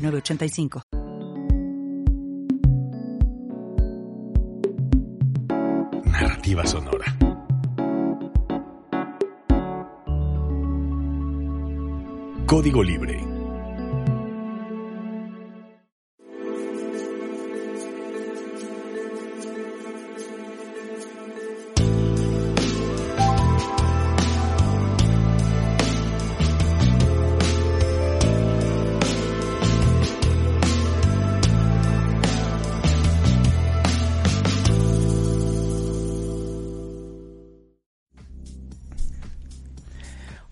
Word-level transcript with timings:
985. 0.00 0.82
Narrativa 6.04 6.66
sonora. 6.66 7.04
Código 12.46 12.82
Libre 12.82 13.29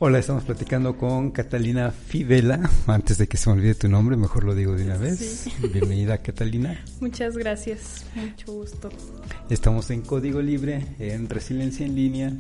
Hola, 0.09 0.21
estamos 0.21 0.45
platicando 0.45 0.97
con 0.97 1.33
Catalina 1.33 1.91
Fidela. 1.91 2.71
Antes 2.87 3.19
de 3.19 3.29
que 3.29 3.37
se 3.37 3.51
me 3.51 3.57
olvide 3.57 3.75
tu 3.75 3.91
nombre, 3.91 4.17
mejor 4.17 4.45
lo 4.45 4.55
digo 4.55 4.75
de 4.75 4.85
una 4.85 4.97
vez. 4.97 5.51
Bienvenida, 5.71 6.17
Catalina. 6.17 6.83
Muchas 6.99 7.37
gracias, 7.37 8.07
mucho 8.15 8.55
gusto. 8.55 8.89
Estamos 9.51 9.91
en 9.91 10.01
Código 10.01 10.41
Libre, 10.41 10.83
en 10.99 11.29
Resiliencia 11.29 11.85
en 11.85 11.95
Línea. 11.95 12.33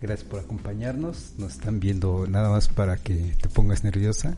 Gracias 0.00 0.28
por 0.28 0.40
acompañarnos. 0.40 1.34
Nos 1.38 1.52
están 1.52 1.78
viendo 1.78 2.26
nada 2.26 2.50
más 2.50 2.66
para 2.66 2.96
que 2.96 3.36
te 3.40 3.48
pongas 3.48 3.84
nerviosa 3.84 4.36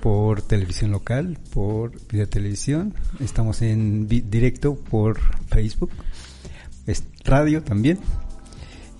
por 0.00 0.42
televisión 0.42 0.90
local, 0.90 1.38
por 1.54 1.92
video 2.08 2.28
televisión. 2.28 2.94
Estamos 3.20 3.62
en 3.62 4.08
directo 4.08 4.74
por 4.74 5.20
Facebook, 5.46 5.92
es 6.84 7.04
radio 7.24 7.62
también 7.62 8.00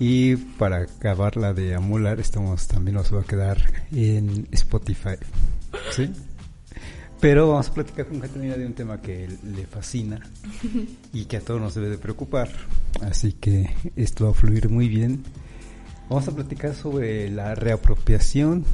y 0.04 0.34
para 0.34 0.78
acabarla 0.78 1.54
de 1.54 1.76
amular, 1.76 2.18
estamos 2.18 2.66
también 2.66 2.96
nos 2.96 3.14
va 3.14 3.20
a 3.20 3.24
quedar 3.24 3.58
en 3.92 4.48
Spotify. 4.50 5.14
¿Sí? 5.92 6.10
Pero 7.20 7.50
vamos 7.50 7.68
a 7.68 7.74
platicar 7.74 8.08
con 8.08 8.18
Catalina 8.18 8.56
de 8.56 8.66
un 8.66 8.72
tema 8.72 9.00
que 9.00 9.28
le 9.44 9.64
fascina 9.64 10.18
y 11.12 11.26
que 11.26 11.36
a 11.36 11.40
todos 11.40 11.60
nos 11.60 11.76
debe 11.76 11.88
de 11.88 11.98
preocupar. 11.98 12.50
Así 13.00 13.34
que 13.34 13.76
esto 13.94 14.24
va 14.24 14.32
a 14.32 14.34
fluir 14.34 14.68
muy 14.68 14.88
bien. 14.88 15.22
Vamos 16.10 16.26
a 16.26 16.34
platicar 16.34 16.74
sobre 16.74 17.30
la 17.30 17.54
reapropiación 17.54 18.64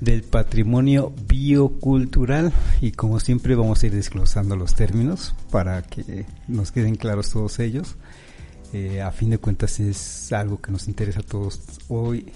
del 0.00 0.24
patrimonio 0.24 1.12
biocultural 1.28 2.52
y 2.80 2.90
como 2.90 3.20
siempre 3.20 3.54
vamos 3.54 3.80
a 3.80 3.86
ir 3.86 3.94
desglosando 3.94 4.56
los 4.56 4.74
términos 4.74 5.36
para 5.52 5.82
que 5.82 6.26
nos 6.48 6.72
queden 6.72 6.96
claros 6.96 7.30
todos 7.30 7.60
ellos. 7.60 7.96
Eh, 8.72 9.02
a 9.02 9.10
fin 9.12 9.30
de 9.30 9.38
cuentas 9.38 9.80
es 9.80 10.32
algo 10.32 10.60
que 10.60 10.72
nos 10.72 10.88
interesa 10.88 11.20
a 11.20 11.22
todos 11.22 11.60
hoy 11.88 12.32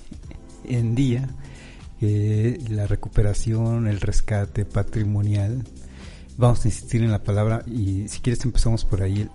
en 0.64 0.94
día, 0.94 1.28
la 2.00 2.86
recuperación, 2.86 3.86
el 3.86 4.00
rescate 4.00 4.64
patrimonial. 4.64 5.64
Vamos 6.36 6.64
a 6.64 6.68
insistir 6.68 7.02
en 7.02 7.10
la 7.10 7.22
palabra 7.22 7.62
y 7.66 8.08
si 8.08 8.20
quieres 8.20 8.44
empezamos 8.44 8.84
por 8.84 9.02
ahí 9.02 9.28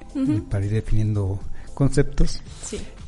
para 0.50 0.66
ir 0.66 0.72
definiendo 0.72 1.40
conceptos. 1.74 2.42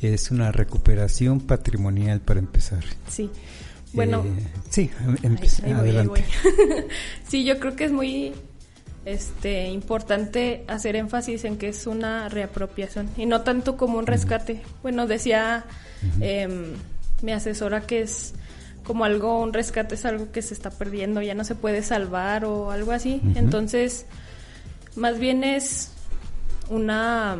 Es 0.00 0.30
una 0.30 0.50
recuperación 0.50 1.40
patrimonial 1.40 2.20
para 2.20 2.40
empezar. 2.40 2.84
Sí. 3.08 3.30
Bueno, 3.92 4.24
eh, 4.26 4.48
sí, 4.68 4.90
em, 5.22 5.36
adelante. 5.76 6.24
sí, 7.28 7.44
yo 7.44 7.60
creo 7.60 7.76
que 7.76 7.84
es 7.84 7.92
muy 7.92 8.32
este, 9.04 9.68
importante 9.68 10.64
hacer 10.66 10.96
énfasis 10.96 11.44
en 11.44 11.58
que 11.58 11.68
es 11.68 11.86
una 11.86 12.28
reapropiación 12.28 13.08
y 13.16 13.26
no 13.26 13.42
tanto 13.42 13.76
como 13.76 13.98
un 13.98 14.06
rescate. 14.06 14.62
Bueno, 14.82 15.06
decía 15.06 15.64
em, 16.20 16.72
mi 17.22 17.32
asesora 17.32 17.82
que 17.82 18.00
es 18.00 18.34
como 18.84 19.04
algo, 19.04 19.40
un 19.42 19.52
rescate 19.52 19.94
es 19.94 20.04
algo 20.04 20.30
que 20.30 20.42
se 20.42 20.54
está 20.54 20.70
perdiendo, 20.70 21.22
ya 21.22 21.34
no 21.34 21.44
se 21.44 21.54
puede 21.54 21.82
salvar 21.82 22.44
o 22.44 22.70
algo 22.70 22.92
así. 22.92 23.20
Entonces, 23.34 24.06
más 24.94 25.18
bien 25.18 25.42
es 25.42 25.90
una, 26.68 27.36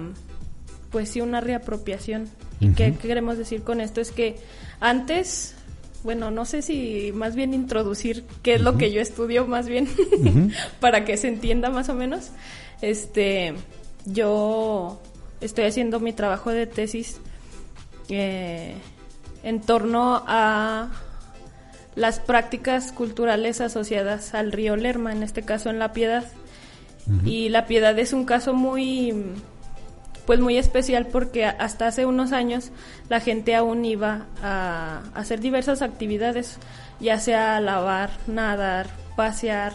pues 0.90 1.10
sí, 1.10 1.20
una 1.20 1.40
reapropiación. 1.40 2.28
¿Y 2.60 2.70
qué 2.70 2.94
queremos 2.94 3.36
decir 3.36 3.62
con 3.62 3.80
esto? 3.80 4.00
Es 4.00 4.10
que 4.10 4.36
antes 4.80 5.53
bueno, 6.04 6.30
no 6.30 6.44
sé 6.44 6.60
si 6.60 7.12
más 7.14 7.34
bien 7.34 7.54
introducir 7.54 8.24
qué 8.42 8.54
es 8.54 8.60
lo 8.60 8.76
que 8.76 8.92
yo 8.92 9.00
estudio 9.00 9.46
más 9.46 9.66
bien 9.66 9.88
para 10.80 11.04
que 11.06 11.16
se 11.16 11.28
entienda 11.28 11.70
más 11.70 11.88
o 11.88 11.94
menos. 11.94 12.30
Este, 12.82 13.54
yo 14.04 15.00
estoy 15.40 15.64
haciendo 15.64 16.00
mi 16.00 16.12
trabajo 16.12 16.50
de 16.50 16.66
tesis 16.66 17.20
eh, 18.10 18.74
en 19.42 19.60
torno 19.62 20.22
a 20.26 20.90
las 21.96 22.20
prácticas 22.20 22.92
culturales 22.92 23.62
asociadas 23.62 24.34
al 24.34 24.52
río 24.52 24.76
Lerma, 24.76 25.10
en 25.10 25.22
este 25.22 25.42
caso 25.42 25.70
en 25.70 25.78
La 25.78 25.92
Piedad. 25.94 26.24
Y 27.24 27.50
La 27.50 27.66
Piedad 27.66 27.98
es 27.98 28.14
un 28.14 28.24
caso 28.24 28.54
muy 28.54 29.12
pues 30.26 30.40
muy 30.40 30.56
especial 30.56 31.06
porque 31.06 31.44
hasta 31.44 31.86
hace 31.86 32.06
unos 32.06 32.32
años 32.32 32.70
la 33.08 33.20
gente 33.20 33.54
aún 33.54 33.84
iba 33.84 34.26
a 34.42 35.02
hacer 35.14 35.40
diversas 35.40 35.82
actividades, 35.82 36.58
ya 37.00 37.18
sea 37.18 37.60
lavar, 37.60 38.10
nadar, 38.26 38.88
pasear 39.16 39.72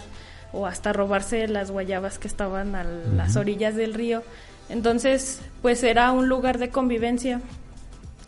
o 0.52 0.66
hasta 0.66 0.94
robarse 0.94 1.48
las 1.48 1.72
guayabas 1.72 2.20
que 2.20 2.28
estaban 2.28 2.76
a 2.76 2.84
las 2.84 3.36
orillas 3.36 3.76
del 3.76 3.94
río. 3.94 4.24
Entonces, 4.70 5.42
pues 5.62 5.84
era 5.84 6.12
un 6.12 6.28
lugar 6.28 6.58
de 6.58 6.70
convivencia 6.70 7.42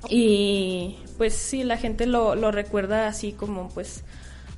y 0.09 0.98
pues 1.18 1.36
sí, 1.36 1.64
la 1.64 1.78
gente 1.78 2.06
lo, 2.06 2.36
lo 2.36 2.52
recuerda 2.52 3.08
así 3.08 3.32
como 3.32 3.70
pues 3.70 4.03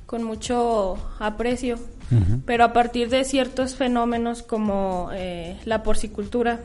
con 0.06 0.22
mucho 0.22 0.96
aprecio. 1.18 1.78
Pero 2.46 2.64
a 2.64 2.72
partir 2.72 3.08
de 3.08 3.24
ciertos 3.24 3.74
fenómenos 3.74 4.44
como 4.44 5.08
eh, 5.12 5.58
la 5.64 5.82
porcicultura, 5.82 6.60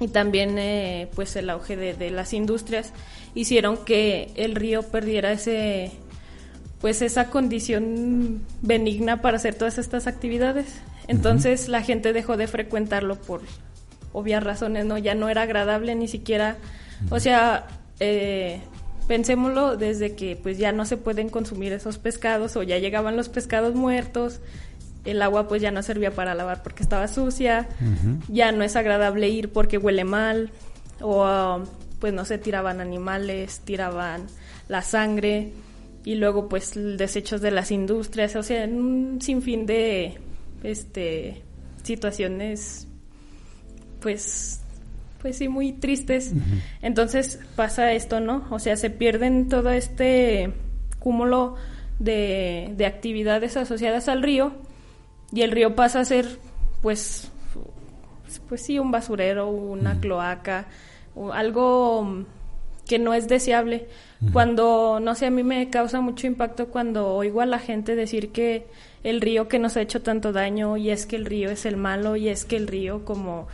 y 0.00 0.08
también 0.08 0.58
eh, 0.58 1.08
pues 1.14 1.36
el 1.36 1.50
auge 1.50 1.76
de, 1.76 2.10
las 2.10 2.32
industrias 2.32 2.92
hicieron 3.34 3.78
que 3.84 4.30
el 4.36 4.54
río 4.54 4.82
perdiera 4.82 5.32
ese 5.32 5.92
pues 6.80 7.00
esa 7.00 7.30
condición 7.30 8.42
benigna 8.60 9.22
para 9.22 9.38
hacer 9.38 9.54
todas 9.54 9.78
estas 9.78 10.06
actividades. 10.06 10.66
Entonces 11.08 11.68
la 11.68 11.82
gente 11.82 12.12
dejó 12.12 12.36
de 12.36 12.46
frecuentarlo 12.46 13.16
por 13.16 13.40
obvias 14.12 14.42
razones 14.42 14.84
no 14.86 14.96
ya 14.98 15.14
no 15.14 15.28
era 15.28 15.42
agradable 15.42 15.94
ni 15.94 16.08
siquiera 16.08 16.56
o 17.10 17.20
sea 17.20 17.66
eh, 18.00 18.60
pensémoslo 19.06 19.76
desde 19.76 20.14
que 20.14 20.36
pues 20.36 20.56
ya 20.56 20.72
no 20.72 20.86
se 20.86 20.96
pueden 20.96 21.28
consumir 21.28 21.74
esos 21.74 21.98
pescados 21.98 22.56
o 22.56 22.62
ya 22.62 22.78
llegaban 22.78 23.16
los 23.16 23.28
pescados 23.28 23.74
muertos 23.74 24.40
el 25.06 25.22
agua 25.22 25.48
pues 25.48 25.62
ya 25.62 25.70
no 25.70 25.82
servía 25.82 26.10
para 26.10 26.34
lavar 26.34 26.62
porque 26.62 26.82
estaba 26.82 27.08
sucia, 27.08 27.68
ya 28.28 28.52
no 28.52 28.64
es 28.64 28.76
agradable 28.76 29.28
ir 29.28 29.50
porque 29.52 29.78
huele 29.78 30.04
mal, 30.04 30.50
o 31.00 31.62
pues 31.98 32.12
no 32.12 32.24
sé, 32.24 32.38
tiraban 32.38 32.80
animales, 32.80 33.60
tiraban 33.64 34.26
la 34.68 34.82
sangre, 34.82 35.52
y 36.06 36.14
luego 36.14 36.48
pues 36.48 36.72
desechos 36.74 37.40
de 37.40 37.50
las 37.50 37.72
industrias, 37.72 38.36
o 38.36 38.42
sea, 38.42 38.64
un 38.64 39.18
sinfín 39.20 39.66
de 39.66 40.18
este 40.62 41.42
situaciones 41.82 42.86
pues 44.00 44.60
pues 45.20 45.38
sí 45.38 45.48
muy 45.48 45.72
tristes. 45.72 46.32
Entonces 46.80 47.40
pasa 47.56 47.92
esto, 47.92 48.20
¿no? 48.20 48.46
O 48.50 48.60
sea, 48.60 48.76
se 48.76 48.90
pierden 48.90 49.48
todo 49.48 49.70
este 49.70 50.52
cúmulo 51.00 51.56
de, 51.98 52.72
de 52.76 52.86
actividades 52.86 53.56
asociadas 53.56 54.08
al 54.08 54.22
río 54.22 54.52
y 55.32 55.42
el 55.42 55.50
río 55.50 55.74
pasa 55.74 56.00
a 56.00 56.04
ser 56.04 56.38
pues 56.82 57.30
pues 58.48 58.62
sí 58.62 58.78
un 58.78 58.90
basurero 58.90 59.48
una 59.48 59.98
cloaca 60.00 60.66
algo 61.32 62.26
que 62.86 62.98
no 62.98 63.14
es 63.14 63.28
deseable. 63.28 63.88
Cuando 64.32 64.98
no 65.00 65.14
sé 65.14 65.26
a 65.26 65.30
mí 65.30 65.42
me 65.42 65.68
causa 65.68 66.00
mucho 66.00 66.26
impacto 66.26 66.68
cuando 66.68 67.08
oigo 67.14 67.42
a 67.42 67.46
la 67.46 67.58
gente 67.58 67.94
decir 67.94 68.32
que 68.32 68.66
el 69.04 69.20
río 69.20 69.46
que 69.48 69.58
nos 69.58 69.76
ha 69.76 69.82
hecho 69.82 70.02
tanto 70.02 70.32
daño 70.32 70.76
y 70.76 70.90
es 70.90 71.04
que 71.04 71.16
el 71.16 71.26
río 71.26 71.50
es 71.50 71.66
el 71.66 71.76
malo 71.76 72.16
y 72.16 72.28
es 72.28 72.44
que 72.44 72.56
el 72.56 72.66
río 72.66 73.04
como 73.04 73.46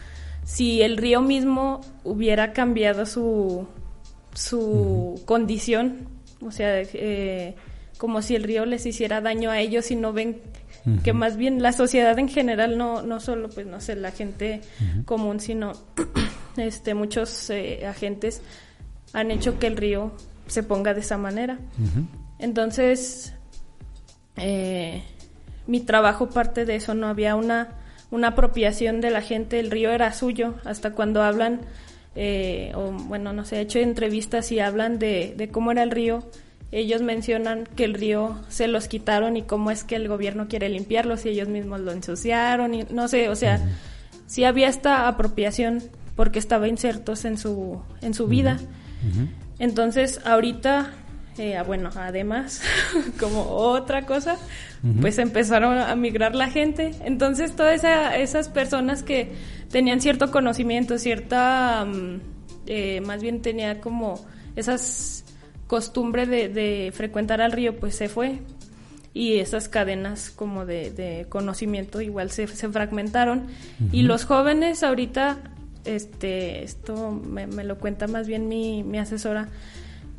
si 0.45 0.83
el 0.83 0.97
río 0.97 1.21
mismo 1.21 1.81
hubiera 2.05 2.53
cambiado 2.53 3.07
su, 3.07 3.67
su 4.35 5.21
condición, 5.25 6.09
o 6.45 6.51
sea, 6.51 6.81
eh, 6.81 7.55
como 7.99 8.23
si 8.23 8.35
el 8.35 8.45
río 8.45 8.67
les 8.67 8.87
hiciera 8.87 9.21
daño 9.21 9.51
a 9.51 9.61
ellos 9.61 9.91
y 9.91 9.97
no 9.97 10.13
ven 10.13 10.41
que 11.05 11.13
más 11.13 11.37
bien 11.37 11.63
la 11.63 11.73
sociedad 11.73 12.19
en 12.19 12.29
general, 12.29 12.77
no, 12.77 13.03
no 13.03 13.21
solo, 13.21 13.49
pues, 13.49 13.67
no 13.67 13.81
sé, 13.81 13.95
la 13.97 14.11
gente 14.11 14.61
común, 15.05 15.41
sino 15.41 15.73
este, 16.57 16.95
muchos 16.95 17.51
eh, 17.51 17.87
agentes 17.87 18.43
han 19.13 19.31
hecho 19.31 19.59
que 19.59 19.69
el 19.69 19.77
río 19.77 20.13
se 20.47 20.63
ponga 20.63 20.95
de 20.95 21.01
esa 21.01 21.19
manera. 21.19 21.59
Entonces, 22.39 23.33
eh, 24.37 25.03
mi 25.67 25.81
trabajo 25.81 26.31
parte 26.31 26.65
de 26.65 26.77
eso, 26.77 26.95
no 26.95 27.07
había 27.07 27.37
una, 27.37 27.75
una 28.11 28.29
apropiación 28.29 29.01
de 29.01 29.11
la 29.11 29.23
gente, 29.23 29.61
el 29.61 29.71
río 29.71 29.91
era 29.91 30.13
suyo, 30.13 30.55
hasta 30.65 30.93
cuando 30.93 31.23
hablan, 31.23 31.61
eh, 32.17 32.73
o 32.75 32.91
bueno, 32.91 33.33
no 33.33 33.45
sé, 33.45 33.59
he 33.59 33.61
hecho 33.61 33.79
entrevistas 33.79 34.51
y 34.53 34.61
hablan 34.61 34.99
de, 34.99 35.35
de 35.37 35.49
cómo 35.49 35.71
era 35.71 35.83
el 35.83 35.91
río, 35.91 36.25
ellos 36.73 37.03
mencionan 37.03 37.69
que 37.77 37.85
el 37.85 37.95
río 37.95 38.41
se 38.49 38.67
los 38.67 38.89
quitaron 38.89 39.37
y 39.37 39.43
cómo 39.43 39.71
es 39.71 39.85
que 39.85 39.95
el 39.95 40.09
gobierno 40.09 40.49
quiere 40.49 40.71
limpiarlo 40.71 41.19
si 41.19 41.29
ellos 41.29 41.49
mismos 41.49 41.81
lo 41.81 41.93
ensuciaron 41.93 42.75
y 42.75 42.85
no 42.91 43.09
sé, 43.09 43.29
o 43.29 43.37
sea, 43.37 43.61
sí 44.27 44.45
había 44.45 44.69
esta 44.69 45.07
apropiación 45.07 45.83
porque 46.17 46.39
estaba 46.39 46.69
insertos 46.69 47.25
en 47.27 47.37
su 47.37 47.83
en 48.01 48.15
su 48.15 48.27
vida. 48.27 48.59
Entonces, 49.59 50.21
ahorita 50.25 50.93
eh, 51.39 51.57
ah, 51.57 51.63
bueno, 51.63 51.91
además, 51.95 52.63
como 53.21 53.43
otra 53.43 54.05
cosa, 54.05 54.37
pues 55.01 55.19
empezaron 55.19 55.79
a 55.79 55.95
migrar 55.97 56.35
la 56.35 56.51
gente. 56.51 56.93
Entonces, 57.05 57.57
todas 57.57 57.83
esas 57.85 58.49
personas 58.49 59.03
que 59.03 59.33
tenían 59.71 60.01
cierto 60.01 60.31
conocimiento, 60.31 60.99
cierta, 60.99 61.87
mm, 61.87 62.21
eh, 62.67 63.01
más 63.01 63.23
bien 63.23 63.41
tenía 63.41 63.81
como 63.81 64.21
esas 64.57 65.25
costumbre 65.73 66.27
de, 66.27 66.93
frecuentar 66.95 67.41
al 67.41 67.51
río 67.51 67.81
pues 67.81 67.95
se 67.95 68.11
fue. 68.11 68.41
Y 69.15 69.39
esas 69.39 69.71
cadenas 69.71 70.29
como 70.29 70.67
de, 70.67 71.25
conocimiento 71.31 72.03
igual 72.03 72.31
se, 72.31 72.47
fragmentaron. 72.47 73.47
Y 73.91 74.03
los 74.03 74.27
jóvenes 74.27 74.83
ahorita 74.83 75.39
este 75.87 76.63
esto 76.63 77.11
me, 77.11 77.47
lo 77.65 77.79
cuenta 77.79 78.07
más 78.07 78.29
bien 78.29 78.49
mi, 78.49 78.85
mi, 78.85 78.99
asesora 78.99 79.49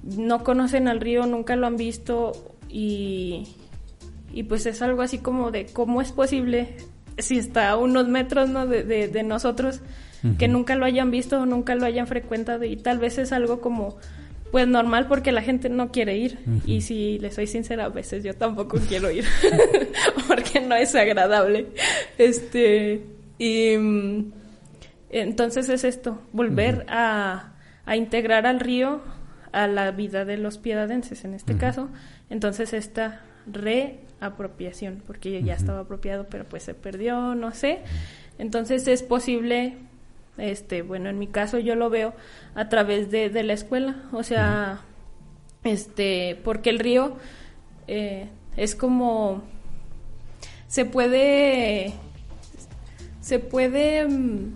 no 0.04 0.44
conocen 0.44 0.90
al 0.90 1.00
río 1.00 1.26
nunca 1.26 1.56
lo 1.56 1.68
han 1.68 1.78
visto 1.78 2.34
y, 2.68 3.48
y 4.34 4.44
pues 4.44 4.66
es 4.66 4.82
algo 4.82 5.04
así 5.04 5.20
como 5.20 5.52
de 5.52 5.68
cómo 5.68 6.02
es 6.02 6.12
posible 6.12 6.76
si 7.18 7.38
está 7.38 7.70
a 7.70 7.78
unos 7.78 8.10
metros 8.10 8.50
¿no? 8.50 8.68
de, 8.68 8.84
de, 8.84 9.24
nosotros 9.24 9.82
que 10.38 10.48
nunca 10.48 10.76
lo 10.76 10.86
hayan 10.86 11.12
visto 11.12 11.42
o 11.42 11.46
nunca 11.46 11.76
lo 11.76 11.86
hayan 11.86 12.08
frecuentado. 12.08 12.64
Y 12.64 12.78
tal 12.78 12.98
vez 12.98 13.18
es 13.18 13.34
algo 13.34 13.60
como 13.60 13.98
pues 14.54 14.68
normal 14.68 15.08
porque 15.08 15.32
la 15.32 15.42
gente 15.42 15.68
no 15.68 15.92
quiere 15.92 16.16
ir. 16.16 16.38
Y 16.68 16.82
si 16.82 17.18
le 17.18 17.32
soy 17.32 17.48
sincera, 17.48 17.86
a 17.86 17.90
veces 17.90 18.24
yo 18.24 18.36
tampoco 18.36 18.78
quiero 18.88 19.10
ir 19.10 19.26
porque 20.28 20.62
no 20.62 20.76
es 20.76 20.94
agradable. 20.94 21.70
Este, 22.20 23.04
y 23.40 23.76
mm, 23.76 24.32
entonces 25.10 25.70
es 25.70 25.84
esto, 25.84 26.22
volver 26.34 26.86
a, 26.88 27.54
a, 27.88 27.96
integrar 27.96 28.46
al 28.46 28.60
río 28.60 29.02
a 29.54 29.66
la 29.66 29.90
vida 29.90 30.24
de 30.24 30.38
los 30.38 30.60
piedadenses 30.60 31.26
en 31.26 31.34
este 31.34 31.58
caso. 31.58 31.90
Entonces 32.30 32.74
esta 32.74 33.22
reapropiación, 33.48 35.02
porque 35.08 35.42
ya 35.42 35.56
estaba 35.56 35.80
apropiado, 35.80 36.28
pero 36.30 36.46
pues 36.46 36.62
se 36.62 36.76
perdió, 36.76 37.34
no 37.34 37.54
sé. 37.56 37.80
Entonces 38.38 38.88
es 38.88 39.02
posible 39.02 39.78
este, 40.38 40.81
bueno, 40.81 41.09
en 41.09 41.19
mi 41.19 41.27
caso 41.27 41.59
yo 41.59 41.75
lo 41.75 41.89
veo 41.89 42.13
a 42.56 42.69
través 42.69 43.12
de, 43.12 43.30
de 43.30 43.44
la 43.44 43.53
escuela, 43.53 44.03
o 44.12 44.24
sea, 44.24 44.81
este, 45.63 46.39
porque 46.44 46.69
el 46.69 46.80
río 46.80 47.18
eh, 47.88 48.27
es 48.57 48.75
como, 48.75 49.44
se 50.68 50.85
puede, 50.85 51.94
se 53.21 53.39
puede 53.39 54.07
mm, 54.07 54.56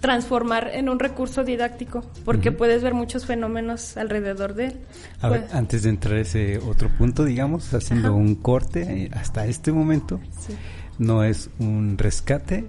transformar 0.00 0.70
en 0.72 0.88
un 0.88 0.98
recurso 0.98 1.44
didáctico, 1.44 2.02
porque 2.24 2.52
puedes 2.52 2.82
ver 2.82 2.94
muchos 2.94 3.26
fenómenos 3.26 3.96
alrededor 3.96 4.54
de 4.54 4.66
él. 4.66 4.80
A 5.20 5.28
ver, 5.28 5.42
pues 5.42 5.54
antes 5.54 5.82
de 5.82 5.90
entrar 5.90 6.14
a 6.14 6.20
ese 6.20 6.58
otro 6.58 6.88
punto, 6.88 7.24
digamos, 7.24 7.72
haciendo 7.74 8.14
un 8.14 8.34
corte 8.34 9.04
eh, 9.04 9.10
hasta 9.12 9.46
este 9.46 9.72
momento. 9.72 10.20
Sí 10.38 10.54
no 10.98 11.24
es 11.24 11.50
un 11.58 11.98
rescate, 11.98 12.66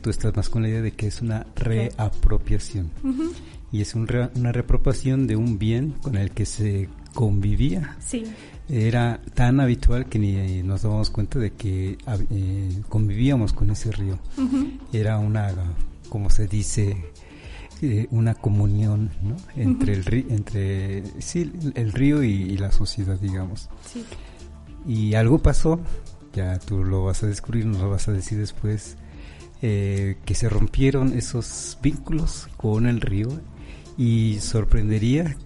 tú 0.00 0.10
estás 0.10 0.36
más 0.36 0.48
con 0.48 0.62
la 0.62 0.68
idea 0.68 0.82
de 0.82 0.92
que 0.92 1.06
es 1.06 1.22
una 1.22 1.46
reapropiación. 1.56 2.90
Y 3.72 3.80
es 3.80 3.94
una 3.94 4.52
reapropiación 4.52 5.26
de 5.26 5.36
un 5.36 5.58
bien 5.58 5.94
con 6.02 6.16
el 6.16 6.30
que 6.30 6.46
se 6.46 6.88
convivía. 7.14 7.96
Sí. 8.00 8.24
Era 8.68 9.20
tan 9.34 9.60
habitual 9.60 10.06
que 10.06 10.18
ni 10.18 10.62
nos 10.62 10.82
dábamos 10.82 11.10
cuenta 11.10 11.38
de 11.38 11.52
que 11.52 11.98
eh, 12.30 12.82
convivíamos 12.88 13.52
con 13.52 13.70
ese 13.70 13.92
río. 13.92 14.18
Era 14.92 15.18
una, 15.18 15.52
como 16.08 16.30
se 16.30 16.46
dice, 16.48 16.96
eh, 17.82 18.06
una 18.10 18.34
comunión 18.34 19.10
¿no? 19.22 19.36
entre 19.56 19.94
el 19.94 20.04
río, 20.04 20.24
entre 20.30 21.04
sí, 21.20 21.52
el 21.74 21.92
río 21.92 22.22
y, 22.22 22.32
y 22.32 22.56
la 22.58 22.72
sociedad, 22.72 23.18
digamos. 23.18 23.68
Sí. 23.92 24.04
Y 24.86 25.14
algo 25.14 25.38
pasó 25.38 25.80
ya 26.36 26.58
tú 26.58 26.84
lo 26.84 27.04
vas 27.04 27.22
a 27.22 27.26
descubrir, 27.26 27.64
nos 27.64 27.80
lo 27.80 27.90
vas 27.90 28.06
a 28.08 28.12
decir 28.12 28.38
después, 28.38 28.96
eh, 29.62 30.16
que 30.24 30.34
se 30.34 30.48
rompieron 30.48 31.16
esos 31.16 31.78
vínculos 31.82 32.48
con 32.56 32.86
el 32.86 33.00
río 33.00 33.28
y 33.96 34.38
sorprendería 34.40 35.36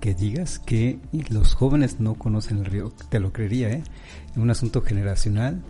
que 0.00 0.14
digas 0.14 0.58
que 0.58 0.98
los 1.28 1.54
jóvenes 1.54 2.00
no 2.00 2.14
conocen 2.14 2.58
el 2.58 2.64
río, 2.64 2.92
te 3.10 3.20
lo 3.20 3.32
creería, 3.32 3.70
¿eh? 3.70 3.82
Un 4.36 4.50
asunto 4.50 4.80
generacional, 4.82 5.62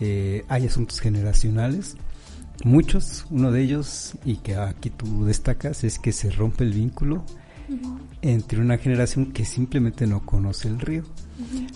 eh, 0.00 0.44
hay 0.48 0.66
asuntos 0.66 1.00
generacionales, 1.00 1.96
muchos, 2.64 3.26
uno 3.30 3.52
de 3.52 3.62
ellos, 3.62 4.14
y 4.24 4.36
que 4.36 4.56
aquí 4.56 4.90
tú 4.90 5.24
destacas, 5.24 5.84
es 5.84 5.98
que 5.98 6.12
se 6.12 6.30
rompe 6.30 6.64
el 6.64 6.72
vínculo 6.72 7.24
entre 8.22 8.60
una 8.60 8.78
generación 8.78 9.32
que 9.32 9.44
simplemente 9.44 10.06
no 10.06 10.26
conoce 10.26 10.68
el 10.68 10.80
río. 10.80 11.04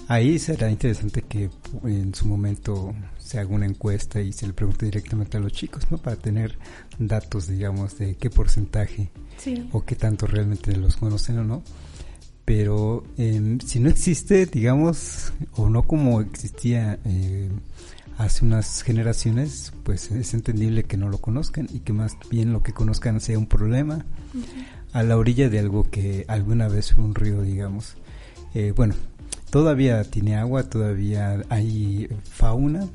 Ahí 0.09 0.39
será 0.39 0.71
interesante 0.71 1.23
que 1.23 1.51
en 1.85 2.15
su 2.15 2.27
momento 2.27 2.93
se 3.25 3.39
haga 3.39 3.49
una 3.49 3.65
encuesta 3.65 4.21
y 4.21 4.33
se 4.33 4.47
le 4.47 4.53
pregunte 4.53 4.85
directamente 4.85 5.39
a 5.39 5.41
los 5.41 5.53
chicos, 5.53 5.91
¿no? 5.91 5.97
Para 5.97 6.17
tener 6.17 6.59
datos, 6.99 7.49
digamos, 7.49 7.97
de 7.99 8.17
qué 8.17 8.29
porcentaje 8.29 9.11
o 9.73 9.85
qué 9.85 9.97
tanto 9.97 10.27
realmente 10.27 10.77
los 10.77 10.97
conocen 10.97 11.39
o 11.39 11.45
no. 11.45 11.63
Pero 12.45 13.05
em, 13.17 13.59
si 13.61 13.81
no 13.81 13.89
existe, 13.89 14.45
digamos, 14.45 15.33
o 15.53 15.71
no 15.71 15.85
como 15.85 16.21
existía 16.21 16.99
eh, 17.07 17.49
hace 18.19 18.45
unas 18.45 18.83
generaciones, 18.83 19.73
pues 19.85 20.11
es 20.11 20.35
entendible 20.35 20.85
que 20.85 20.99
no 20.99 21.09
lo 21.09 21.17
conozcan 21.17 21.67
y 21.73 21.81
que 21.81 21.95
más 21.95 22.19
bien 22.31 22.53
lo 22.53 22.63
que 22.63 22.75
conozcan 22.75 23.21
sea 23.21 23.39
un 23.39 23.47
problema 23.47 24.05
a 24.93 25.03
la 25.03 25.17
orilla 25.17 25.49
de 25.49 25.61
algo 25.61 25.85
que 25.91 26.27
alguna 26.29 26.69
vez 26.69 26.93
fue 26.93 27.03
un 27.03 27.15
río, 27.15 27.41
digamos. 27.41 27.95
Eh, 28.55 28.75
bueno, 28.77 28.95
todavía 29.49 30.05
tiene 30.05 30.37
agua, 30.37 30.65
todavía 30.65 31.43
hay 31.49 32.09
fauna, 32.25 32.87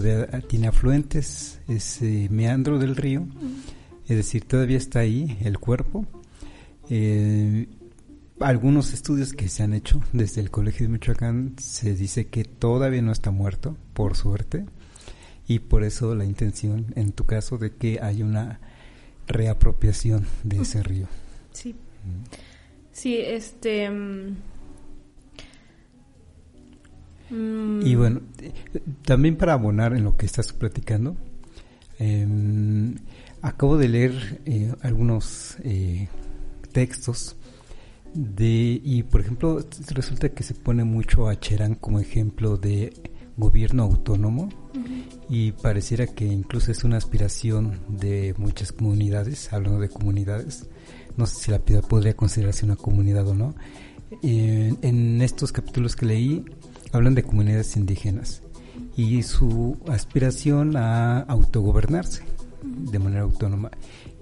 todavía 0.00 0.26
tiene 0.48 0.68
afluentes, 0.68 1.60
ese 1.68 2.28
meandro 2.30 2.78
del 2.78 2.96
río, 2.96 3.26
es 4.08 4.16
decir, 4.16 4.44
todavía 4.44 4.78
está 4.78 5.00
ahí 5.00 5.36
el 5.42 5.58
cuerpo. 5.58 6.06
Eh, 6.88 7.68
algunos 8.40 8.94
estudios 8.94 9.34
que 9.34 9.50
se 9.50 9.62
han 9.62 9.74
hecho 9.74 10.00
desde 10.14 10.40
el 10.40 10.50
Colegio 10.50 10.86
de 10.86 10.94
Michoacán 10.94 11.56
se 11.58 11.94
dice 11.94 12.28
que 12.28 12.44
todavía 12.44 13.02
no 13.02 13.12
está 13.12 13.30
muerto, 13.30 13.76
por 13.92 14.16
suerte, 14.16 14.64
y 15.46 15.58
por 15.58 15.84
eso 15.84 16.14
la 16.14 16.24
intención, 16.24 16.86
en 16.96 17.12
tu 17.12 17.24
caso, 17.24 17.58
de 17.58 17.72
que 17.72 18.00
hay 18.00 18.22
una 18.22 18.60
reapropiación 19.26 20.26
de 20.42 20.62
ese 20.62 20.82
río. 20.82 21.06
Sí. 21.52 21.74
Sí, 22.92 23.18
este... 23.18 23.90
Mm, 27.32 27.86
y 27.86 27.94
bueno, 27.94 28.20
también 29.06 29.36
para 29.36 29.54
abonar 29.54 29.94
en 29.94 30.04
lo 30.04 30.16
que 30.16 30.26
estás 30.26 30.52
platicando, 30.52 31.16
em, 31.98 32.94
acabo 33.40 33.78
de 33.78 33.88
leer 33.88 34.42
eh, 34.44 34.74
algunos 34.82 35.56
eh, 35.64 36.08
textos 36.72 37.36
de, 38.12 38.80
y 38.84 39.02
por 39.04 39.22
ejemplo, 39.22 39.64
resulta 39.94 40.28
que 40.28 40.42
se 40.42 40.52
pone 40.54 40.84
mucho 40.84 41.28
a 41.28 41.40
Cherán 41.40 41.74
como 41.74 42.00
ejemplo 42.00 42.58
de 42.58 42.92
gobierno 43.38 43.84
autónomo. 43.84 44.50
Y 45.30 45.52
pareciera 45.52 46.06
que 46.06 46.26
incluso 46.26 46.70
es 46.70 46.84
una 46.84 46.98
aspiración 46.98 47.80
de 47.88 48.34
muchas 48.36 48.72
comunidades, 48.72 49.50
hablando 49.50 49.80
de 49.80 49.88
comunidades, 49.88 50.68
no 51.16 51.24
sé 51.26 51.36
si 51.36 51.50
la 51.50 51.58
piedad 51.58 51.82
podría 51.82 52.14
considerarse 52.14 52.66
una 52.66 52.76
comunidad 52.76 53.26
o 53.26 53.34
no. 53.34 53.54
en 54.20 55.22
estos 55.22 55.52
capítulos 55.52 55.96
que 55.96 56.04
leí 56.04 56.44
hablan 56.92 57.14
de 57.14 57.22
comunidades 57.22 57.76
indígenas 57.76 58.42
y 58.96 59.22
su 59.22 59.78
aspiración 59.88 60.76
a 60.76 61.20
autogobernarse 61.20 62.22
de 62.62 62.98
manera 62.98 63.22
autónoma 63.22 63.70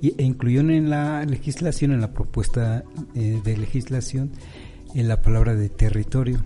y, 0.00 0.15
e 0.21 0.25
incluyeron 0.25 0.71
en 0.71 0.91
la 0.91 1.25
legislación, 1.25 1.93
en 1.93 2.00
la 2.00 2.12
propuesta 2.12 2.85
eh, 3.15 3.41
de 3.45 3.57
legislación, 3.57 4.31
en 4.95 5.09
la 5.09 5.21
palabra 5.23 5.55
de 5.55 5.69
territorio, 5.69 6.41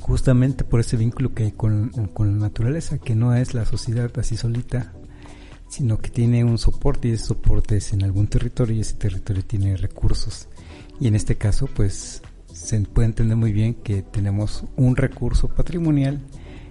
justamente 0.00 0.64
por 0.64 0.80
ese 0.80 0.96
vínculo 0.96 1.34
que 1.34 1.44
hay 1.44 1.52
con, 1.52 1.90
con, 2.14 2.32
la 2.32 2.46
naturaleza, 2.46 2.98
que 2.98 3.14
no 3.14 3.34
es 3.34 3.54
la 3.54 3.66
sociedad 3.66 4.10
así 4.18 4.36
solita, 4.36 4.92
sino 5.68 5.98
que 5.98 6.10
tiene 6.10 6.44
un 6.44 6.58
soporte 6.58 7.08
y 7.08 7.12
ese 7.12 7.26
soporte 7.26 7.76
es 7.76 7.92
en 7.92 8.02
algún 8.02 8.26
territorio 8.26 8.76
y 8.76 8.80
ese 8.80 8.94
territorio 8.94 9.44
tiene 9.44 9.76
recursos. 9.76 10.48
Y 11.00 11.08
en 11.08 11.14
este 11.14 11.36
caso, 11.36 11.66
pues 11.66 12.22
se 12.52 12.80
puede 12.80 13.06
entender 13.06 13.36
muy 13.36 13.52
bien 13.52 13.74
que 13.74 14.02
tenemos 14.02 14.64
un 14.76 14.96
recurso 14.96 15.48
patrimonial, 15.48 16.20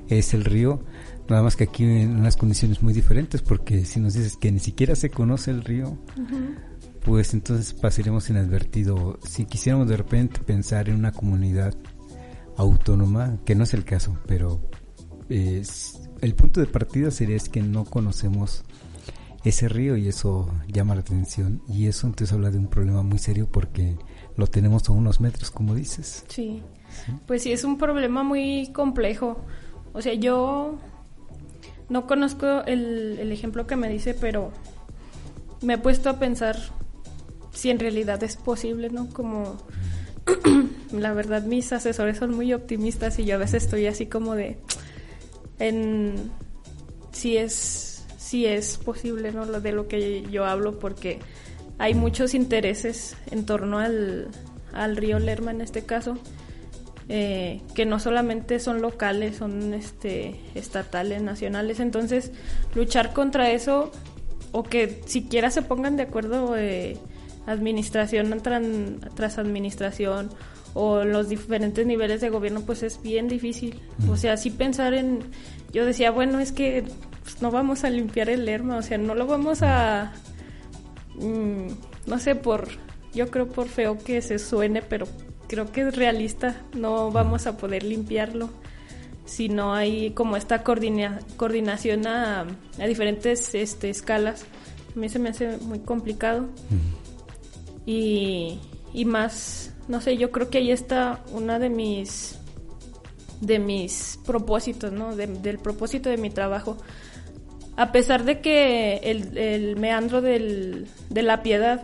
es 0.09 0.33
el 0.33 0.43
río, 0.43 0.83
nada 1.29 1.43
más 1.43 1.55
que 1.55 1.65
aquí 1.65 1.83
en 1.83 2.17
unas 2.17 2.37
condiciones 2.37 2.81
muy 2.81 2.93
diferentes, 2.93 3.41
porque 3.41 3.85
si 3.85 3.99
nos 3.99 4.13
dices 4.13 4.37
que 4.37 4.51
ni 4.51 4.59
siquiera 4.59 4.95
se 4.95 5.09
conoce 5.09 5.51
el 5.51 5.63
río, 5.63 5.97
pues 7.03 7.33
entonces 7.33 7.73
pasaremos 7.73 8.29
inadvertido. 8.29 9.19
Si 9.23 9.45
quisiéramos 9.45 9.87
de 9.87 9.97
repente 9.97 10.39
pensar 10.41 10.89
en 10.89 10.95
una 10.95 11.11
comunidad 11.11 11.73
autónoma, 12.57 13.39
que 13.45 13.55
no 13.55 13.63
es 13.63 13.73
el 13.73 13.85
caso, 13.85 14.17
pero 14.27 14.61
el 15.29 16.35
punto 16.35 16.59
de 16.59 16.67
partida 16.67 17.09
sería 17.11 17.37
es 17.37 17.49
que 17.49 17.61
no 17.61 17.85
conocemos 17.85 18.63
ese 19.43 19.69
río 19.69 19.97
y 19.97 20.07
eso 20.07 20.53
llama 20.67 20.93
la 20.95 21.01
atención 21.01 21.63
y 21.67 21.87
eso 21.87 22.07
entonces 22.07 22.33
habla 22.33 22.51
de 22.51 22.57
un 22.57 22.67
problema 22.67 23.01
muy 23.01 23.17
serio 23.17 23.49
porque 23.51 23.97
lo 24.37 24.47
tenemos 24.47 24.87
a 24.89 24.93
unos 24.93 25.19
metros, 25.19 25.51
como 25.51 25.75
dices. 25.75 26.25
Sí, 26.27 26.61
pues 27.27 27.43
sí, 27.43 27.51
es 27.51 27.63
un 27.63 27.77
problema 27.77 28.23
muy 28.23 28.71
complejo. 28.73 29.37
O 29.93 30.01
sea, 30.01 30.13
yo 30.13 30.77
no 31.89 32.07
conozco 32.07 32.63
el, 32.65 33.17
el 33.19 33.31
ejemplo 33.31 33.67
que 33.67 33.75
me 33.75 33.89
dice, 33.89 34.13
pero 34.13 34.51
me 35.61 35.75
he 35.75 35.77
puesto 35.77 36.09
a 36.09 36.19
pensar 36.19 36.57
si 37.51 37.69
en 37.69 37.79
realidad 37.79 38.23
es 38.23 38.37
posible, 38.37 38.89
¿no? 38.89 39.09
Como 39.09 39.57
la 40.91 41.13
verdad 41.13 41.43
mis 41.43 41.71
asesores 41.73 42.17
son 42.17 42.33
muy 42.35 42.53
optimistas 42.53 43.19
y 43.19 43.25
yo 43.25 43.35
a 43.35 43.39
veces 43.39 43.63
estoy 43.63 43.87
así 43.87 44.05
como 44.05 44.35
de 44.35 44.57
en 45.59 46.31
si 47.11 47.37
es 47.37 48.05
si 48.17 48.45
es 48.45 48.77
posible, 48.77 49.31
¿no? 49.31 49.45
Lo 49.45 49.59
de 49.59 49.71
lo 49.73 49.87
que 49.87 50.23
yo 50.31 50.45
hablo 50.45 50.79
porque 50.79 51.19
hay 51.81 51.95
muchos 51.95 52.35
intereses 52.35 53.17
en 53.31 53.43
torno 53.43 53.79
al, 53.79 54.27
al 54.71 54.95
río 54.95 55.17
Lerma 55.17 55.49
en 55.49 55.61
este 55.61 55.83
caso. 55.83 56.17
Eh, 57.09 57.59
que 57.73 57.85
no 57.85 57.99
solamente 57.99 58.59
son 58.59 58.81
locales, 58.81 59.37
son 59.37 59.73
este, 59.73 60.39
estatales, 60.53 61.23
nacionales. 61.23 61.79
Entonces, 61.79 62.31
luchar 62.75 63.13
contra 63.13 63.49
eso 63.49 63.91
o 64.51 64.63
que 64.63 65.01
siquiera 65.07 65.49
se 65.49 65.63
pongan 65.63 65.97
de 65.97 66.03
acuerdo 66.03 66.55
eh, 66.55 66.97
administración 67.47 68.39
tras, 68.41 69.37
administración 69.39 70.29
o 70.75 71.03
los 71.03 71.29
diferentes 71.29 71.85
niveles 71.85 72.21
de 72.21 72.29
gobierno, 72.29 72.61
pues 72.61 72.83
es 72.83 73.01
bien 73.01 73.27
difícil. 73.27 73.81
O 74.07 74.17
sea, 74.17 74.37
sí 74.37 74.51
pensar 74.51 74.93
en... 74.93 75.19
Yo 75.73 75.85
decía, 75.85 76.11
bueno, 76.11 76.39
es 76.39 76.51
que 76.51 76.85
pues, 77.23 77.41
no 77.41 77.49
vamos 77.49 77.83
a 77.83 77.89
limpiar 77.89 78.29
el 78.29 78.45
Lerma, 78.45 78.77
o 78.77 78.83
sea, 78.83 78.99
no 78.99 79.15
lo 79.15 79.25
vamos 79.25 79.63
a... 79.63 80.13
Mm, 81.21 81.67
no 82.07 82.19
sé, 82.19 82.35
por... 82.35 82.67
Yo 83.13 83.29
creo 83.29 83.47
por 83.49 83.67
feo 83.67 83.97
que 83.97 84.21
se 84.21 84.39
suene, 84.39 84.81
pero 84.81 85.05
creo 85.47 85.71
que 85.71 85.81
es 85.81 85.95
realista. 85.95 86.61
No 86.73 87.11
vamos 87.11 87.45
a 87.45 87.57
poder 87.57 87.83
limpiarlo 87.83 88.49
si 89.25 89.49
no 89.49 89.73
hay 89.73 90.11
como 90.11 90.37
esta 90.37 90.63
coordinación 90.63 92.07
a, 92.07 92.45
diferentes 92.87 93.53
este, 93.53 93.89
escalas. 93.89 94.45
A 94.95 94.99
mí 94.99 95.09
se 95.09 95.19
me 95.19 95.29
hace 95.29 95.57
muy 95.57 95.79
complicado 95.79 96.47
y, 97.85 98.59
y 98.93 99.05
más, 99.05 99.73
no 99.87 100.01
sé, 100.01 100.17
yo 100.17 100.31
creo 100.31 100.49
que 100.49 100.57
ahí 100.57 100.71
está 100.71 101.23
una 101.31 101.59
de 101.59 101.69
mis 101.69 102.37
de 103.41 103.57
mis 103.57 104.19
propósitos, 104.25 104.91
¿no? 104.91 105.15
del 105.15 105.57
propósito 105.57 106.09
de 106.09 106.17
mi 106.17 106.29
trabajo. 106.29 106.77
A 107.81 107.91
pesar 107.91 108.25
de 108.25 108.41
que 108.41 108.97
el, 108.97 109.35
el 109.39 109.75
meandro 109.75 110.21
del, 110.21 110.85
de 111.09 111.23
la 111.23 111.41
piedad, 111.41 111.81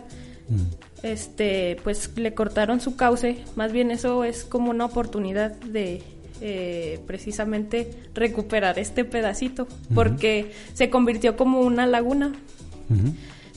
mm. 0.48 1.04
este, 1.04 1.76
pues 1.82 2.16
le 2.16 2.34
cortaron 2.34 2.80
su 2.80 2.94
cauce, 2.94 3.38
más 3.56 3.72
bien 3.72 3.90
eso 3.90 4.22
es 4.22 4.44
como 4.44 4.70
una 4.70 4.84
oportunidad 4.84 5.50
de 5.50 6.04
eh, 6.40 7.00
precisamente 7.04 7.90
recuperar 8.14 8.78
este 8.78 9.04
pedacito, 9.04 9.66
porque 9.92 10.52
se 10.72 10.88
convirtió 10.88 11.36
como 11.36 11.62
una 11.62 11.84
laguna. 11.84 12.32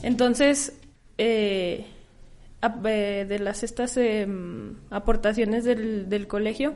Entonces, 0.02 0.72
eh, 1.18 1.86
eh, 2.84 3.26
de 3.28 3.38
las 3.38 3.62
estas 3.62 3.96
em, 3.96 4.74
aportaciones 4.90 5.62
del, 5.62 6.08
del, 6.08 6.26
colegio 6.26 6.74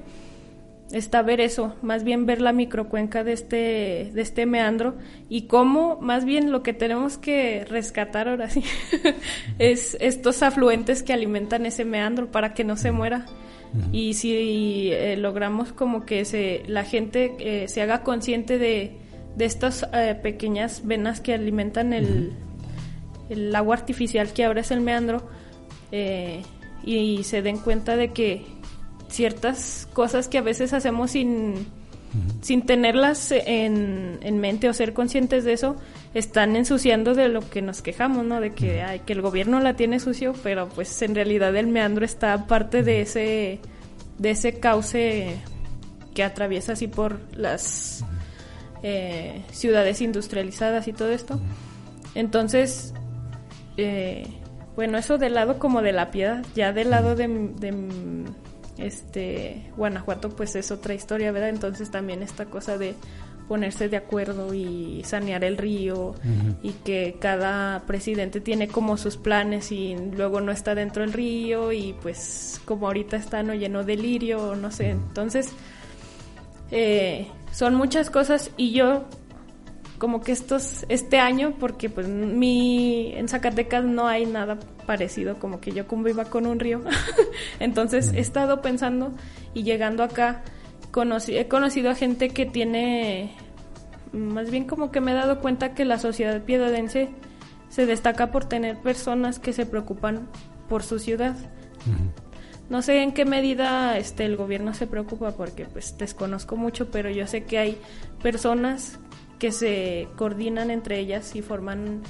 está 0.92 1.22
ver 1.22 1.40
eso, 1.40 1.74
más 1.82 2.04
bien 2.04 2.26
ver 2.26 2.40
la 2.40 2.52
microcuenca 2.52 3.24
de 3.24 3.32
este, 3.32 4.10
de 4.12 4.22
este 4.22 4.46
meandro 4.46 4.96
y 5.28 5.42
cómo 5.42 5.98
más 6.00 6.24
bien 6.24 6.52
lo 6.52 6.62
que 6.62 6.72
tenemos 6.72 7.18
que 7.18 7.64
rescatar 7.64 8.28
ahora 8.28 8.48
sí 8.48 8.62
es 9.58 9.96
estos 10.00 10.42
afluentes 10.42 11.02
que 11.02 11.12
alimentan 11.12 11.66
ese 11.66 11.84
meandro 11.84 12.30
para 12.30 12.54
que 12.54 12.64
no 12.64 12.76
se 12.76 12.92
muera. 12.92 13.26
Y 13.92 14.14
si 14.14 14.90
eh, 14.92 15.16
logramos 15.18 15.72
como 15.72 16.06
que 16.06 16.24
se, 16.24 16.62
la 16.66 16.84
gente 16.84 17.34
eh, 17.40 17.68
se 17.68 17.82
haga 17.82 18.02
consciente 18.02 18.58
de, 18.58 18.96
de 19.36 19.44
estas 19.44 19.84
pequeñas 20.22 20.86
venas 20.86 21.20
que 21.20 21.34
alimentan 21.34 21.92
el, 21.92 22.32
el 23.28 23.54
agua 23.54 23.76
artificial 23.76 24.32
que 24.32 24.44
ahora 24.44 24.60
es 24.60 24.70
el 24.70 24.80
meandro, 24.80 25.28
eh, 25.92 26.42
y 26.84 27.24
se 27.24 27.42
den 27.42 27.58
cuenta 27.58 27.96
de 27.96 28.12
que 28.12 28.44
ciertas 29.08 29.88
cosas 29.92 30.28
que 30.28 30.38
a 30.38 30.42
veces 30.42 30.72
hacemos 30.72 31.12
sin, 31.12 31.66
sin 32.40 32.66
tenerlas 32.66 33.32
en, 33.32 34.18
en, 34.22 34.38
mente 34.38 34.68
o 34.68 34.72
ser 34.72 34.92
conscientes 34.92 35.44
de 35.44 35.52
eso, 35.52 35.76
están 36.14 36.56
ensuciando 36.56 37.14
de 37.14 37.28
lo 37.28 37.40
que 37.48 37.62
nos 37.62 37.82
quejamos, 37.82 38.24
¿no? 38.24 38.40
De 38.40 38.52
que, 38.52 39.00
que 39.04 39.12
el 39.12 39.22
gobierno 39.22 39.60
la 39.60 39.74
tiene 39.74 40.00
sucio, 40.00 40.34
pero 40.42 40.68
pues 40.68 41.02
en 41.02 41.14
realidad 41.14 41.54
el 41.56 41.66
meandro 41.66 42.04
está 42.04 42.46
parte 42.46 42.82
de 42.82 43.02
ese, 43.02 43.60
de 44.18 44.30
ese 44.30 44.58
cauce 44.58 45.36
que 46.14 46.24
atraviesa 46.24 46.72
así 46.72 46.88
por 46.88 47.20
las 47.36 48.04
eh, 48.82 49.42
ciudades 49.50 50.00
industrializadas 50.00 50.88
y 50.88 50.92
todo 50.92 51.10
esto. 51.12 51.40
Entonces, 52.14 52.94
eh, 53.76 54.26
bueno, 54.74 54.96
eso 54.96 55.18
del 55.18 55.34
lado 55.34 55.58
como 55.58 55.82
de 55.82 55.92
la 55.92 56.10
piedad, 56.10 56.44
ya 56.54 56.72
del 56.72 56.90
lado 56.90 57.16
de, 57.16 57.26
este 58.78 59.70
Guanajuato 59.76 60.30
pues 60.30 60.56
es 60.56 60.70
otra 60.70 60.94
historia, 60.94 61.32
¿verdad? 61.32 61.50
Entonces 61.50 61.90
también 61.90 62.22
esta 62.22 62.46
cosa 62.46 62.78
de 62.78 62.94
ponerse 63.48 63.88
de 63.88 63.96
acuerdo 63.96 64.52
y 64.54 65.02
sanear 65.04 65.44
el 65.44 65.56
río 65.56 66.14
y 66.62 66.72
que 66.72 67.16
cada 67.20 67.84
presidente 67.86 68.40
tiene 68.40 68.68
como 68.68 68.96
sus 68.96 69.16
planes 69.16 69.70
y 69.70 69.96
luego 70.16 70.40
no 70.40 70.50
está 70.50 70.74
dentro 70.74 71.02
del 71.02 71.12
río 71.12 71.72
y 71.72 71.94
pues 72.02 72.60
como 72.64 72.88
ahorita 72.88 73.16
está 73.16 73.42
no 73.42 73.54
lleno 73.54 73.84
de 73.84 73.96
lirio, 73.96 74.56
no 74.56 74.72
sé, 74.72 74.90
entonces 74.90 75.50
eh, 76.72 77.28
son 77.52 77.76
muchas 77.76 78.10
cosas 78.10 78.50
y 78.56 78.72
yo 78.72 79.04
como 79.98 80.20
que 80.20 80.32
estos 80.32 80.84
este 80.88 81.18
año 81.18 81.54
porque 81.58 81.88
pues 81.88 82.08
mi 82.08 83.12
en 83.14 83.28
Zacatecas 83.28 83.84
no 83.84 84.06
hay 84.06 84.26
nada 84.26 84.58
parecido 84.86 85.38
como 85.38 85.60
que 85.60 85.72
yo 85.72 85.86
como 85.86 86.08
iba 86.08 86.26
con 86.26 86.46
un 86.46 86.60
río. 86.60 86.82
Entonces 87.60 88.12
he 88.12 88.20
estado 88.20 88.62
pensando 88.62 89.12
y 89.54 89.62
llegando 89.62 90.02
acá 90.02 90.42
he 91.28 91.48
conocido 91.48 91.90
a 91.90 91.94
gente 91.94 92.30
que 92.30 92.46
tiene 92.46 93.34
más 94.12 94.50
bien 94.50 94.64
como 94.64 94.90
que 94.90 95.00
me 95.00 95.12
he 95.12 95.14
dado 95.14 95.40
cuenta 95.40 95.74
que 95.74 95.84
la 95.84 95.98
sociedad 95.98 96.42
piedadense 96.42 97.10
se 97.68 97.84
destaca 97.84 98.30
por 98.30 98.46
tener 98.46 98.78
personas 98.78 99.38
que 99.38 99.52
se 99.52 99.66
preocupan 99.66 100.28
por 100.68 100.82
su 100.82 100.98
ciudad. 100.98 101.36
No 102.70 102.82
sé 102.82 103.02
en 103.02 103.12
qué 103.12 103.24
medida 103.24 103.98
este 103.98 104.24
el 104.24 104.36
gobierno 104.36 104.72
se 104.74 104.86
preocupa 104.86 105.32
porque 105.32 105.66
pues 105.66 105.96
desconozco 105.98 106.56
mucho 106.56 106.90
pero 106.90 107.10
yo 107.10 107.26
sé 107.26 107.44
que 107.44 107.58
hay 107.58 107.78
personas 108.22 108.98
que 109.38 109.52
se 109.52 110.08
coordinan 110.16 110.70
entre 110.70 110.98
ellas 110.98 111.36
y 111.36 111.42
forman 111.42 112.02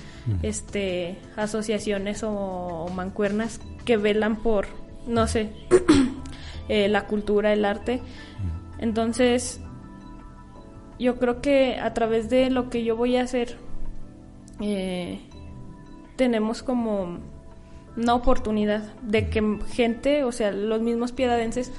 este 0.42 1.18
asociaciones 1.36 2.22
o, 2.22 2.88
mancuernas 2.94 3.60
que 3.84 3.96
velan 3.96 4.36
por 4.36 4.66
no 5.06 5.26
sé 5.26 5.50
eh, 6.68 6.88
la 6.88 7.06
cultura 7.06 7.52
el 7.52 7.64
arte. 7.64 8.00
Entonces 8.78 9.60
yo 10.98 11.18
creo 11.18 11.40
que 11.40 11.78
a 11.78 11.92
través 11.94 12.30
de 12.30 12.50
lo 12.50 12.70
que 12.70 12.84
yo 12.84 12.96
voy 12.96 13.16
a 13.16 13.22
hacer 13.22 13.56
eh, 14.60 15.20
tenemos 16.16 16.62
como 16.62 17.18
una 17.96 18.14
oportunidad 18.14 18.94
de 19.02 19.28
que 19.28 19.58
gente 19.68 20.24
o 20.24 20.32
sea 20.32 20.52
los 20.52 20.80
mismos 20.80 21.12
piedadenses 21.12 21.72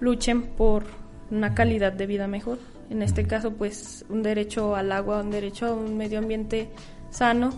luchen 0.00 0.42
por 0.42 0.84
una 1.30 1.54
calidad 1.54 1.92
de 1.92 2.06
vida 2.06 2.26
mejor 2.26 2.58
en 2.90 3.02
este 3.02 3.26
caso 3.26 3.52
pues 3.52 4.04
un 4.08 4.22
derecho 4.22 4.76
al 4.76 4.92
agua, 4.92 5.20
un 5.20 5.30
derecho 5.30 5.66
a 5.66 5.72
un 5.72 5.96
medio 5.96 6.18
ambiente 6.18 6.70
sano, 7.10 7.50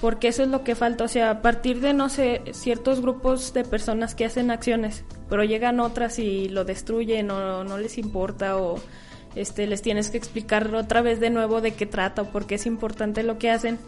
porque 0.00 0.28
eso 0.28 0.42
es 0.42 0.48
lo 0.48 0.62
que 0.62 0.74
falta, 0.74 1.04
o 1.04 1.08
sea, 1.08 1.30
a 1.30 1.42
partir 1.42 1.80
de, 1.80 1.92
no 1.92 2.08
sé, 2.08 2.42
ciertos 2.52 3.00
grupos 3.00 3.52
de 3.52 3.64
personas 3.64 4.14
que 4.14 4.24
hacen 4.24 4.50
acciones, 4.50 5.04
pero 5.28 5.44
llegan 5.44 5.80
otras 5.80 6.18
y 6.18 6.48
lo 6.48 6.64
destruyen 6.64 7.30
o 7.30 7.64
no 7.64 7.78
les 7.78 7.98
importa 7.98 8.56
o 8.56 8.76
este, 9.34 9.66
les 9.66 9.82
tienes 9.82 10.10
que 10.10 10.16
explicar 10.16 10.74
otra 10.74 11.02
vez 11.02 11.20
de 11.20 11.30
nuevo 11.30 11.60
de 11.60 11.74
qué 11.74 11.86
trata 11.86 12.22
o 12.22 12.24
por 12.26 12.46
qué 12.46 12.56
es 12.56 12.66
importante 12.66 13.22
lo 13.22 13.38
que 13.38 13.50
hacen. 13.50 13.78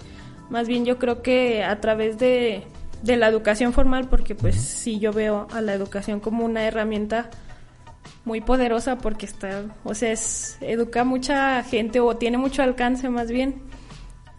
Más 0.50 0.66
bien 0.66 0.84
yo 0.84 0.98
creo 0.98 1.22
que 1.22 1.62
a 1.62 1.80
través 1.80 2.18
de, 2.18 2.64
de 3.02 3.16
la 3.16 3.28
educación 3.28 3.72
formal, 3.72 4.08
porque 4.08 4.34
pues 4.34 4.56
sí 4.56 4.98
yo 4.98 5.12
veo 5.12 5.46
a 5.52 5.60
la 5.60 5.74
educación 5.74 6.20
como 6.20 6.44
una 6.44 6.66
herramienta 6.66 7.30
muy 8.28 8.42
poderosa 8.42 8.98
porque 8.98 9.24
está, 9.24 9.64
o 9.84 9.94
sea, 9.94 10.12
es, 10.12 10.58
educa 10.60 11.00
a 11.00 11.04
mucha 11.04 11.64
gente 11.64 11.98
o 11.98 12.16
tiene 12.16 12.36
mucho 12.36 12.62
alcance 12.62 13.08
más 13.08 13.30
bien. 13.30 13.62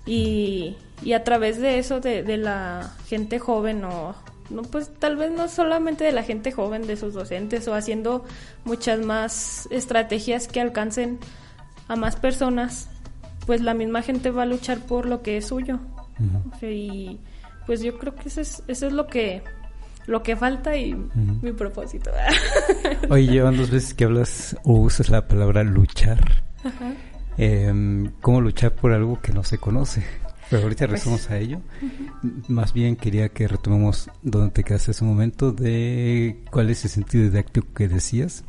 Y, 0.05 0.77
y 1.03 1.13
a 1.13 1.23
través 1.23 1.59
de 1.59 1.79
eso, 1.79 1.99
de, 1.99 2.23
de 2.23 2.37
la 2.37 2.93
gente 3.07 3.39
joven 3.39 3.83
o 3.83 4.15
no 4.49 4.63
pues 4.63 4.89
tal 4.97 5.15
vez 5.15 5.31
no 5.31 5.47
solamente 5.47 6.03
de 6.03 6.11
la 6.11 6.23
gente 6.23 6.51
joven 6.51 6.87
de 6.87 6.97
sus 6.97 7.13
docentes 7.13 7.67
o 7.67 7.75
haciendo 7.75 8.25
muchas 8.65 8.99
más 8.99 9.67
estrategias 9.69 10.47
que 10.47 10.59
alcancen 10.59 11.19
a 11.87 11.95
más 11.95 12.15
personas 12.15 12.89
pues 13.45 13.61
la 13.61 13.75
misma 13.75 14.01
gente 14.01 14.31
va 14.31 14.43
a 14.43 14.45
luchar 14.45 14.79
por 14.79 15.07
lo 15.07 15.23
que 15.23 15.37
es 15.37 15.47
suyo. 15.47 15.79
Y 16.61 17.19
pues 17.65 17.81
yo 17.81 17.97
creo 17.97 18.13
que 18.15 18.29
eso 18.29 18.41
es, 18.41 18.63
eso 18.67 18.87
es 18.87 18.93
lo 18.93 19.07
que 19.07 19.41
lo 20.07 20.23
que 20.23 20.35
falta 20.35 20.75
y 20.75 20.95
mi 21.41 21.51
propósito 21.51 22.09
oye 23.09 23.27
llevan 23.27 23.57
dos 23.57 23.69
veces 23.69 23.93
que 23.93 24.05
hablas 24.05 24.57
o 24.63 24.73
usas 24.73 25.09
la 25.09 25.27
palabra 25.27 25.63
luchar 25.63 26.19
Ajá. 26.63 26.93
Eh, 27.41 28.11
cómo 28.19 28.41
luchar 28.41 28.75
por 28.75 28.91
algo 28.91 29.21
que 29.21 29.31
no 29.31 29.45
se 29.45 29.57
conoce. 29.57 30.03
Pero 30.49 30.63
ahorita 30.63 30.87
pues, 30.87 31.05
regresamos 31.05 31.29
a 31.29 31.37
ello. 31.37 31.61
Más 32.49 32.73
bien 32.73 32.97
quería 32.97 33.29
que 33.29 33.47
retomemos 33.47 34.09
donde 34.21 34.51
te 34.51 34.63
quedaste 34.65 34.91
hace 34.91 35.05
un 35.05 35.11
momento 35.11 35.53
de 35.53 36.43
cuál 36.51 36.69
es 36.69 36.83
el 36.83 36.89
sentido 36.89 37.23
didáctico 37.23 37.73
que 37.73 37.87
decías 37.87 38.43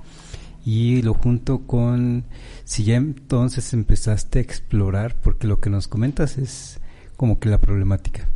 y 0.64 1.02
lo 1.02 1.14
junto 1.14 1.66
con 1.69 2.25
si 2.64 2.83
ya 2.83 2.97
entonces 2.97 3.73
empezaste 3.73 4.40
a 4.40 4.42
explorar, 4.42 5.21
porque 5.21 5.47
lo 5.47 5.61
que 5.61 5.71
nos 5.71 5.87
comentas 5.87 6.37
es 6.37 6.80
como 7.16 7.38
que 7.38 7.49
la 7.49 7.59
problemática. 7.59 8.28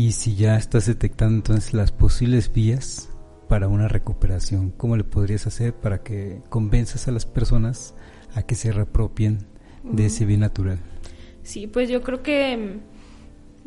Y 0.00 0.12
si 0.12 0.34
ya 0.34 0.56
estás 0.56 0.86
detectando 0.86 1.34
entonces 1.34 1.74
las 1.74 1.92
posibles 1.92 2.50
vías 2.50 3.10
para 3.50 3.68
una 3.68 3.86
recuperación, 3.86 4.70
¿cómo 4.70 4.96
le 4.96 5.04
podrías 5.04 5.46
hacer 5.46 5.74
para 5.74 6.02
que 6.02 6.40
convenzas 6.48 7.06
a 7.06 7.10
las 7.10 7.26
personas 7.26 7.94
a 8.34 8.42
que 8.42 8.54
se 8.54 8.72
reapropien 8.72 9.40
de 9.82 10.06
ese 10.06 10.24
bien 10.24 10.40
natural. 10.40 10.78
Sí, 11.42 11.66
pues 11.66 11.90
yo 11.90 12.00
creo 12.00 12.22
que 12.22 12.78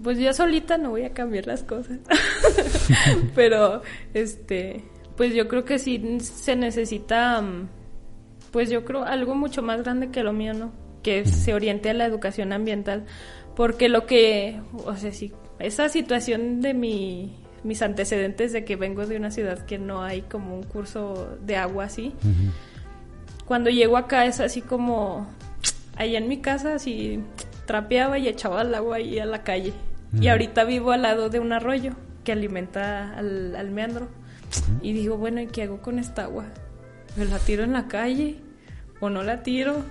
pues 0.02 0.18
yo 0.18 0.34
solita 0.34 0.80
no 0.80 0.90
voy 0.90 1.04
a 1.04 1.14
cambiar 1.14 1.46
las 1.46 1.62
cosas. 1.62 2.00
Pero 3.36 3.84
este 4.16 4.84
pues 5.16 5.36
yo 5.36 5.48
creo 5.48 5.66
que 5.66 5.78
sí 5.78 6.18
se 6.20 6.56
necesita 6.56 7.44
pues 8.50 8.72
yo 8.72 8.86
creo 8.86 9.04
algo 9.04 9.36
mucho 9.36 9.62
más 9.62 9.84
grande 9.84 10.10
que 10.10 10.24
lo 10.24 10.34
mío, 10.34 10.56
¿no? 10.56 10.72
Que 11.04 11.28
se 11.28 11.54
oriente 11.54 11.92
a 11.92 11.94
la 11.94 12.06
educación 12.06 12.54
ambiental, 12.54 13.06
porque 13.56 13.88
lo 13.88 14.08
que 14.08 14.60
o 14.84 14.96
sea, 14.96 15.12
sí 15.12 15.32
esa 15.66 15.90
situación 15.90 16.62
de 16.62 16.74
mi 16.74 17.38
mis 17.64 17.82
antecedentes 17.82 18.52
de 18.52 18.66
que 18.66 18.76
vengo 18.76 19.06
de 19.06 19.16
una 19.16 19.32
ciudad 19.32 19.66
que 19.66 19.78
no 19.78 20.04
hay 20.04 20.22
como 20.24 20.56
un 20.56 20.64
curso 20.64 21.38
de 21.42 21.56
agua 21.56 21.86
así 21.86 22.14
cuando 23.46 23.70
llego 23.70 23.96
acá 23.96 24.26
es 24.26 24.42
así 24.42 24.62
como 24.62 25.28
allá 25.96 26.18
en 26.18 26.28
mi 26.28 26.42
casa 26.42 26.76
así 26.76 27.22
trapeaba 27.66 28.18
y 28.18 28.28
echaba 28.28 28.62
el 28.62 28.74
agua 28.76 28.98
ahí 28.98 29.20
a 29.20 29.26
la 29.26 29.44
calle. 29.44 29.74
Y 30.20 30.28
ahorita 30.28 30.64
vivo 30.64 30.92
al 30.92 31.02
lado 31.02 31.30
de 31.30 31.40
un 31.40 31.54
arroyo 31.54 31.94
que 32.24 32.32
alimenta 32.32 33.18
al, 33.18 33.72
meandro. 33.72 34.08
Y 34.82 34.94
digo, 34.94 35.18
bueno, 35.18 35.42
¿y 35.42 35.48
qué 35.48 35.64
hago 35.64 35.82
con 35.82 35.98
esta 35.98 36.26
agua? 36.26 36.46
¿Me 37.16 37.26
la 37.26 37.40
tiro 37.40 37.64
en 37.64 37.74
la 37.74 37.88
calle 37.88 38.38
o 39.00 39.10
no 39.10 39.24
la 39.24 39.42
tiro? 39.42 39.84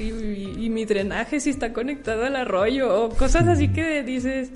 Y, 0.00 0.68
mi 0.70 0.84
drenaje 0.84 1.40
si 1.40 1.50
está 1.50 1.72
conectado 1.72 2.24
al 2.24 2.36
arroyo 2.36 3.04
o 3.04 3.08
cosas 3.10 3.48
así 3.48 3.68
que 3.68 4.02
dices 4.02 4.50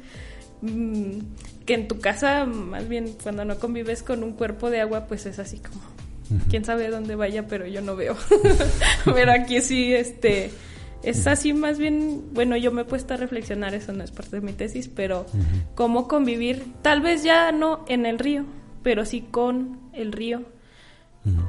mm, 0.62 1.18
que 1.66 1.74
en 1.74 1.88
tu 1.88 1.98
casa, 2.00 2.44
más 2.46 2.88
bien 2.88 3.14
cuando 3.22 3.44
no 3.44 3.58
convives 3.58 4.02
con 4.02 4.22
un 4.22 4.32
cuerpo 4.32 4.70
de 4.70 4.80
agua, 4.80 5.06
pues 5.06 5.26
es 5.26 5.38
así 5.38 5.58
como 5.58 5.82
quién 6.48 6.64
sabe 6.64 6.88
dónde 6.88 7.14
vaya, 7.14 7.46
pero 7.46 7.66
yo 7.66 7.80
no 7.82 7.96
veo. 7.96 8.16
pero 9.04 9.32
aquí 9.32 9.60
sí, 9.60 9.92
este, 9.92 10.50
es 11.02 11.26
así 11.26 11.52
más 11.52 11.78
bien, 11.78 12.24
bueno, 12.32 12.56
yo 12.56 12.72
me 12.72 12.82
he 12.82 12.84
puesto 12.84 13.14
a 13.14 13.16
reflexionar, 13.16 13.74
eso 13.74 13.92
no 13.92 14.04
es 14.04 14.10
parte 14.10 14.36
de 14.36 14.42
mi 14.42 14.52
tesis, 14.52 14.88
pero 14.88 15.26
cómo 15.74 16.08
convivir, 16.08 16.64
tal 16.82 17.00
vez 17.00 17.22
ya 17.22 17.52
no 17.52 17.84
en 17.88 18.06
el 18.06 18.18
río, 18.18 18.44
pero 18.82 19.04
sí 19.04 19.26
con 19.30 19.80
el 19.92 20.12
río. 20.12 20.42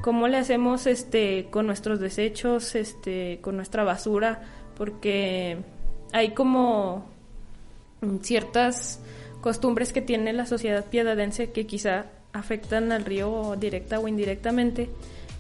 ¿Cómo 0.04 0.28
le 0.28 0.38
hacemos 0.38 0.86
este 0.86 1.47
con 1.49 1.65
nuestros 1.65 1.99
desechos, 1.99 2.76
este 2.76 3.39
con 3.41 3.56
nuestra 3.56 3.84
basura? 3.84 4.43
Porque 4.78 5.58
hay 6.12 6.36
como 6.36 7.10
ciertas 8.22 9.00
costumbres 9.42 9.94
que 9.94 10.02
tiene 10.02 10.34
la 10.34 10.46
sociedad 10.46 10.86
piedadense 10.86 11.52
que 11.52 11.66
quizá 11.66 12.06
afectan 12.32 12.92
al 12.92 13.06
río 13.06 13.56
directa 13.60 14.00
o 14.00 14.08
indirectamente. 14.08 14.89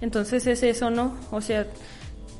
Entonces 0.01 0.45
es 0.47 0.63
eso, 0.63 0.89
¿no? 0.89 1.17
O 1.31 1.41
sea, 1.41 1.65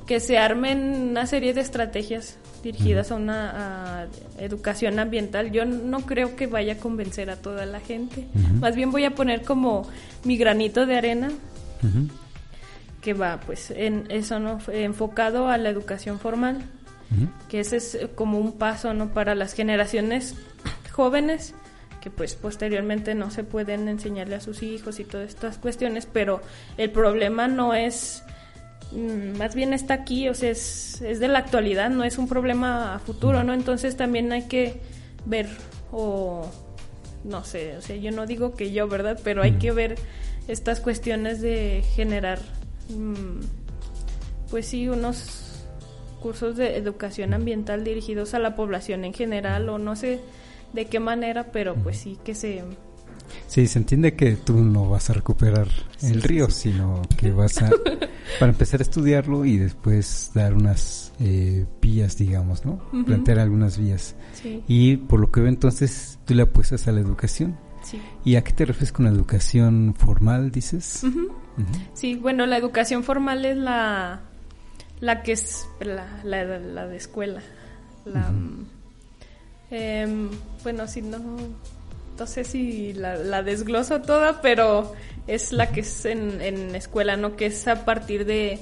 que 0.06 0.20
se 0.20 0.38
armen 0.38 1.10
una 1.12 1.26
serie 1.26 1.54
de 1.54 1.62
estrategias 1.62 2.38
dirigidas 2.62 3.12
a 3.12 3.16
una 3.16 4.08
educación 4.38 5.00
ambiental. 5.00 5.52
Yo 5.52 5.66
no 5.66 6.02
creo 6.02 6.36
que 6.36 6.48
vaya 6.48 6.74
a 6.74 6.78
convencer 6.78 7.30
a 7.30 7.38
toda 7.38 7.66
la 7.66 7.80
gente. 7.80 8.26
Más 8.60 8.76
bien 8.76 8.92
voy 8.92 9.06
a 9.06 9.16
poner 9.16 9.44
como 9.44 9.88
mi 10.24 10.38
granito 10.38 10.86
de 10.86 10.98
arena 10.98 11.32
que 13.02 13.14
va 13.14 13.42
pues 13.46 13.70
en 13.72 14.06
eso 14.10 14.40
no 14.40 14.60
enfocado 14.72 15.50
a 15.50 15.58
la 15.58 15.70
educación 15.70 16.20
formal, 16.20 16.64
que 17.50 17.60
ese 17.60 17.78
es 17.78 18.00
como 18.16 18.40
un 18.40 18.54
paso 18.54 18.94
no 18.94 19.14
para 19.14 19.36
las 19.36 19.54
generaciones 19.54 20.36
jóvenes 20.92 21.54
que 22.04 22.12
pues 22.12 22.36
posteriormente 22.36 23.16
no 23.16 23.32
se 23.32 23.46
pueden 23.46 23.88
enseñarle 23.88 24.36
a 24.36 24.42
sus 24.42 24.62
hijos 24.62 25.00
y 25.00 25.06
todas 25.06 25.30
estas 25.30 25.58
cuestiones, 25.58 26.06
pero 26.06 26.42
el 26.78 26.92
problema 26.92 27.48
no 27.48 27.74
es, 27.74 28.24
mm, 28.92 29.38
más 29.38 29.56
bien 29.56 29.72
está 29.72 29.94
aquí, 29.94 30.28
o 30.28 30.34
sea, 30.34 30.50
es, 30.50 31.02
es 31.02 31.22
de 31.22 31.30
la 31.30 31.40
actualidad, 31.40 31.90
no 31.90 32.04
es 32.04 32.18
un 32.18 32.28
problema 32.28 32.94
a 32.94 33.00
futuro, 33.00 33.46
¿no? 33.46 33.54
Entonces 33.54 33.96
también 33.96 34.34
hay 34.34 34.50
que 34.50 34.82
ver 35.26 35.48
o 35.94 36.46
no 37.24 37.46
sé, 37.46 37.78
o 37.78 37.82
sea, 37.82 37.96
yo 37.96 38.12
no 38.12 38.26
digo 38.26 38.54
que 38.54 38.74
yo, 38.74 38.90
¿verdad? 38.90 39.18
Pero 39.24 39.42
hay 39.42 39.54
que 39.54 39.72
ver 39.72 39.96
estas 40.50 40.82
cuestiones 40.82 41.40
de 41.40 41.86
generar, 41.96 42.40
mm, 42.90 43.46
pues 44.50 44.66
sí, 44.68 44.90
unos 44.90 45.53
cursos 46.24 46.56
de 46.56 46.78
educación 46.78 47.34
ambiental 47.34 47.84
dirigidos 47.84 48.34
a 48.34 48.40
la 48.40 48.56
población 48.56 49.04
en 49.04 49.14
general 49.14 49.68
o 49.68 49.78
no 49.78 49.98
sé 49.98 50.22
de 50.72 50.86
qué 50.86 51.02
manera, 51.02 51.52
pero 51.52 51.76
pues 51.76 51.98
sí 51.98 52.18
que 52.24 52.34
se... 52.34 52.64
Sí, 53.48 53.68
se 53.68 53.80
entiende 53.80 54.16
que 54.16 54.38
tú 54.38 54.54
no 54.60 54.90
vas 54.90 55.10
a 55.10 55.14
recuperar 55.14 55.68
el 56.02 56.22
río, 56.22 56.50
sino 56.50 57.02
que 57.18 57.32
vas 57.32 57.62
a, 57.62 57.70
para 58.40 58.52
empezar 58.52 58.80
a 58.80 58.84
estudiarlo 58.84 59.44
y 59.44 59.58
después 59.58 60.32
dar 60.34 60.54
unas 60.54 61.12
eh, 61.20 61.66
vías, 61.82 62.18
digamos, 62.18 62.64
¿no? 62.66 62.80
Plantear 63.06 63.40
algunas 63.40 63.78
vías. 63.78 64.16
Y 64.68 64.98
por 64.98 65.20
lo 65.20 65.32
que 65.32 65.42
veo 65.42 65.50
entonces, 65.50 66.20
tú 66.26 66.36
le 66.36 66.44
apuestas 66.44 66.88
a 66.88 66.92
la 66.92 67.02
educación. 67.02 67.58
Sí. 67.84 68.02
¿Y 68.24 68.36
a 68.36 68.44
qué 68.44 68.54
te 68.54 68.66
refieres 68.66 68.94
con 68.94 69.06
la 69.06 69.12
educación 69.12 69.94
formal, 69.98 70.52
dices? 70.52 71.04
Sí, 71.94 72.16
bueno, 72.16 72.46
la 72.46 72.58
educación 72.58 73.04
formal 73.04 73.46
es 73.46 73.58
la, 73.58 74.22
la 75.00 75.24
que 75.24 75.34
es 75.34 75.68
la, 75.80 76.22
la, 76.24 76.44
la 76.44 76.88
de 76.88 76.98
escuela. 76.98 77.42
La, 78.06 78.32
Em, 79.76 80.30
bueno, 80.62 80.88
si 80.88 81.02
no, 81.02 81.18
no 81.18 82.28
sé 82.28 82.44
si 82.44 82.94
la, 82.94 83.42
desgloso 83.42 84.02
toda, 84.02 84.40
pero 84.40 84.94
es 85.26 85.52
la 85.52 85.72
que 85.72 85.80
es 85.80 86.06
en, 86.06 86.42
en 86.42 86.76
escuela, 86.76 87.18
¿no? 87.18 87.36
Que 87.36 87.48
es 87.48 87.68
a 87.68 87.84
partir 87.84 88.26
de, 88.26 88.60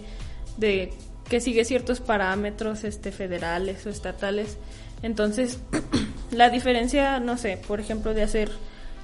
de 0.55 0.93
que 1.27 1.41
sigue 1.41 1.65
ciertos 1.65 1.99
parámetros 1.99 2.85
este, 2.85 3.11
federales 3.11 3.85
o 3.85 3.89
estatales. 3.89 4.57
Entonces, 5.03 5.59
la 6.31 6.49
diferencia, 6.49 7.19
no 7.19 7.37
sé, 7.37 7.59
por 7.67 7.81
ejemplo, 7.81 8.13
de 8.13 8.23
hacer 8.23 8.49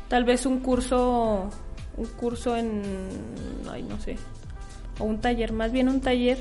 tal 0.08 0.24
vez 0.24 0.46
un 0.46 0.62
curso, 0.62 1.50
un 1.98 2.06
curso 2.06 2.56
en, 2.56 2.84
ay, 3.70 3.84
no 3.84 4.00
sé, 4.00 4.16
o 4.98 5.04
un 5.04 5.20
taller, 5.20 5.52
más 5.52 5.74
bien 5.74 5.90
un 5.90 6.00
taller, 6.00 6.38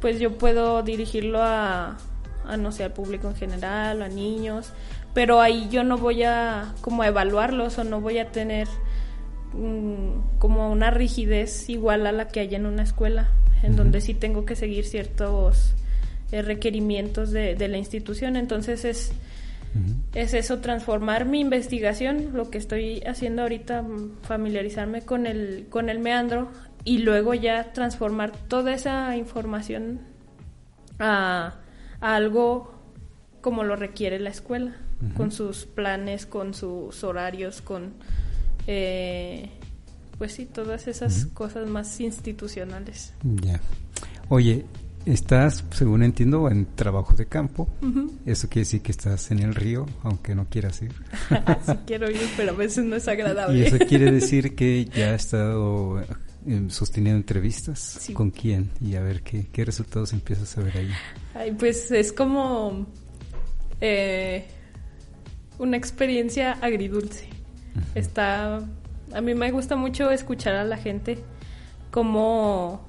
pues 0.00 0.18
yo 0.20 0.38
puedo 0.38 0.82
dirigirlo 0.82 1.42
a, 1.42 1.98
a 2.46 2.56
no 2.56 2.72
sé, 2.72 2.84
al 2.84 2.92
público 2.92 3.28
en 3.28 3.36
general 3.36 4.00
o 4.02 4.04
a 4.04 4.08
niños, 4.08 4.72
pero 5.14 5.40
ahí 5.40 5.68
yo 5.70 5.84
no 5.84 5.98
voy 5.98 6.22
a 6.22 6.74
como 6.80 7.04
evaluarlos 7.04 7.78
o 7.78 7.84
no 7.84 8.00
voy 8.00 8.18
a 8.18 8.30
tener 8.30 8.68
mm, 9.52 10.38
como 10.38 10.70
una 10.70 10.90
rigidez 10.90 11.68
igual 11.68 12.06
a 12.06 12.12
la 12.12 12.28
que 12.28 12.40
hay 12.40 12.54
en 12.54 12.66
una 12.66 12.82
escuela. 12.82 13.28
en 13.62 13.74
donde 13.74 14.00
sí 14.00 14.14
tengo 14.14 14.44
que 14.44 14.54
seguir 14.54 14.84
ciertos 14.84 15.74
eh, 16.30 16.42
requerimientos 16.42 17.32
de, 17.32 17.56
de, 17.56 17.66
la 17.66 17.76
institución. 17.76 18.36
Entonces 18.36 18.84
es, 18.84 19.12
es 20.14 20.34
eso, 20.34 20.58
transformar 20.58 21.24
mi 21.24 21.40
investigación, 21.40 22.30
lo 22.34 22.50
que 22.50 22.58
estoy 22.58 23.00
haciendo 23.06 23.42
ahorita, 23.42 23.82
mm, 23.82 24.22
familiarizarme 24.22 25.02
con 25.02 25.26
el, 25.26 25.66
con 25.68 25.88
el 25.88 25.98
meandro 25.98 26.50
y 26.84 26.98
luego 26.98 27.34
ya 27.34 27.72
transformar 27.72 28.32
toda 28.32 28.72
esa 28.72 29.16
información 29.16 30.00
a, 30.98 31.56
algo 32.00 32.74
como 33.40 33.64
lo 33.64 33.76
requiere 33.76 34.18
la 34.18 34.30
escuela, 34.30 34.76
con 35.16 35.30
sus 35.30 35.64
planes, 35.64 36.26
con 36.26 36.54
sus 36.54 37.04
horarios, 37.04 37.62
con... 37.62 37.94
Eh, 38.66 39.48
pues 40.18 40.32
sí, 40.32 40.46
todas 40.46 40.88
esas 40.88 41.26
cosas 41.26 41.68
más 41.68 42.00
institucionales. 42.00 43.14
Ya. 43.22 43.60
Oye, 44.28 44.66
estás, 45.06 45.64
según 45.70 46.02
entiendo, 46.02 46.50
en 46.50 46.66
trabajo 46.66 47.14
de 47.14 47.26
campo. 47.26 47.68
Eso 48.26 48.48
quiere 48.48 48.60
decir 48.60 48.82
que 48.82 48.92
estás 48.92 49.30
en 49.30 49.40
el 49.40 49.54
río, 49.54 49.86
aunque 50.02 50.34
no 50.34 50.46
quieras 50.48 50.82
ir. 50.82 50.92
sí 51.66 51.72
quiero 51.86 52.10
ir, 52.10 52.20
pero 52.36 52.52
a 52.52 52.54
veces 52.54 52.84
no 52.84 52.96
es 52.96 53.08
agradable. 53.08 53.58
Y 53.58 53.62
eso 53.62 53.78
quiere 53.78 54.10
decir 54.10 54.54
que 54.54 54.84
ya 54.86 55.14
has 55.14 55.24
estado 55.24 56.00
eh, 56.00 56.66
sosteniendo 56.68 57.18
entrevistas. 57.18 58.10
¿Con 58.12 58.30
quién? 58.30 58.70
Y 58.80 58.96
a 58.96 59.02
ver 59.02 59.22
qué, 59.22 59.46
qué 59.52 59.64
resultados 59.64 60.12
empiezas 60.12 60.56
a 60.58 60.62
ver 60.62 60.76
ahí. 60.76 60.90
Ay, 61.34 61.52
pues 61.52 61.90
es 61.90 62.12
como 62.12 62.86
eh, 63.80 64.46
una 65.58 65.76
experiencia 65.76 66.52
agridulce. 66.60 67.28
Está 67.94 68.62
a 69.14 69.20
mí 69.20 69.34
me 69.34 69.50
gusta 69.50 69.76
mucho 69.76 70.10
escuchar 70.10 70.54
a 70.54 70.64
la 70.64 70.76
gente 70.76 71.18
como 71.90 72.87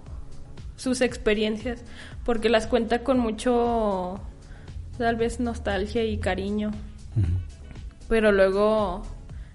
sus 0.80 1.02
experiencias, 1.02 1.84
porque 2.24 2.48
las 2.50 2.66
cuenta 2.66 3.04
con 3.04 3.20
mucho, 3.20 4.20
tal 4.98 5.18
vez, 5.18 5.40
nostalgia 5.40 6.06
y 6.06 6.18
cariño. 6.18 6.72
Pero 8.08 8.32
luego, 8.32 9.04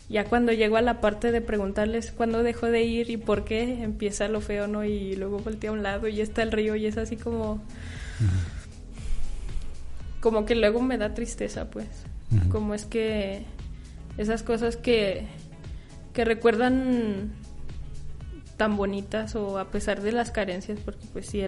ya 0.08 0.26
cuando 0.26 0.52
llego 0.52 0.76
a 0.76 0.82
la 0.82 1.00
parte 1.00 1.32
de 1.32 1.40
preguntarles 1.40 2.12
cuándo 2.12 2.42
dejo 2.42 2.66
de 2.66 2.82
ir 2.82 3.08
y 3.08 3.16
por 3.16 3.44
qué, 3.44 3.82
empieza 3.82 4.28
lo 4.28 4.40
feo, 4.40 4.66
¿no? 4.66 4.84
Y 4.84 5.16
luego 5.16 5.38
voltea 5.38 5.70
a 5.70 5.72
un 5.72 5.82
lado 5.82 6.08
y 6.08 6.20
está 6.20 6.42
el 6.42 6.52
río 6.52 6.76
y 6.76 6.87
es 6.87 6.98
así 6.98 7.16
como... 7.16 7.62
Como 10.20 10.44
que 10.46 10.54
luego 10.54 10.80
me 10.80 10.98
da 10.98 11.14
tristeza, 11.14 11.70
pues. 11.70 11.88
Como 12.50 12.74
es 12.74 12.84
que 12.84 13.44
esas 14.18 14.42
cosas 14.42 14.76
que 14.76 15.26
que 16.14 16.24
recuerdan 16.24 17.32
tan 18.57 18.77
bonitas 18.77 19.35
o 19.37 19.59
a 19.59 19.71
pesar 19.71 20.01
de 20.03 20.12
las 20.12 20.31
carencias, 20.31 20.79
porque 20.85 21.07
pues 21.12 21.27
sí 21.27 21.43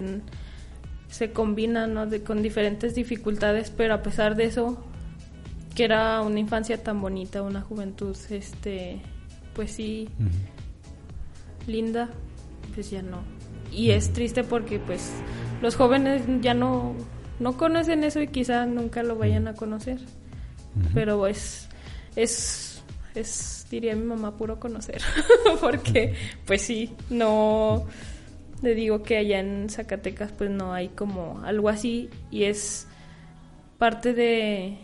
se 1.09 1.31
combinan 1.31 1.93
¿no? 1.93 2.05
de, 2.05 2.21
con 2.21 2.41
diferentes 2.41 2.95
dificultades, 2.95 3.71
pero 3.71 3.93
a 3.93 4.01
pesar 4.03 4.35
de 4.35 4.45
eso, 4.45 4.77
que 5.75 5.85
era 5.85 6.21
una 6.21 6.39
infancia 6.39 6.83
tan 6.83 7.01
bonita, 7.01 7.41
una 7.41 7.61
juventud, 7.61 8.15
este, 8.29 9.01
pues 9.53 9.71
sí, 9.71 10.09
linda, 11.65 12.09
pues 12.73 12.91
ya 12.91 13.01
no. 13.01 13.21
Y 13.71 13.91
es 13.91 14.11
triste 14.13 14.43
porque 14.43 14.79
pues 14.79 15.11
los 15.61 15.75
jóvenes 15.75 16.23
ya 16.41 16.53
no, 16.53 16.95
no 17.39 17.57
conocen 17.57 18.03
eso 18.03 18.21
y 18.21 18.27
quizá 18.27 18.65
nunca 18.65 19.03
lo 19.03 19.15
vayan 19.15 19.47
a 19.47 19.53
conocer, 19.53 19.99
pero 20.93 21.27
es, 21.27 21.69
es, 22.15 22.66
es 23.19 23.67
diría 23.69 23.95
mi 23.95 24.05
mamá, 24.05 24.37
puro 24.37 24.59
conocer, 24.59 25.01
porque 25.61 26.13
pues 26.45 26.61
sí, 26.61 26.93
no, 27.09 27.85
le 28.61 28.75
digo 28.75 29.03
que 29.03 29.17
allá 29.17 29.39
en 29.39 29.69
Zacatecas 29.69 30.31
pues 30.31 30.49
no 30.49 30.73
hay 30.73 30.89
como 30.89 31.41
algo 31.43 31.69
así 31.69 32.09
y 32.31 32.43
es 32.43 32.87
parte 33.77 34.13
de, 34.13 34.77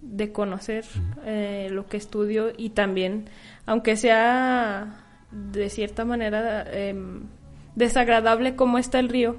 de 0.00 0.32
conocer 0.32 0.84
eh, 1.24 1.68
lo 1.70 1.86
que 1.86 1.96
estudio 1.96 2.52
y 2.56 2.70
también, 2.70 3.28
aunque 3.66 3.96
sea 3.96 5.04
de 5.30 5.68
cierta 5.68 6.04
manera 6.04 6.64
em, 6.72 7.24
desagradable 7.74 8.56
como 8.56 8.78
está 8.78 8.98
el 8.98 9.08
río, 9.08 9.36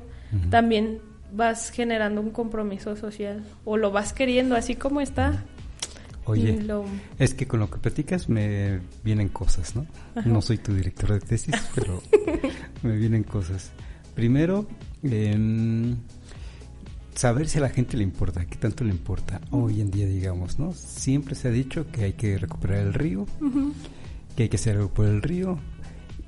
también 0.50 1.00
vas 1.32 1.70
generando 1.72 2.20
un 2.20 2.32
compromiso 2.32 2.96
social 2.98 3.46
o 3.64 3.78
lo 3.78 3.92
vas 3.92 4.12
queriendo 4.12 4.56
así 4.56 4.76
como 4.76 5.02
está, 5.02 5.46
Oye, 6.28 6.60
es 7.20 7.34
que 7.34 7.48
con 7.48 7.62
lo 7.62 7.70
que 7.70 7.78
platicas 7.78 8.28
me 8.28 8.82
vienen 9.04 9.30
cosas, 9.30 9.76
¿no? 9.76 9.86
No 10.26 10.42
soy 10.42 10.58
tu 10.58 10.74
director 10.74 11.14
de 11.14 11.22
tesis, 11.22 11.56
pero 11.76 12.02
me 12.84 12.98
vienen 12.98 13.24
cosas. 13.24 13.72
Primero, 14.14 14.68
saber 17.16 17.48
si 17.48 17.60
a 17.60 17.62
la 17.62 17.70
gente 17.70 17.96
le 17.96 18.04
importa, 18.04 18.46
qué 18.46 18.58
tanto 18.58 18.84
le 18.84 18.92
importa 18.92 19.40
hoy 19.52 19.80
en 19.80 19.90
día, 19.90 20.06
digamos, 20.06 20.60
¿no? 20.60 20.74
Siempre 20.74 21.34
se 21.36 21.48
ha 21.48 21.52
dicho 21.52 21.90
que 21.92 22.04
hay 22.04 22.14
que 22.14 22.38
recuperar 22.38 22.80
el 22.80 22.94
río, 22.94 23.26
que 24.36 24.44
hay 24.44 24.50
que 24.50 24.58
hacer 24.58 24.76
algo 24.76 24.90
por 24.90 25.06
el 25.06 25.22
río. 25.22 25.58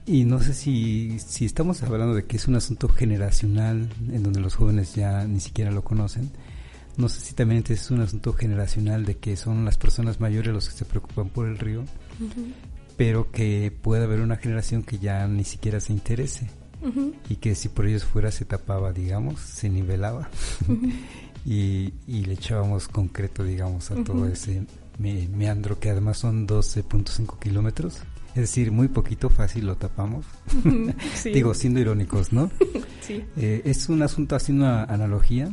Y 0.06 0.24
no 0.24 0.40
sé 0.42 0.54
si, 0.54 1.20
si 1.20 1.46
estamos 1.46 1.84
hablando 1.84 2.16
de 2.16 2.26
que 2.26 2.38
es 2.38 2.48
un 2.48 2.56
asunto 2.56 2.88
generacional 2.88 3.90
en 4.12 4.24
donde 4.24 4.40
los 4.40 4.56
jóvenes 4.56 4.96
ya 4.96 5.26
ni 5.28 5.40
siquiera 5.40 5.70
lo 5.72 5.84
conocen 5.84 6.32
no 7.00 7.08
sé 7.08 7.22
si 7.22 7.34
también 7.34 7.64
es 7.68 7.92
un 7.92 8.02
asunto 8.02 8.34
generacional 8.34 9.06
de 9.06 9.18
que 9.18 9.38
son 9.38 9.64
las 9.64 9.78
personas 9.78 10.20
mayores 10.20 10.54
los 10.54 10.68
que 10.68 10.76
se 10.76 10.86
preocupan 10.86 11.30
por 11.30 11.48
el 11.48 11.58
río, 11.58 11.86
pero 12.98 13.32
que 13.32 13.72
puede 13.82 14.04
haber 14.04 14.20
una 14.20 14.36
generación 14.36 14.84
que 14.84 15.00
ya 15.00 15.26
ni 15.26 15.46
siquiera 15.46 15.80
se 15.80 15.94
interese 15.94 16.50
y 17.30 17.38
que 17.38 17.56
si 17.56 17.70
por 17.70 17.86
ellos 17.86 18.04
fuera 18.04 18.32
se 18.32 18.44
tapaba, 18.44 18.92
digamos, 18.92 19.40
se 19.40 19.70
nivelaba 19.70 20.30
y, 21.46 21.94
le 22.08 22.34
echábamos 22.34 22.90
concreto, 22.90 23.46
digamos, 23.46 23.92
a 23.92 24.04
todo 24.04 24.28
ese 24.28 24.66
meandro 25.00 25.80
que 25.80 25.90
además 25.90 26.18
son 26.18 26.48
12.5 26.48 27.40
kilómetros. 27.40 28.00
Es 28.30 28.42
decir, 28.42 28.72
muy 28.72 28.90
poquito 28.90 29.30
fácil 29.30 29.66
lo 29.66 29.76
tapamos. 29.76 30.26
Digo, 31.24 31.54
siendo 31.54 31.80
irónicos, 31.80 32.32
¿no? 32.32 32.52
sí. 33.02 33.24
Eh, 33.38 33.62
es 33.66 33.90
un 33.90 34.04
asunto 34.04 34.36
haciendo 34.36 34.66
una 34.66 34.84
analogía 34.84 35.50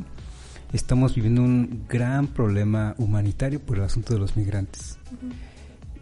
estamos 0.73 1.15
viviendo 1.15 1.43
un 1.43 1.85
gran 1.89 2.27
problema 2.27 2.95
humanitario 2.99 3.61
por 3.61 3.79
el 3.79 3.85
asunto 3.85 4.15
de 4.15 4.21
los 4.21 4.37
migrantes. 4.37 4.99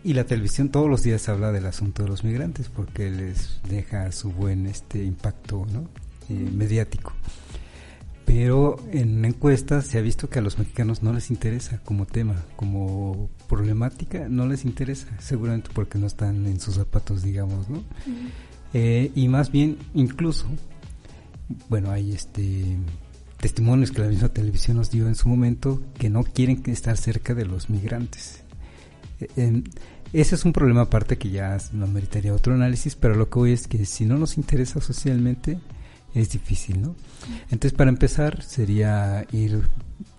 Y 0.03 0.13
la 0.13 0.25
televisión 0.25 0.69
todos 0.69 0.89
los 0.89 1.03
días 1.03 1.29
habla 1.29 1.51
del 1.51 1.67
asunto 1.67 2.03
de 2.03 2.11
los 2.11 2.25
migrantes 2.25 2.69
porque 2.69 3.11
les 3.11 3.61
deja 3.69 4.13
su 4.13 4.31
buen 4.31 4.67
este 4.67 5.03
impacto 5.03 5.67
¿no? 5.73 5.89
Eh, 6.29 6.51
mediático. 6.53 7.13
Pero 8.27 8.77
en 8.91 9.25
encuestas 9.25 9.87
se 9.87 9.99
ha 9.99 10.01
visto 10.01 10.29
que 10.29 10.39
a 10.39 10.43
los 10.43 10.59
mexicanos 10.59 11.03
no 11.03 11.13
les 11.13 11.31
interesa 11.31 11.79
como 11.85 12.07
tema, 12.07 12.43
como 12.57 13.29
problemática, 13.49 14.29
no 14.29 14.47
les 14.47 14.65
interesa, 14.65 15.09
seguramente 15.21 15.71
porque 15.73 15.99
no 15.99 16.07
están 16.07 16.47
en 16.47 16.59
sus 16.59 16.77
zapatos, 16.77 17.23
digamos, 17.23 17.69
¿no? 17.69 17.85
Eh, 18.73 19.13
y 19.15 19.29
más 19.29 19.53
bien, 19.53 19.77
incluso, 19.93 20.47
bueno, 21.69 21.91
hay 21.91 22.13
este 22.13 22.79
testimonios 23.45 23.91
que 23.91 24.01
la 24.01 24.09
misma 24.09 24.31
televisión 24.31 24.79
nos 24.79 24.91
dio 24.91 25.07
en 25.07 25.15
su 25.15 25.29
momento 25.29 25.83
que 25.99 26.09
no 26.09 26.25
quieren 26.25 26.63
estar 26.65 26.97
cerca 26.97 27.35
de 27.35 27.45
los 27.45 27.69
migrantes. 27.69 28.41
Eh, 29.21 29.63
ese 30.15 30.35
es 30.35 30.47
un 30.47 30.55
problema 30.55 30.81
aparte 30.81 31.19
que 31.19 31.29
ya 31.29 31.59
no 31.75 31.87
meritaría 31.87 32.33
otro 32.33 32.55
análisis, 32.55 32.95
pero 32.95 33.15
lo 33.15 33.29
que 33.29 33.39
voy 33.39 33.53
es 33.53 33.69
que 33.69 33.85
si 33.85 34.07
no 34.07 34.17
nos 34.17 34.39
interesa 34.39 34.81
socialmente 34.81 35.59
es 36.15 36.31
difícil, 36.31 36.81
¿no? 36.81 36.97
Entonces, 37.51 37.75
para 37.75 37.91
empezar, 37.91 38.43
sería 38.43 39.27
ir 39.31 39.69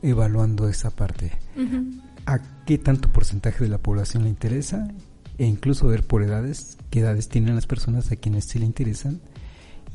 evaluando 0.04 0.70
esa 0.70 0.92
parte. 0.92 1.32
¿A 2.28 2.64
qué 2.68 2.78
tanto 2.78 3.12
porcentaje 3.12 3.64
de 3.64 3.72
la 3.72 3.80
población 3.80 4.26
le 4.26 4.30
interesa? 4.30 4.88
E 5.40 5.48
incluso 5.48 5.88
ver 5.88 6.06
por 6.06 6.22
edades, 6.22 6.78
qué 6.92 7.00
edades 7.00 7.28
tienen 7.28 7.56
las 7.56 7.66
personas 7.66 8.12
a 8.12 8.18
quienes 8.18 8.46
sí 8.46 8.60
le 8.60 8.66
interesan 8.66 9.20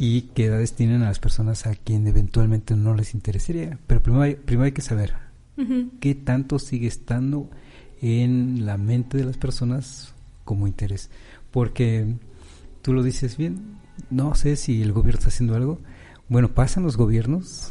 y 0.03 0.23
qué 0.35 0.47
edades 0.47 0.73
tienen 0.73 1.03
a 1.03 1.09
las 1.09 1.19
personas 1.19 1.67
a 1.67 1.75
quien 1.75 2.07
eventualmente 2.07 2.75
no 2.75 2.95
les 2.95 3.13
interesaría. 3.13 3.79
Pero 3.87 4.03
primero 4.03 4.23
hay, 4.23 4.35
primero 4.35 4.65
hay 4.65 4.73
que 4.73 4.81
saber 4.81 5.13
qué 6.01 6.15
tanto 6.15 6.59
sigue 6.59 6.87
estando 6.87 7.51
en 8.01 8.65
la 8.65 8.79
mente 8.79 9.19
de 9.19 9.25
las 9.25 9.37
personas 9.37 10.15
como 10.47 10.67
interés. 10.67 11.11
Porque 11.51 12.15
tú 12.81 12.95
lo 12.95 13.03
dices 13.03 13.37
bien, 13.37 13.77
no 14.09 14.35
sé 14.35 14.57
si 14.57 14.81
el 14.81 14.93
gobierno 14.93 15.19
está 15.19 15.29
haciendo 15.29 15.55
algo. 15.55 15.79
Bueno, 16.31 16.49
pasan 16.49 16.85
los 16.85 16.97
gobiernos, 16.97 17.71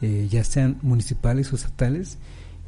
eh, 0.00 0.26
ya 0.28 0.42
sean 0.42 0.78
municipales 0.82 1.52
o 1.52 1.54
estatales, 1.54 2.18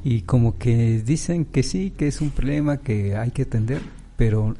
y 0.04 0.20
como 0.20 0.56
que 0.56 1.02
dicen 1.02 1.46
que 1.46 1.64
sí, 1.64 1.90
que 1.90 2.06
es 2.06 2.20
un 2.20 2.30
problema 2.30 2.76
que 2.76 3.16
hay 3.16 3.32
que 3.32 3.42
atender, 3.42 3.82
pero 4.16 4.54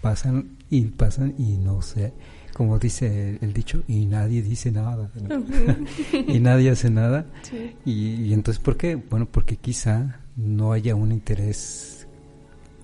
pasan 0.00 0.56
y 0.70 0.86
pasan 0.86 1.36
y 1.38 1.56
no 1.56 1.82
sé 1.82 2.12
como 2.54 2.78
dice 2.78 3.38
el 3.40 3.52
dicho, 3.52 3.82
y 3.88 4.06
nadie 4.06 4.42
dice 4.42 4.70
nada, 4.70 5.10
y 6.12 6.38
nadie 6.40 6.70
hace 6.70 6.90
nada. 6.90 7.26
Y, 7.84 8.32
entonces, 8.32 8.62
¿por 8.62 8.76
qué? 8.76 8.96
Bueno, 8.96 9.26
porque 9.30 9.56
quizá 9.56 10.20
no 10.36 10.72
haya 10.72 10.94
un 10.94 11.12
interés 11.12 12.06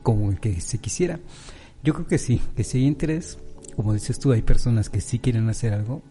como 0.02 0.30
el 0.30 0.40
que 0.40 0.60
se 0.60 0.78
quisiera. 0.78 1.20
Yo 1.82 1.94
creo 1.94 2.06
que 2.06 2.18
sí, 2.18 2.40
que 2.56 2.64
si 2.64 2.78
hay 2.78 2.86
interés, 2.86 3.38
como 3.76 3.94
dices 3.94 4.18
tú, 4.18 4.32
hay 4.32 4.42
personas 4.42 4.90
que 4.90 5.00
sí 5.00 5.18
quieren 5.18 5.48
hacer 5.48 5.72
algo. 5.72 6.02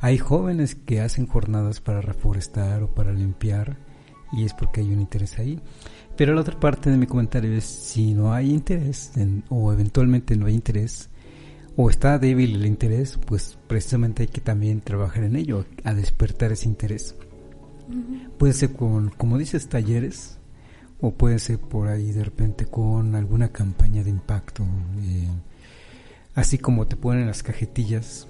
Hay 0.00 0.18
jóvenes 0.18 0.74
que 0.74 1.00
hacen 1.00 1.26
jornadas 1.26 1.80
para 1.80 2.00
reforestar 2.00 2.82
o 2.82 2.88
para 2.88 3.12
limpiar 3.12 3.76
y 4.32 4.44
es 4.44 4.52
porque 4.52 4.80
hay 4.80 4.92
un 4.92 5.00
interés 5.00 5.38
ahí. 5.38 5.60
Pero 6.16 6.34
la 6.34 6.40
otra 6.40 6.58
parte 6.58 6.90
de 6.90 6.96
mi 6.96 7.06
comentario 7.06 7.52
es 7.52 7.64
si 7.64 8.14
no 8.14 8.32
hay 8.32 8.50
interés 8.50 9.12
o 9.48 9.72
eventualmente 9.72 10.36
no 10.36 10.46
hay 10.46 10.54
interés 10.54 11.10
o 11.76 11.90
está 11.90 12.18
débil 12.18 12.56
el 12.56 12.66
interés, 12.66 13.18
pues 13.26 13.58
precisamente 13.66 14.22
hay 14.22 14.28
que 14.28 14.40
también 14.40 14.80
trabajar 14.80 15.24
en 15.24 15.36
ello, 15.36 15.64
a 15.82 15.94
despertar 15.94 16.52
ese 16.52 16.68
interés. 16.68 17.16
Puede 18.38 18.52
ser 18.52 18.72
con, 18.72 19.10
como 19.10 19.36
dices, 19.38 19.68
talleres 19.68 20.38
o 21.00 21.12
puede 21.12 21.38
ser 21.38 21.58
por 21.58 21.88
ahí 21.88 22.12
de 22.12 22.24
repente 22.24 22.66
con 22.66 23.14
alguna 23.14 23.48
campaña 23.48 24.02
de 24.02 24.10
impacto, 24.10 24.64
eh, 25.02 25.28
así 26.34 26.58
como 26.58 26.86
te 26.86 26.96
ponen 26.96 27.26
las 27.26 27.42
cajetillas, 27.42 28.26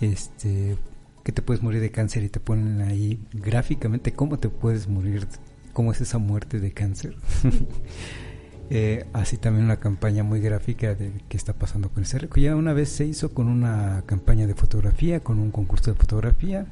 este, 0.00 0.76
que 1.24 1.32
te 1.32 1.42
puedes 1.42 1.62
morir 1.62 1.80
de 1.80 1.90
cáncer 1.90 2.22
y 2.22 2.28
te 2.28 2.40
ponen 2.40 2.82
ahí 2.82 3.20
gráficamente 3.32 4.12
cómo 4.12 4.38
te 4.38 4.48
puedes 4.48 4.88
morir 4.88 5.26
cómo 5.72 5.92
es 5.92 6.00
esa 6.00 6.18
muerte 6.18 6.60
de 6.60 6.72
cáncer. 6.72 7.16
eh, 8.74 9.04
así 9.12 9.36
también 9.36 9.66
una 9.66 9.76
campaña 9.76 10.24
muy 10.24 10.40
gráfica 10.40 10.94
de 10.94 11.12
qué 11.28 11.36
está 11.36 11.52
pasando 11.52 11.90
con 11.90 12.04
ese 12.04 12.26
que 12.26 12.40
Ya 12.40 12.56
una 12.56 12.72
vez 12.72 12.88
se 12.88 13.04
hizo 13.04 13.34
con 13.34 13.48
una 13.48 14.02
campaña 14.06 14.46
de 14.46 14.54
fotografía, 14.54 15.20
con 15.20 15.40
un 15.40 15.50
concurso 15.50 15.92
de 15.92 15.98
fotografía. 15.98 16.64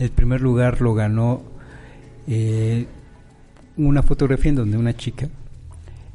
El 0.00 0.10
primer 0.10 0.40
lugar 0.40 0.80
lo 0.80 0.94
ganó 0.94 1.42
eh, 2.26 2.88
una 3.76 4.02
fotografía 4.02 4.48
en 4.48 4.56
donde 4.56 4.78
una 4.78 4.96
chica 4.96 5.28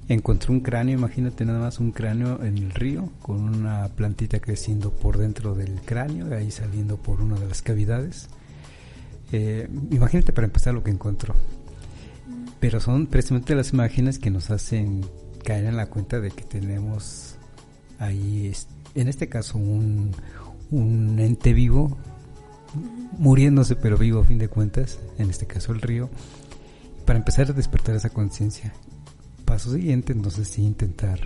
encontró 0.09 0.51
un 0.51 0.59
cráneo, 0.59 0.97
imagínate 0.97 1.45
nada 1.45 1.61
más 1.61 1.79
un 1.79 1.93
cráneo 1.93 2.43
en 2.43 2.57
el 2.57 2.71
río, 2.71 3.09
con 3.21 3.43
una 3.43 3.87
plantita 3.95 4.41
creciendo 4.41 4.91
por 4.91 5.17
dentro 5.17 5.55
del 5.55 5.79
cráneo, 5.85 6.35
ahí 6.35 6.51
saliendo 6.51 6.97
por 6.97 7.21
una 7.21 7.39
de 7.39 7.47
las 7.47 7.61
cavidades. 7.61 8.27
Eh, 9.31 9.69
imagínate 9.89 10.33
para 10.33 10.47
empezar 10.47 10.73
lo 10.73 10.83
que 10.83 10.91
encontró 10.91 11.33
pero 12.63 12.79
son 12.79 13.07
precisamente 13.07 13.55
las 13.55 13.73
imágenes 13.73 14.19
que 14.19 14.31
nos 14.31 14.49
hacen 14.49 15.05
caer 15.43 15.65
en 15.65 15.75
la 15.75 15.87
cuenta 15.87 16.21
de 16.21 16.31
que 16.31 16.45
tenemos 16.45 17.35
ahí, 17.99 18.53
en 18.95 19.09
este 19.09 19.27
caso, 19.27 19.57
un, 19.57 20.11
un 20.71 21.19
ente 21.19 21.51
vivo, 21.51 21.97
muriéndose 23.17 23.75
pero 23.75 23.97
vivo 23.97 24.21
a 24.21 24.23
fin 24.23 24.37
de 24.37 24.47
cuentas, 24.47 24.97
en 25.17 25.29
este 25.29 25.45
caso 25.45 25.73
el 25.73 25.81
río, 25.81 26.09
para 27.05 27.19
empezar 27.19 27.49
a 27.49 27.53
despertar 27.53 27.97
esa 27.97 28.11
conciencia. 28.11 28.71
Paso 29.43 29.73
siguiente, 29.73 30.13
entonces 30.13 30.47
sí 30.47 30.61
intentar 30.61 31.19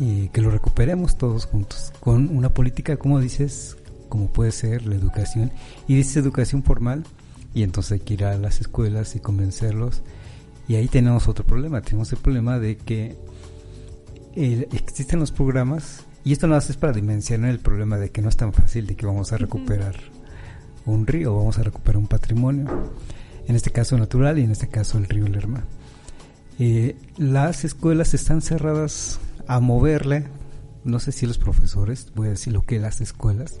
eh, 0.00 0.30
que 0.32 0.40
lo 0.40 0.50
recuperemos 0.50 1.18
todos 1.18 1.44
juntos, 1.44 1.92
con 2.00 2.34
una 2.34 2.48
política, 2.48 2.96
como 2.96 3.20
dices, 3.20 3.76
como 4.08 4.32
puede 4.32 4.52
ser 4.52 4.86
la 4.86 4.94
educación, 4.94 5.52
y 5.86 5.96
dice 5.96 6.18
educación 6.18 6.62
formal, 6.62 7.04
y 7.52 7.62
entonces 7.62 7.92
hay 7.92 8.00
que 8.00 8.14
ir 8.14 8.24
a 8.24 8.38
las 8.38 8.62
escuelas 8.62 9.16
y 9.16 9.20
convencerlos 9.20 10.02
y 10.70 10.76
ahí 10.76 10.86
tenemos 10.86 11.26
otro 11.26 11.44
problema, 11.44 11.80
tenemos 11.80 12.12
el 12.12 12.18
problema 12.18 12.60
de 12.60 12.76
que 12.76 13.16
eh, 14.36 14.68
existen 14.70 15.18
los 15.18 15.32
programas, 15.32 16.04
y 16.22 16.32
esto 16.32 16.46
no 16.46 16.56
es 16.56 16.76
para 16.76 16.92
dimensionar 16.92 17.50
el 17.50 17.58
problema 17.58 17.98
de 17.98 18.10
que 18.10 18.22
no 18.22 18.28
es 18.28 18.36
tan 18.36 18.52
fácil 18.52 18.86
de 18.86 18.94
que 18.94 19.04
vamos 19.04 19.32
a 19.32 19.36
recuperar 19.36 19.96
un 20.86 21.08
río, 21.08 21.34
vamos 21.36 21.58
a 21.58 21.64
recuperar 21.64 21.96
un 21.96 22.06
patrimonio, 22.06 22.68
en 23.48 23.56
este 23.56 23.72
caso 23.72 23.98
natural 23.98 24.38
y 24.38 24.44
en 24.44 24.52
este 24.52 24.68
caso 24.68 24.96
el 24.98 25.08
río 25.08 25.26
Lerma. 25.26 25.64
Eh, 26.60 26.94
las 27.16 27.64
escuelas 27.64 28.14
están 28.14 28.40
cerradas 28.40 29.18
a 29.48 29.58
moverle, 29.58 30.28
no 30.84 31.00
sé 31.00 31.10
si 31.10 31.26
los 31.26 31.38
profesores, 31.38 32.12
voy 32.14 32.28
a 32.28 32.30
decir 32.30 32.52
lo 32.52 32.62
que 32.62 32.78
las 32.78 33.00
escuelas, 33.00 33.58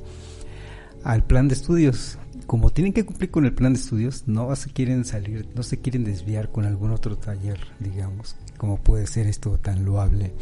al 1.02 1.24
plan 1.24 1.48
de 1.48 1.54
estudios 1.54 2.18
como 2.50 2.70
tienen 2.70 2.92
que 2.92 3.04
cumplir 3.04 3.30
con 3.30 3.44
el 3.44 3.52
plan 3.52 3.74
de 3.74 3.78
estudios, 3.78 4.24
no 4.26 4.56
se 4.56 4.70
quieren 4.70 5.04
salir, 5.04 5.46
no 5.54 5.62
se 5.62 5.78
quieren 5.78 6.02
desviar 6.02 6.50
con 6.50 6.64
algún 6.64 6.90
otro 6.90 7.16
taller, 7.16 7.60
digamos, 7.78 8.34
como 8.56 8.76
puede 8.76 9.06
ser 9.06 9.28
esto 9.28 9.56
tan 9.58 9.84
loable. 9.84 10.32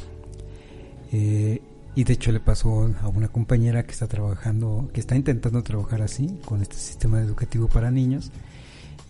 Eh, 1.13 1.61
y 1.95 2.05
de 2.05 2.13
hecho 2.15 2.33
le 2.33 2.41
pasó 2.41 2.91
a 3.03 3.09
una 3.09 3.29
compañera 3.29 3.85
que 3.85 3.93
está 3.93 4.07
trabajando, 4.07 4.89
que 4.95 5.01
está 5.01 5.17
intentando 5.17 5.63
trabajar 5.63 6.01
así, 6.01 6.39
con 6.47 6.63
este 6.63 6.77
sistema 6.77 7.21
educativo 7.21 7.69
para 7.69 7.91
niños, 7.91 8.31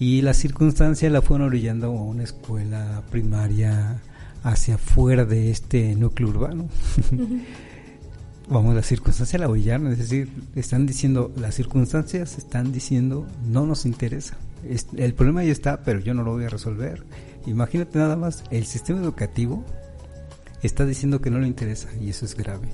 y 0.01 0.23
la 0.23 0.35
circunstancia 0.35 1.09
la 1.09 1.23
fueron 1.23 1.47
orillando 1.47 1.87
a 1.87 2.03
una 2.03 2.25
escuela 2.25 3.05
primaria 3.13 4.03
hacia 4.43 4.75
afuera 4.75 5.25
de 5.25 5.53
este 5.53 5.95
núcleo 5.95 6.31
urbano. 6.31 6.69
vamos, 8.49 8.75
la 8.75 8.83
circunstancia 8.83 9.39
la 9.39 9.49
orillaron, 9.49 9.93
es 9.93 9.99
decir, 9.99 10.29
están 10.55 10.87
diciendo, 10.87 11.33
las 11.37 11.55
circunstancias 11.55 12.39
están 12.39 12.73
diciendo, 12.73 13.27
no 13.47 13.67
nos 13.67 13.87
interesa. 13.87 14.37
el 14.97 15.15
problema 15.15 15.45
ya 15.45 15.53
está, 15.53 15.83
pero 15.83 16.01
yo 16.01 16.15
no 16.15 16.23
lo 16.23 16.33
voy 16.33 16.45
a 16.45 16.49
resolver. 16.49 17.03
Imagínate 17.47 17.99
nada 17.99 18.17
más, 18.17 18.45
el 18.51 18.67
sistema 18.67 19.01
educativo 19.01 19.65
está 20.63 20.85
diciendo 20.85 21.21
que 21.21 21.31
no 21.31 21.39
le 21.39 21.47
interesa 21.47 21.89
y 22.01 22.11
eso 22.11 22.25
es 22.25 22.35
grave. 22.35 22.69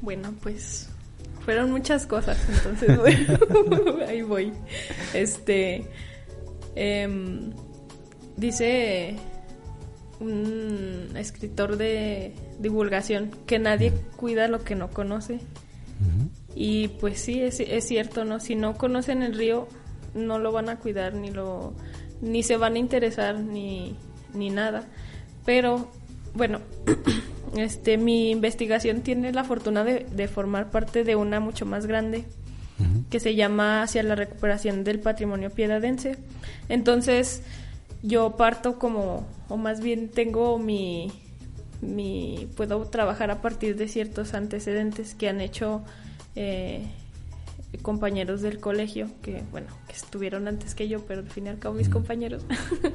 Bueno, 0.00 0.32
pues 0.42 0.88
fueron 1.44 1.70
muchas 1.70 2.06
cosas, 2.06 2.38
entonces 2.48 2.96
bueno, 3.66 4.04
ahí 4.06 4.22
voy. 4.22 4.52
Este, 5.14 5.84
em, 6.74 7.50
dice 8.36 9.16
un 10.20 11.10
escritor 11.16 11.76
de 11.76 12.34
divulgación, 12.58 13.30
que 13.46 13.58
nadie 13.58 13.92
cuida 14.16 14.48
lo 14.48 14.62
que 14.62 14.74
no 14.74 14.90
conoce. 14.90 15.40
Y 16.54 16.88
pues 16.88 17.20
sí, 17.20 17.42
es, 17.42 17.60
es, 17.60 17.86
cierto, 17.86 18.24
¿no? 18.24 18.40
Si 18.40 18.54
no 18.54 18.76
conocen 18.76 19.22
el 19.22 19.34
río, 19.34 19.68
no 20.14 20.38
lo 20.38 20.50
van 20.50 20.68
a 20.68 20.76
cuidar, 20.76 21.14
ni 21.14 21.30
lo 21.30 21.74
ni 22.20 22.42
se 22.42 22.56
van 22.56 22.74
a 22.74 22.78
interesar, 22.78 23.38
ni, 23.38 23.96
ni 24.34 24.50
nada. 24.50 24.84
Pero, 25.44 25.90
bueno, 26.34 26.60
este 27.56 27.98
mi 27.98 28.30
investigación 28.30 29.02
tiene 29.02 29.32
la 29.32 29.44
fortuna 29.44 29.84
de, 29.84 30.06
de 30.10 30.28
formar 30.28 30.70
parte 30.70 31.04
de 31.04 31.16
una 31.16 31.40
mucho 31.40 31.66
más 31.66 31.86
grande 31.86 32.24
que 33.10 33.20
se 33.20 33.34
llama 33.34 33.82
Hacia 33.82 34.02
la 34.02 34.14
recuperación 34.14 34.84
del 34.84 35.00
patrimonio 35.00 35.50
piedadense. 35.50 36.16
Entonces, 36.68 37.42
yo 38.02 38.36
parto 38.36 38.78
como, 38.78 39.26
o 39.48 39.56
más 39.56 39.80
bien 39.80 40.08
tengo 40.08 40.58
mi, 40.58 41.12
mi, 41.80 42.48
puedo 42.56 42.86
trabajar 42.86 43.30
a 43.30 43.40
partir 43.40 43.76
de 43.76 43.88
ciertos 43.88 44.34
antecedentes 44.34 45.14
que 45.14 45.28
han 45.28 45.40
hecho 45.40 45.82
eh, 46.36 46.86
compañeros 47.82 48.42
del 48.42 48.58
colegio, 48.58 49.08
que 49.22 49.42
bueno, 49.50 49.68
que 49.86 49.94
estuvieron 49.94 50.48
antes 50.48 50.74
que 50.74 50.88
yo, 50.88 51.04
pero 51.06 51.20
al 51.20 51.30
fin 51.30 51.46
y 51.46 51.48
al 51.50 51.58
cabo 51.58 51.74
mis 51.74 51.88
compañeros. 51.88 52.44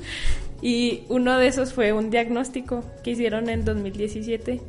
y 0.61 1.03
uno 1.09 1.37
de 1.37 1.47
esos 1.47 1.73
fue 1.73 1.93
un 1.93 2.09
diagnóstico 2.09 2.83
que 3.03 3.11
hicieron 3.11 3.49
en 3.49 3.65
2017 3.65 4.61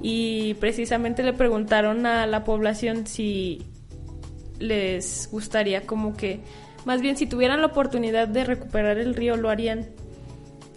y 0.00 0.54
precisamente 0.54 1.22
le 1.22 1.32
preguntaron 1.32 2.06
a 2.06 2.26
la 2.26 2.44
población 2.44 3.06
si 3.06 3.62
les 4.58 5.28
gustaría 5.30 5.86
como 5.86 6.16
que 6.16 6.40
más 6.84 7.00
bien, 7.00 7.16
si 7.16 7.26
tuvieran 7.26 7.60
la 7.60 7.68
oportunidad 7.68 8.28
de 8.28 8.44
recuperar 8.44 8.98
el 8.98 9.14
río, 9.14 9.36
lo 9.36 9.50
harían. 9.50 9.86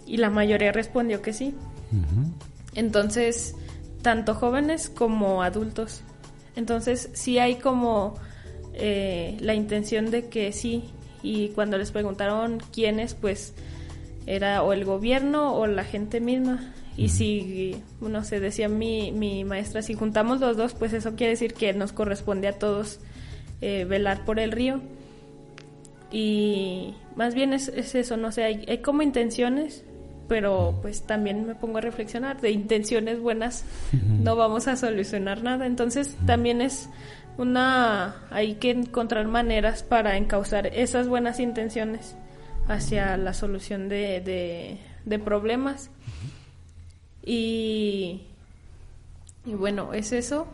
Y 0.06 0.16
la 0.16 0.30
mayoría 0.30 0.72
respondió 0.72 1.20
que 1.20 1.32
sí. 1.32 1.54
Entonces, 2.74 3.54
tanto 4.02 4.34
jóvenes 4.34 4.88
como 4.88 5.42
adultos. 5.42 6.02
Entonces, 6.56 7.10
sí 7.12 7.38
hay 7.38 7.56
como 7.56 8.14
eh, 8.74 9.36
la 9.40 9.54
intención 9.54 10.10
de 10.10 10.28
que 10.28 10.52
sí. 10.52 10.84
Y 11.22 11.48
cuando 11.50 11.76
les 11.76 11.90
preguntaron 11.90 12.62
quiénes, 12.72 13.14
pues 13.14 13.54
era 14.26 14.62
o 14.62 14.72
el 14.72 14.84
gobierno 14.84 15.54
o 15.54 15.66
la 15.66 15.84
gente 15.84 16.20
misma. 16.20 16.72
Y 16.96 17.10
si, 17.10 17.76
no 18.00 18.24
sé, 18.24 18.40
decía 18.40 18.68
mi, 18.68 19.12
mi 19.12 19.44
maestra, 19.44 19.82
si 19.82 19.94
juntamos 19.94 20.40
los 20.40 20.56
dos, 20.56 20.74
pues 20.74 20.92
eso 20.92 21.14
quiere 21.14 21.32
decir 21.32 21.54
que 21.54 21.72
nos 21.72 21.92
corresponde 21.92 22.48
a 22.48 22.58
todos 22.58 22.98
eh, 23.60 23.84
velar 23.84 24.24
por 24.24 24.40
el 24.40 24.52
río. 24.52 24.80
Y 26.10 26.94
más 27.16 27.34
bien 27.34 27.52
es, 27.52 27.68
eso, 27.68 28.16
no 28.16 28.32
sé, 28.32 28.44
hay, 28.44 28.64
hay, 28.66 28.78
como 28.78 29.02
intenciones, 29.02 29.84
pero 30.26 30.78
pues 30.80 31.02
también 31.02 31.46
me 31.46 31.54
pongo 31.54 31.78
a 31.78 31.80
reflexionar, 31.80 32.40
de 32.40 32.50
intenciones 32.50 33.20
buenas 33.20 33.64
no 33.92 34.36
vamos 34.36 34.68
a 34.68 34.76
solucionar 34.76 35.42
nada, 35.42 35.66
entonces 35.66 36.16
también 36.26 36.60
es 36.60 36.88
una, 37.38 38.16
hay 38.30 38.54
que 38.54 38.70
encontrar 38.70 39.28
maneras 39.28 39.82
para 39.82 40.16
encauzar 40.16 40.66
esas 40.66 41.08
buenas 41.08 41.40
intenciones 41.40 42.16
hacia 42.66 43.16
la 43.16 43.32
solución 43.32 43.88
de, 43.88 44.78
de, 45.04 45.18
problemas. 45.18 45.90
Y, 47.24 48.22
y 49.46 49.54
bueno, 49.54 49.94
es 49.94 50.12
eso. 50.12 50.46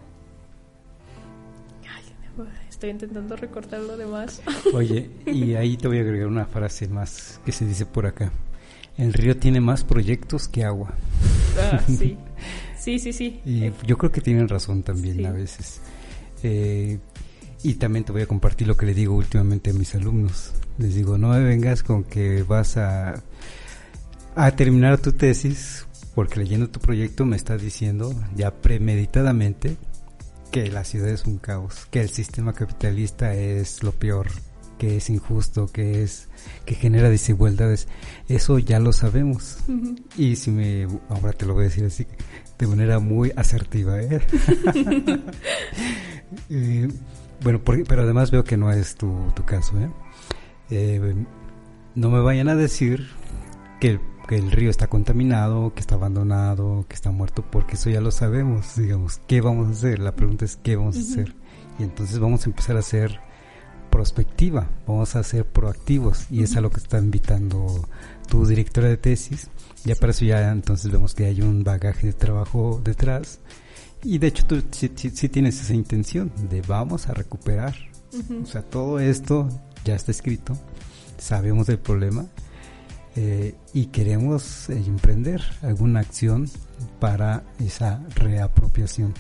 Estoy 2.75 2.91
intentando 2.91 3.37
recortar 3.37 3.81
lo 3.83 3.97
demás. 3.97 4.43
Oye, 4.75 5.09
y 5.27 5.55
ahí 5.55 5.77
te 5.77 5.87
voy 5.87 5.99
a 5.99 6.01
agregar 6.01 6.27
una 6.27 6.45
frase 6.45 6.89
más 6.89 7.41
que 7.45 7.53
se 7.53 7.65
dice 7.65 7.87
por 7.87 8.05
acá. 8.05 8.33
El 8.99 9.13
río 9.13 9.37
tiene 9.37 9.61
más 9.61 9.85
proyectos 9.85 10.49
que 10.49 10.65
agua. 10.65 10.93
Ah, 11.57 11.81
sí. 11.87 12.17
Sí, 12.77 12.99
sí, 12.99 13.13
sí. 13.13 13.41
Y 13.45 13.71
yo 13.87 13.97
creo 13.97 14.11
que 14.11 14.21
tienen 14.21 14.49
razón 14.49 14.83
también 14.83 15.25
a 15.25 15.31
veces. 15.31 15.83
Eh, 16.43 16.99
y 17.63 17.75
también 17.75 18.05
te 18.05 18.11
voy 18.11 18.23
a 18.23 18.27
compartir 18.27 18.67
lo 18.67 18.77
que 18.77 18.87
le 18.87 18.95
digo 18.95 19.15
últimamente 19.15 19.71
a 19.71 19.73
mis 19.73 19.95
alumnos. 19.95 20.53
Les 20.77 20.97
digo, 20.97 21.17
no 21.17 21.29
me 21.29 21.45
vengas 21.45 21.85
con 21.85 22.03
que 22.03 22.43
vas 22.43 22.77
a, 22.77 23.23
a 24.35 24.51
terminar 24.57 24.99
tu 24.99 25.13
tesis 25.13 25.87
porque 26.17 26.41
leyendo 26.41 26.69
tu 26.69 26.81
proyecto 26.81 27.25
me 27.25 27.37
estás 27.37 27.63
diciendo 27.63 28.13
ya 28.35 28.51
premeditadamente 28.51 29.77
que 30.55 30.71
la 30.71 30.85
ciudad 30.85 31.09
es 31.09 31.25
un 31.25 31.39
caos, 31.39 31.89
que 31.91 32.01
el 32.01 32.11
sistema 32.11 32.53
capitalista 32.53 33.35
es 33.35 33.83
lo 33.83 33.91
peor, 33.91 34.29
que 34.79 34.99
es 34.99 35.11
injusto, 35.11 35.67
que 35.67 36.05
es 36.05 36.29
que 36.65 36.77
genera 36.77 37.11
desigualdades. 37.11 37.89
Eso 38.29 38.61
ya 38.61 38.79
lo 38.79 38.93
sabemos. 38.93 39.59
Y 40.17 40.37
si 40.37 40.53
me 40.53 40.87
ahora 41.09 41.33
te 41.33 41.45
lo 41.45 41.55
voy 41.55 41.63
a 41.63 41.65
decir 41.65 41.85
así 41.85 42.07
de 42.57 42.67
manera 42.69 43.01
muy 43.01 43.33
asertiva, 43.35 44.01
¿eh? 44.01 44.21
eh 46.51 46.89
bueno, 47.43 47.61
pero 47.65 48.03
además 48.03 48.31
veo 48.31 48.45
que 48.45 48.57
no 48.57 48.71
es 48.71 48.95
tu, 48.95 49.33
tu 49.35 49.45
caso, 49.45 49.77
¿eh? 49.81 49.91
¿eh? 50.71 51.15
No 51.97 52.11
me 52.11 52.21
vayan 52.21 52.49
a 52.49 52.55
decir 52.55 53.09
que 53.81 53.99
que 54.27 54.37
el 54.37 54.51
río 54.51 54.71
está 54.71 54.87
contaminado, 54.87 55.75
que 55.75 55.81
está 55.81 55.97
abandonado, 55.97 56.87
que 56.89 56.95
está 56.95 57.11
muerto, 57.11 57.45
porque 57.51 57.75
eso 57.75 57.91
ya 57.91 58.01
lo 58.01 58.11
sabemos, 58.11 58.77
digamos, 58.77 59.21
¿qué 59.27 59.41
vamos 59.41 59.69
a 59.69 59.71
hacer? 59.73 59.99
La 59.99 60.15
pregunta 60.15 60.45
es 60.45 60.57
¿qué 60.57 60.77
vamos 60.77 60.97
a 60.97 61.01
hacer? 61.01 61.35
Y 61.79 61.83
entonces 61.83 62.19
vamos 62.19 62.47
a 62.47 62.51
empezar 62.51 62.77
a 62.77 62.81
hacer 62.81 63.21
prospectiva, 63.91 64.69
vamos 64.87 65.15
a 65.15 65.23
ser 65.23 65.47
proactivos 65.47 66.27
y 66.31 66.43
es 66.43 66.57
a 66.57 66.61
lo 66.61 66.71
que 66.71 66.79
está 66.79 66.99
invitando 66.99 67.89
tu 68.29 68.47
directora 68.47 68.89
de 68.89 68.97
tesis. 68.97 69.51
Ya 69.85 69.95
para 69.95 70.11
eso 70.11 70.25
ya 70.25 70.51
entonces 70.51 70.91
vemos 70.91 71.15
que 71.15 71.27
hay 71.27 71.43
un 71.43 71.63
bagaje 71.63 72.09
de 72.09 72.13
trabajo 72.13 72.81
detrás 72.83 73.41
y 74.03 74.19
de 74.19 74.29
hecho 74.29 74.47
tú 74.47 74.63
sí, 74.73 74.89
tienes 74.89 75.61
esa 75.61 75.75
intención 75.75 76.33
de 76.51 76.63
vamos 76.63 77.09
a 77.09 77.15
recuperar. 77.15 77.75
O 78.43 78.47
sea, 78.47 78.63
todo 78.63 78.99
esto 79.01 79.49
ya 79.85 79.95
está 79.95 80.13
escrito, 80.13 80.57
sabemos 81.19 81.67
del 81.67 81.79
problema 81.79 82.27
eh, 83.17 83.55
y 83.73 83.87
queremos 83.87 84.69
eh, 84.69 84.83
emprender 84.87 85.41
alguna 85.63 86.01
acción 86.01 86.49
para 87.01 87.45
esa 87.65 88.03
reapropiación. 88.15 89.15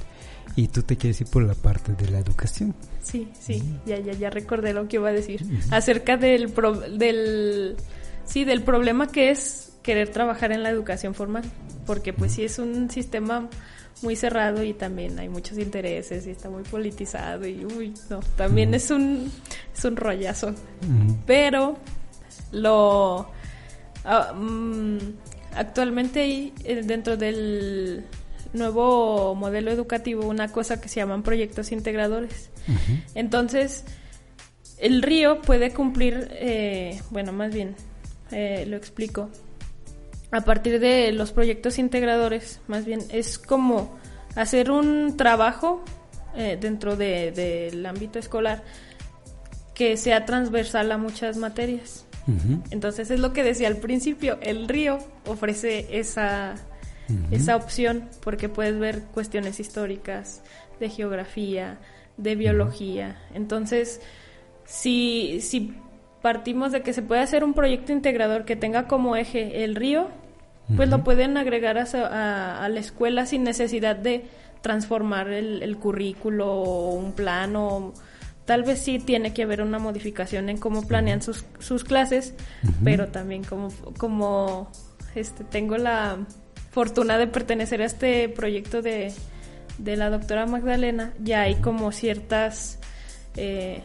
Y 0.56 0.68
tú 0.68 0.82
te 0.82 0.96
quieres 0.96 1.20
ir 1.20 1.28
por 1.28 1.42
la 1.42 1.54
parte 1.54 1.92
de 1.94 2.10
la 2.10 2.18
educación. 2.18 2.74
Sí, 3.02 3.28
sí, 3.38 3.62
ya, 3.86 3.98
ya, 3.98 4.12
ya 4.12 4.30
recordé 4.30 4.72
lo 4.72 4.86
que 4.88 4.96
iba 4.96 5.08
a 5.08 5.12
decir. 5.12 5.44
Acerca 5.70 6.16
del, 6.16 6.52
del, 6.96 7.76
sí, 8.24 8.44
del 8.44 8.62
problema 8.62 9.08
que 9.08 9.30
es 9.30 9.72
querer 9.82 10.10
trabajar 10.10 10.52
en 10.52 10.62
la 10.62 10.70
educación 10.70 11.14
formal. 11.14 11.44
Porque 11.86 12.12
pues 12.12 12.32
sí 12.32 12.44
es 12.44 12.58
un 12.58 12.88
sistema 12.90 13.48
muy 14.02 14.16
cerrado 14.16 14.62
y 14.62 14.74
también 14.74 15.18
hay 15.18 15.28
muchos 15.28 15.58
intereses 15.58 16.26
y 16.26 16.30
está 16.30 16.50
muy 16.50 16.62
politizado 16.64 17.46
y 17.46 17.64
uy, 17.64 17.94
no, 18.10 18.20
también 18.36 18.74
es 18.74 18.90
un 18.90 19.30
es 19.74 19.84
un 19.84 19.96
rollazo. 19.96 20.54
Pero 21.26 21.78
lo 22.52 23.28
mm, 23.28 23.43
actualmente 24.04 26.20
hay 26.20 26.52
eh, 26.64 26.82
dentro 26.84 27.16
del 27.16 28.04
nuevo 28.52 29.34
modelo 29.34 29.70
educativo 29.70 30.26
una 30.26 30.52
cosa 30.52 30.80
que 30.80 30.88
se 30.88 31.00
llaman 31.00 31.22
proyectos 31.22 31.72
integradores. 31.72 32.50
Entonces, 33.14 33.84
el 34.78 35.02
río 35.02 35.40
puede 35.42 35.72
cumplir, 35.72 36.28
eh, 36.32 37.00
bueno, 37.10 37.32
más 37.32 37.52
bien, 37.52 37.74
eh, 38.30 38.64
lo 38.66 38.76
explico. 38.76 39.30
A 40.30 40.42
partir 40.42 40.80
de 40.80 41.12
los 41.12 41.32
proyectos 41.32 41.78
integradores, 41.78 42.60
más 42.66 42.84
bien, 42.84 43.00
es 43.10 43.38
como 43.38 43.96
hacer 44.34 44.70
un 44.70 45.16
trabajo 45.16 45.84
dentro 46.60 46.96
del 46.96 47.86
ámbito 47.86 48.18
escolar 48.18 48.64
que 49.72 49.96
sea 49.96 50.24
transversal 50.24 50.90
a 50.90 50.98
muchas 50.98 51.36
materias. 51.36 52.06
Entonces 52.70 53.10
es 53.10 53.20
lo 53.20 53.32
que 53.32 53.42
decía 53.42 53.68
al 53.68 53.76
principio, 53.76 54.38
el 54.40 54.68
río 54.68 54.98
ofrece 55.26 55.98
esa, 55.98 56.54
esa 57.30 57.56
opción 57.56 58.08
porque 58.22 58.48
puedes 58.48 58.78
ver 58.78 59.02
cuestiones 59.12 59.60
históricas, 59.60 60.42
de 60.80 60.88
geografía, 60.88 61.78
de 62.16 62.34
biología. 62.34 63.18
Entonces, 63.34 64.00
si, 64.64 65.40
si 65.40 65.74
partimos 66.22 66.72
de 66.72 66.82
que 66.82 66.92
se 66.92 67.02
puede 67.02 67.20
hacer 67.20 67.44
un 67.44 67.54
proyecto 67.54 67.92
integrador 67.92 68.44
que 68.44 68.56
tenga 68.56 68.86
como 68.86 69.16
eje 69.16 69.64
el 69.64 69.74
río, 69.76 70.08
pues 70.76 70.88
lo 70.88 71.04
pueden 71.04 71.36
agregar 71.36 71.76
a, 71.76 72.64
a, 72.64 72.68
la 72.70 72.80
escuela 72.80 73.26
sin 73.26 73.44
necesidad 73.44 73.96
de 73.96 74.24
transformar 74.62 75.28
el, 75.28 75.62
el 75.62 75.76
currículo 75.76 76.50
o 76.50 76.94
un 76.94 77.12
plano 77.12 77.92
tal 78.44 78.62
vez 78.62 78.80
sí 78.80 78.98
tiene 78.98 79.32
que 79.32 79.42
haber 79.42 79.62
una 79.62 79.78
modificación 79.78 80.48
en 80.48 80.58
cómo 80.58 80.86
planean 80.86 81.22
sus, 81.22 81.44
sus 81.58 81.84
clases, 81.84 82.34
pero 82.82 83.08
también 83.08 83.42
como, 83.44 83.68
como 83.98 84.70
este, 85.14 85.44
tengo 85.44 85.76
la 85.78 86.18
fortuna 86.70 87.18
de 87.18 87.26
pertenecer 87.26 87.80
a 87.82 87.86
este 87.86 88.28
proyecto 88.28 88.82
de, 88.82 89.12
de 89.78 89.96
la 89.96 90.10
doctora 90.10 90.46
Magdalena, 90.46 91.14
ya 91.20 91.42
hay 91.42 91.54
como 91.56 91.92
ciertas 91.92 92.78
eh, 93.36 93.82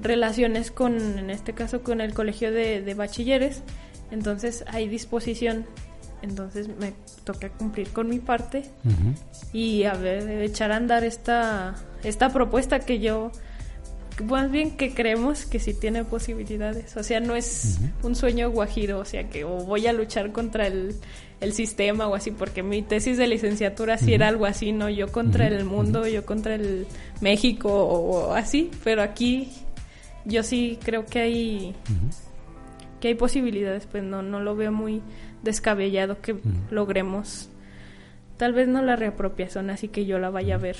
relaciones 0.00 0.70
con, 0.70 1.18
en 1.18 1.30
este 1.30 1.52
caso, 1.52 1.82
con 1.82 2.00
el 2.00 2.14
colegio 2.14 2.50
de, 2.52 2.80
de 2.80 2.94
bachilleres, 2.94 3.62
entonces 4.10 4.64
hay 4.68 4.88
disposición. 4.88 5.66
Entonces 6.20 6.66
me 6.66 6.94
toca 7.22 7.48
cumplir 7.48 7.90
con 7.90 8.08
mi 8.08 8.18
parte 8.18 8.64
y 9.52 9.84
a 9.84 9.92
ver 9.94 10.28
echar 10.42 10.72
a 10.72 10.76
andar 10.76 11.04
esta 11.04 11.76
esta 12.02 12.30
propuesta 12.30 12.80
que 12.80 12.98
yo 12.98 13.30
más 14.24 14.50
bien 14.50 14.76
que 14.76 14.94
creemos 14.94 15.46
que 15.46 15.58
sí 15.58 15.74
tiene 15.74 16.04
posibilidades. 16.04 16.96
O 16.96 17.02
sea, 17.02 17.20
no 17.20 17.36
es 17.36 17.78
un 18.02 18.14
sueño 18.14 18.50
guajiro, 18.50 18.98
o 18.98 19.04
sea, 19.04 19.28
que 19.28 19.44
voy 19.44 19.86
a 19.86 19.92
luchar 19.92 20.32
contra 20.32 20.66
el, 20.66 20.94
sistema 21.52 22.08
o 22.08 22.16
así, 22.16 22.32
porque 22.32 22.64
mi 22.64 22.82
tesis 22.82 23.16
de 23.16 23.28
licenciatura 23.28 23.96
sí 23.96 24.12
era 24.12 24.26
algo 24.26 24.44
así, 24.44 24.72
¿no? 24.72 24.90
Yo 24.90 25.12
contra 25.12 25.46
el 25.46 25.64
mundo, 25.64 26.06
yo 26.08 26.26
contra 26.26 26.56
el 26.56 26.86
México 27.20 27.70
o, 27.70 28.32
así, 28.32 28.70
pero 28.82 29.02
aquí 29.02 29.52
yo 30.24 30.42
sí 30.42 30.78
creo 30.82 31.06
que 31.06 31.20
hay 31.20 31.74
que 33.00 33.08
hay 33.08 33.14
posibilidades, 33.14 33.86
pues 33.86 34.02
no, 34.02 34.22
no 34.22 34.40
lo 34.40 34.56
veo 34.56 34.72
muy 34.72 35.00
descabellado 35.44 36.20
que 36.20 36.36
logremos. 36.70 37.48
Tal 38.36 38.52
vez 38.52 38.66
no 38.66 38.82
la 38.82 38.96
reapropiación 38.96 39.70
así 39.70 39.86
que 39.86 40.06
yo 40.06 40.18
la 40.18 40.30
vaya 40.30 40.56
a 40.56 40.58
ver 40.58 40.76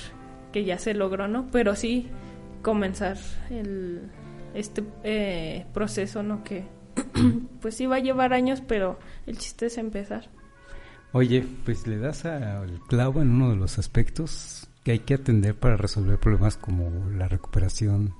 que 0.51 0.65
ya 0.65 0.77
se 0.77 0.93
logró, 0.93 1.29
¿no? 1.29 1.47
Pero 1.51 1.75
sí 1.75 2.07
comenzar 2.61 3.17
el, 3.49 4.09
este 4.53 4.83
eh, 5.03 5.65
proceso, 5.73 6.23
¿no? 6.23 6.43
Que 6.43 6.65
pues 7.61 7.75
sí 7.75 7.85
va 7.85 7.97
a 7.97 7.99
llevar 7.99 8.33
años, 8.33 8.61
pero 8.65 8.99
el 9.25 9.37
chiste 9.37 9.67
es 9.67 9.77
empezar. 9.77 10.29
Oye, 11.11 11.45
pues 11.65 11.87
le 11.87 11.97
das 11.97 12.25
al 12.25 12.79
clavo 12.87 13.21
en 13.21 13.31
uno 13.31 13.49
de 13.49 13.55
los 13.55 13.79
aspectos 13.79 14.67
que 14.83 14.91
hay 14.91 14.99
que 14.99 15.15
atender 15.15 15.55
para 15.55 15.75
resolver 15.75 16.19
problemas 16.19 16.57
como 16.57 17.09
la 17.09 17.27
recuperación 17.27 18.13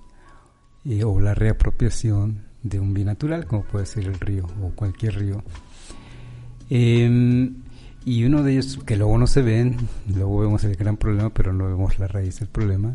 eh, 0.86 1.04
o 1.04 1.19
la 1.19 1.36
reapropiación 1.36 2.45
de 2.63 2.80
un 2.80 2.93
bien 2.93 3.08
natural, 3.08 3.45
como 3.45 3.63
puede 3.63 3.86
ser 3.86 4.06
el 4.06 4.19
río 4.19 4.47
o 4.62 4.71
cualquier 4.71 5.19
río. 5.19 5.43
Em, 6.69 7.62
y 8.06 8.23
uno 8.23 8.43
de 8.43 8.54
ellos 8.54 8.80
que 8.86 8.95
luego 8.95 9.17
no 9.17 9.28
se 9.28 9.41
ven, 9.41 9.78
luego 10.08 10.39
vemos 10.39 10.63
el 10.63 10.75
gran 10.75 10.97
problema, 10.97 11.30
pero 11.32 11.54
no 11.54 11.65
vemos 11.65 11.99
la 11.99 12.08
raíz 12.08 12.39
del 12.39 12.49
problema, 12.49 12.93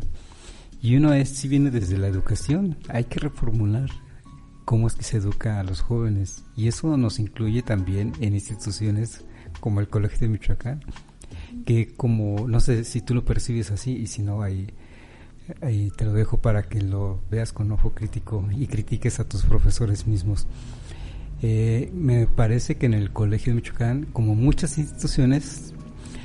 y 0.81 0.95
uno 0.97 1.13
es, 1.13 1.29
si 1.29 1.47
viene 1.47 1.71
desde 1.71 1.97
la 1.97 2.07
educación, 2.07 2.77
hay 2.89 3.05
que 3.05 3.19
reformular 3.19 3.89
cómo 4.65 4.87
es 4.87 4.95
que 4.95 5.03
se 5.03 5.17
educa 5.17 5.59
a 5.59 5.63
los 5.63 5.81
jóvenes. 5.81 6.43
Y 6.55 6.67
eso 6.67 6.97
nos 6.97 7.19
incluye 7.19 7.61
también 7.61 8.13
en 8.19 8.33
instituciones 8.33 9.23
como 9.59 9.79
el 9.79 9.87
Colegio 9.87 10.19
de 10.19 10.29
Michoacán, 10.29 10.81
que 11.65 11.93
como, 11.93 12.47
no 12.47 12.59
sé 12.59 12.83
si 12.83 13.01
tú 13.01 13.13
lo 13.13 13.23
percibes 13.23 13.71
así 13.71 13.93
y 13.93 14.07
si 14.07 14.21
no, 14.21 14.41
ahí, 14.41 14.67
te 15.95 16.05
lo 16.05 16.13
dejo 16.13 16.37
para 16.37 16.63
que 16.63 16.81
lo 16.81 17.21
veas 17.29 17.53
con 17.53 17.71
ojo 17.71 17.93
crítico 17.93 18.47
y 18.51 18.67
critiques 18.67 19.19
a 19.19 19.29
tus 19.29 19.43
profesores 19.43 20.07
mismos. 20.07 20.47
Eh, 21.41 21.91
me 21.93 22.27
parece 22.27 22.75
que 22.75 22.87
en 22.87 22.95
el 22.95 23.11
Colegio 23.11 23.51
de 23.51 23.61
Michoacán, 23.61 24.05
como 24.11 24.35
muchas 24.35 24.77
instituciones, 24.77 25.73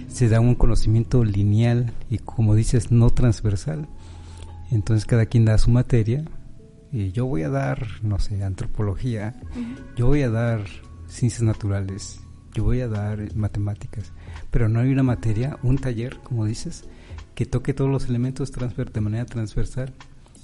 se 0.08 0.28
da 0.28 0.40
un 0.40 0.54
conocimiento 0.54 1.24
lineal 1.24 1.92
y 2.08 2.18
como 2.18 2.54
dices, 2.54 2.90
no 2.90 3.10
transversal 3.10 3.88
entonces 4.70 5.06
cada 5.06 5.26
quien 5.26 5.44
da 5.44 5.58
su 5.58 5.70
materia 5.70 6.24
y 6.92 7.12
yo 7.12 7.26
voy 7.26 7.42
a 7.42 7.48
dar, 7.48 7.86
no 8.02 8.18
sé, 8.18 8.42
antropología, 8.42 9.40
yo 9.96 10.06
voy 10.06 10.22
a 10.22 10.30
dar 10.30 10.64
ciencias 11.06 11.42
naturales, 11.42 12.20
yo 12.52 12.64
voy 12.64 12.80
a 12.80 12.88
dar 12.88 13.34
matemáticas, 13.36 14.12
pero 14.50 14.68
no 14.68 14.80
hay 14.80 14.90
una 14.90 15.02
materia, 15.02 15.58
un 15.62 15.78
taller, 15.78 16.18
como 16.18 16.44
dices, 16.44 16.84
que 17.34 17.46
toque 17.46 17.74
todos 17.74 17.90
los 17.90 18.08
elementos 18.08 18.50
de 18.52 19.00
manera 19.00 19.24
transversal, 19.24 19.94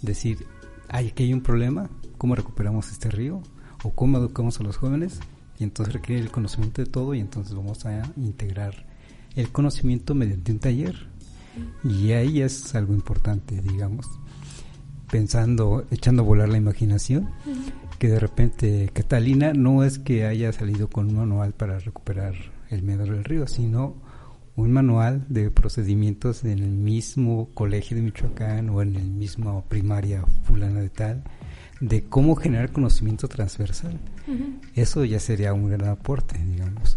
decir, 0.03 0.47
ay, 0.89 1.09
aquí 1.09 1.24
hay 1.24 1.33
un 1.33 1.43
problema, 1.43 1.91
¿cómo 2.16 2.35
recuperamos 2.35 2.91
este 2.91 3.11
río? 3.11 3.43
¿O 3.83 3.91
cómo 3.91 4.18
educamos 4.18 4.61
a 4.61 4.62
los 4.62 4.77
jóvenes? 4.77 5.20
Y 5.59 5.64
entonces 5.64 5.95
requiere 5.95 6.22
el 6.22 6.31
conocimiento 6.31 6.83
de 6.83 6.91
todo 6.91 7.14
y 7.14 7.20
entonces 7.20 7.55
vamos 7.55 7.85
a 7.87 8.03
integrar 8.16 8.87
el 9.35 9.51
conocimiento 9.51 10.14
mediante 10.14 10.53
un 10.53 10.59
taller 10.59 11.09
Y 11.84 12.12
ahí 12.12 12.40
es 12.40 12.74
algo 12.74 12.94
importante, 12.94 13.61
digamos, 13.61 14.07
pensando, 15.11 15.86
echando 15.90 16.22
a 16.22 16.26
volar 16.26 16.48
la 16.48 16.59
imaginación, 16.59 17.30
que 17.98 18.09
de 18.09 18.18
repente 18.18 18.90
Catalina 18.92 19.52
no 19.52 19.84
es 19.84 19.98
que 19.98 20.26
haya 20.26 20.52
salido 20.52 20.88
con 20.88 21.09
un 21.09 21.16
manual 21.16 21.52
para 21.52 21.78
recuperar 21.78 22.34
el 22.70 22.82
Medor 22.82 23.11
del 23.11 23.24
Río, 23.24 23.46
sino 23.46 23.96
un 24.57 24.72
manual 24.72 25.24
de 25.28 25.50
procedimientos 25.50 26.44
en 26.44 26.59
el 26.59 26.70
mismo 26.70 27.50
colegio 27.52 27.96
de 27.96 28.02
Michoacán 28.02 28.70
o 28.70 28.80
en 28.80 28.96
el 28.96 29.11
mismo 29.11 29.64
primaria 29.68 30.24
fulana 30.44 30.80
de 30.80 30.88
tal, 30.88 31.22
de 31.80 32.04
cómo 32.04 32.36
generar 32.36 32.72
conocimiento 32.72 33.28
transversal. 33.28 34.00
Eso 34.74 35.04
ya 35.04 35.20
sería 35.20 35.52
un 35.52 35.68
gran 35.68 35.88
aporte, 35.88 36.38
digamos. 36.38 36.96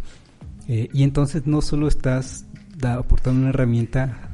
Eh, 0.68 0.88
y 0.93 1.03
entonces 1.03 1.47
no 1.47 1.62
solo 1.62 1.88
estás 1.88 2.45
aportando 2.82 3.41
una 3.41 3.49
herramienta 3.49 4.29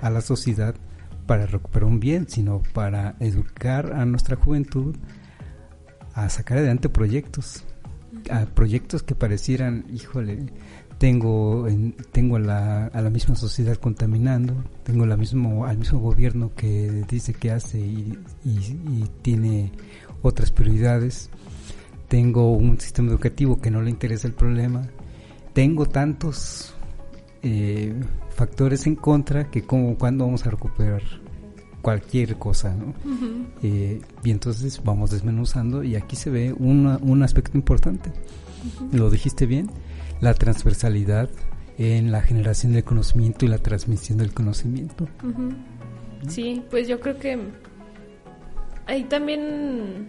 a 0.00 0.10
la 0.10 0.20
sociedad 0.20 0.74
para 1.26 1.46
recuperar 1.46 1.88
un 1.88 2.00
bien, 2.00 2.28
sino 2.28 2.62
para 2.72 3.16
educar 3.20 3.92
a 3.92 4.04
nuestra 4.06 4.36
juventud 4.36 4.96
a 6.14 6.28
sacar 6.30 6.58
adelante 6.58 6.88
proyectos, 6.88 7.64
a 8.30 8.46
proyectos 8.46 9.04
que 9.04 9.14
parecieran, 9.14 9.84
híjole, 9.92 10.46
tengo 10.98 11.68
en, 11.68 11.92
tengo 12.10 12.36
a 12.36 12.40
la, 12.40 12.86
a 12.86 13.00
la 13.00 13.10
misma 13.10 13.36
sociedad 13.36 13.76
contaminando, 13.76 14.64
tengo 14.82 15.06
la 15.06 15.16
mismo, 15.16 15.64
al 15.64 15.78
mismo 15.78 16.00
gobierno 16.00 16.52
que 16.56 17.04
dice 17.08 17.34
que 17.34 17.52
hace 17.52 17.78
y, 17.78 18.18
y, 18.44 19.04
tiene 19.22 19.70
otras 20.22 20.50
prioridades, 20.50 21.30
tengo 22.08 22.52
un 22.52 22.80
sistema 22.80 23.10
educativo 23.10 23.60
que 23.60 23.70
no 23.70 23.80
le 23.80 23.90
interesa 23.90 24.26
el 24.26 24.34
problema, 24.34 24.88
tengo 25.52 25.86
tantos 25.86 26.74
eh, 27.42 27.94
factores 28.38 28.86
en 28.86 28.94
contra 28.94 29.50
que 29.50 29.62
como 29.62 29.98
cuando 29.98 30.24
vamos 30.24 30.46
a 30.46 30.50
recuperar 30.50 31.02
cualquier 31.82 32.36
cosa, 32.36 32.72
¿no? 32.72 32.94
Eh, 33.64 34.00
y 34.22 34.30
entonces 34.30 34.80
vamos 34.84 35.10
desmenuzando 35.10 35.82
y 35.82 35.96
aquí 35.96 36.14
se 36.14 36.30
ve 36.30 36.52
un 36.52 37.22
aspecto 37.24 37.58
importante. 37.58 38.12
Lo 38.92 39.10
dijiste 39.10 39.46
bien, 39.46 39.68
la 40.20 40.34
transversalidad 40.34 41.28
en 41.78 42.12
la 42.12 42.22
generación 42.22 42.74
del 42.74 42.84
conocimiento 42.84 43.44
y 43.44 43.48
la 43.48 43.58
transmisión 43.58 44.18
del 44.18 44.32
conocimiento. 44.32 45.08
Sí, 46.28 46.62
pues 46.70 46.86
yo 46.86 47.00
creo 47.00 47.18
que 47.18 47.40
ahí 48.86 49.02
también 49.04 50.08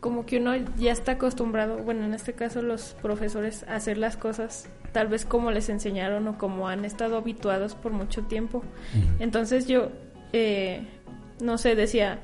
como 0.00 0.26
que 0.26 0.38
uno 0.38 0.56
ya 0.78 0.90
está 0.90 1.12
acostumbrado, 1.12 1.78
bueno, 1.84 2.04
en 2.04 2.14
este 2.14 2.32
caso 2.32 2.60
los 2.60 2.96
profesores, 3.02 3.64
a 3.68 3.76
hacer 3.76 3.98
las 3.98 4.16
cosas 4.16 4.68
tal 4.92 5.08
vez 5.08 5.24
como 5.24 5.50
les 5.50 5.68
enseñaron 5.68 6.26
o 6.28 6.38
como 6.38 6.68
han 6.68 6.84
estado 6.84 7.16
habituados 7.16 7.74
por 7.74 7.92
mucho 7.92 8.22
tiempo. 8.22 8.62
Entonces 9.18 9.66
yo, 9.66 9.90
eh, 10.32 10.82
no 11.40 11.58
sé, 11.58 11.74
decía, 11.74 12.20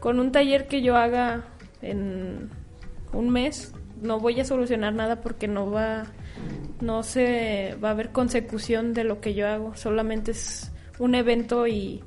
con 0.00 0.20
un 0.20 0.32
taller 0.32 0.68
que 0.68 0.82
yo 0.82 0.96
haga 0.96 1.44
en 1.82 2.50
un 3.12 3.30
mes, 3.30 3.74
no 4.00 4.20
voy 4.20 4.40
a 4.40 4.44
solucionar 4.44 4.94
nada 4.94 5.20
porque 5.20 5.48
no 5.48 5.70
va, 5.70 6.04
no 6.80 7.02
se 7.02 7.76
va 7.82 7.88
a 7.88 7.92
haber 7.92 8.10
consecución 8.10 8.92
de 8.92 9.04
lo 9.04 9.20
que 9.20 9.34
yo 9.34 9.48
hago, 9.48 9.74
solamente 9.74 10.32
es 10.32 10.72
un 10.98 11.14
evento 11.14 11.66
y 11.66 12.02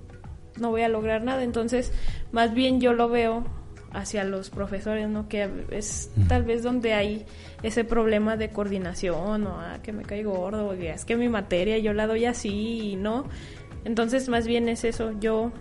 no 0.60 0.70
voy 0.70 0.82
a 0.82 0.89
lograr 0.89 1.24
nada. 1.24 1.43
Entonces, 1.43 1.91
más 2.32 2.54
bien 2.54 2.80
yo 2.80 2.93
lo 2.93 3.10
veo 3.10 3.45
hacia 3.92 4.24
los 4.24 4.50
profesores, 4.50 5.08
¿no? 5.10 5.28
Que 5.28 5.50
es 5.72 6.12
tal 6.28 6.44
vez 6.44 6.64
donde 6.64 6.94
hay 6.94 7.26
ese 7.64 7.84
problema 7.84 8.38
de 8.38 8.50
coordinación 8.50 9.48
o 9.48 9.60
ah, 9.60 9.80
que 9.82 9.92
me 9.92 10.04
caigo 10.04 10.34
gordo, 10.34 10.70
o 10.70 10.74
es 10.74 11.06
que 11.06 11.16
mi 11.16 11.30
materia 11.30 11.78
yo 11.78 11.94
la 11.94 12.08
doy 12.08 12.26
así 12.26 12.92
y 12.92 12.96
no. 12.96 13.26
Entonces, 13.86 14.30
más 14.30 14.48
bien 14.48 14.70
es 14.70 14.84
eso, 14.84 15.12
yo 15.20 15.52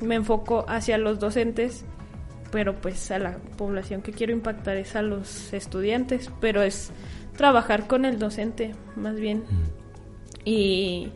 me 0.00 0.16
enfoco 0.16 0.64
hacia 0.68 0.98
los 0.98 1.18
docentes 1.18 1.84
pero 2.50 2.74
pues 2.80 3.10
a 3.10 3.18
la 3.18 3.38
población 3.56 4.02
que 4.02 4.12
quiero 4.12 4.32
impactar 4.32 4.76
es 4.76 4.96
a 4.96 5.02
los 5.02 5.52
estudiantes, 5.52 6.30
pero 6.40 6.62
es 6.62 6.90
trabajar 7.36 7.86
con 7.86 8.04
el 8.04 8.18
docente 8.18 8.74
más 8.96 9.16
bien. 9.16 9.44
Y 10.44 11.12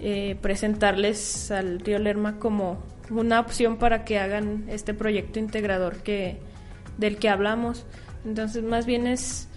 eh, 0.00 0.36
presentarles 0.40 1.50
al 1.50 1.80
Río 1.80 1.98
Lerma 1.98 2.38
como 2.38 2.82
una 3.10 3.40
opción 3.40 3.76
para 3.76 4.04
que 4.04 4.18
hagan 4.18 4.64
este 4.68 4.94
proyecto 4.94 5.38
integrador 5.38 5.98
que 5.98 6.38
del 6.98 7.16
que 7.18 7.28
hablamos. 7.28 7.86
Entonces 8.24 8.62
más 8.62 8.86
bien 8.86 9.06
es 9.06 9.48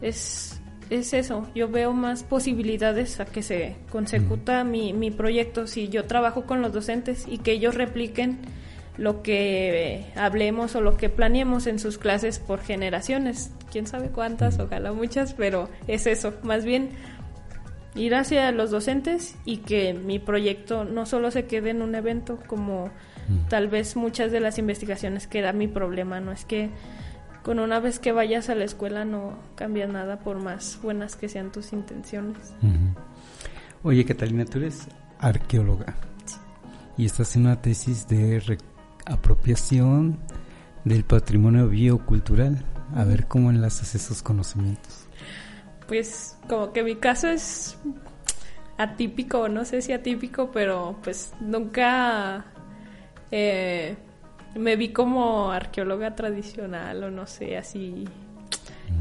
es, 0.00 0.60
es 0.88 1.12
eso, 1.12 1.46
yo 1.54 1.68
veo 1.68 1.92
más 1.92 2.22
posibilidades 2.22 3.20
a 3.20 3.26
que 3.26 3.42
se 3.42 3.76
consecuta 3.90 4.64
mi, 4.64 4.92
mi 4.92 5.10
proyecto. 5.10 5.66
Si 5.66 5.88
yo 5.88 6.04
trabajo 6.04 6.46
con 6.46 6.62
los 6.62 6.72
docentes 6.72 7.26
y 7.28 7.38
que 7.38 7.52
ellos 7.52 7.74
repliquen 7.74 8.38
lo 8.96 9.22
que 9.22 10.06
hablemos 10.14 10.74
o 10.74 10.80
lo 10.80 10.96
que 10.96 11.08
planeemos 11.08 11.66
en 11.66 11.78
sus 11.78 11.96
clases 11.96 12.38
por 12.38 12.60
generaciones. 12.60 13.50
Quién 13.70 13.86
sabe 13.86 14.08
cuántas, 14.08 14.58
ojalá 14.58 14.92
muchas, 14.92 15.32
pero 15.34 15.70
es 15.86 16.06
eso, 16.06 16.34
más 16.42 16.64
bien 16.64 16.90
ir 17.94 18.14
hacia 18.14 18.52
los 18.52 18.70
docentes 18.70 19.36
y 19.44 19.58
que 19.58 19.94
mi 19.94 20.18
proyecto 20.18 20.84
no 20.84 21.06
solo 21.06 21.30
se 21.30 21.46
quede 21.46 21.70
en 21.70 21.82
un 21.82 21.94
evento 21.94 22.38
como 22.46 22.90
tal 23.48 23.68
vez 23.68 23.96
muchas 23.96 24.32
de 24.32 24.40
las 24.40 24.58
investigaciones 24.58 25.26
que 25.26 25.38
era 25.38 25.52
mi 25.52 25.68
problema, 25.68 26.20
no 26.20 26.32
es 26.32 26.44
que 26.44 26.70
con 27.42 27.58
una 27.58 27.80
vez 27.80 27.98
que 27.98 28.12
vayas 28.12 28.48
a 28.48 28.54
la 28.54 28.64
escuela 28.64 29.04
no 29.04 29.38
cambia 29.54 29.86
nada 29.86 30.18
por 30.20 30.42
más 30.42 30.78
buenas 30.82 31.16
que 31.16 31.28
sean 31.28 31.52
tus 31.52 31.72
intenciones. 31.72 32.54
Oye, 33.82 34.04
Catalina, 34.04 34.44
tú 34.44 34.58
eres 34.58 34.88
arqueóloga 35.18 35.96
y 36.96 37.06
estás 37.06 37.34
en 37.36 37.46
una 37.46 37.62
tesis 37.62 38.06
de 38.08 38.58
apropiación 39.06 40.18
del 40.84 41.04
patrimonio 41.04 41.68
biocultural. 41.68 42.64
A 42.94 43.04
ver 43.04 43.26
cómo 43.26 43.50
enlazas 43.50 43.94
esos 43.94 44.22
conocimientos. 44.22 45.06
Pues 45.90 46.38
como 46.46 46.72
que 46.72 46.84
mi 46.84 46.94
caso 46.94 47.26
es 47.26 47.76
atípico, 48.78 49.48
no 49.48 49.64
sé 49.64 49.82
si 49.82 49.92
atípico, 49.92 50.52
pero 50.52 51.00
pues 51.02 51.34
nunca 51.40 52.44
eh, 53.32 53.96
me 54.54 54.76
vi 54.76 54.90
como 54.90 55.50
arqueóloga 55.50 56.14
tradicional 56.14 57.02
o 57.02 57.10
no 57.10 57.26
sé, 57.26 57.56
así 57.56 58.04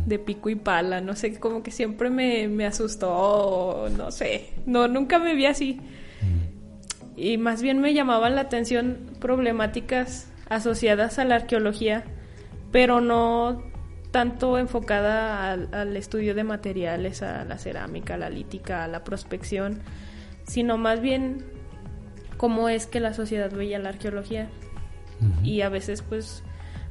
de 0.07 0.17
pico 0.17 0.49
y 0.49 0.55
pala, 0.55 0.99
no 0.99 1.15
sé, 1.15 1.39
como 1.39 1.61
que 1.61 1.69
siempre 1.69 2.09
me, 2.09 2.47
me 2.47 2.65
asustó, 2.65 3.87
no 3.95 4.09
sé, 4.09 4.49
no, 4.65 4.87
nunca 4.87 5.19
me 5.19 5.35
vi 5.35 5.45
así. 5.45 5.79
Y 7.15 7.37
más 7.37 7.61
bien 7.61 7.77
me 7.77 7.93
llamaban 7.93 8.33
la 8.33 8.41
atención 8.41 9.11
problemáticas 9.19 10.33
asociadas 10.49 11.19
a 11.19 11.25
la 11.25 11.35
arqueología, 11.35 12.03
pero 12.71 12.99
no 12.99 13.69
tanto 14.11 14.57
enfocada 14.57 15.51
al, 15.51 15.95
estudio 15.97 16.33
de 16.33 16.43
materiales, 16.43 17.21
a 17.21 17.45
la 17.45 17.57
cerámica, 17.57 18.15
a 18.15 18.17
la 18.17 18.29
lítica, 18.29 18.83
a 18.83 18.87
la 18.87 19.03
prospección, 19.03 19.79
sino 20.43 20.77
más 20.77 20.99
bien 21.01 21.45
cómo 22.37 22.69
es 22.69 22.87
que 22.87 22.99
la 22.99 23.13
sociedad 23.13 23.51
veía 23.51 23.79
la 23.79 23.89
arqueología. 23.89 24.49
Y 25.43 25.61
a 25.61 25.69
veces, 25.69 26.01
pues, 26.01 26.43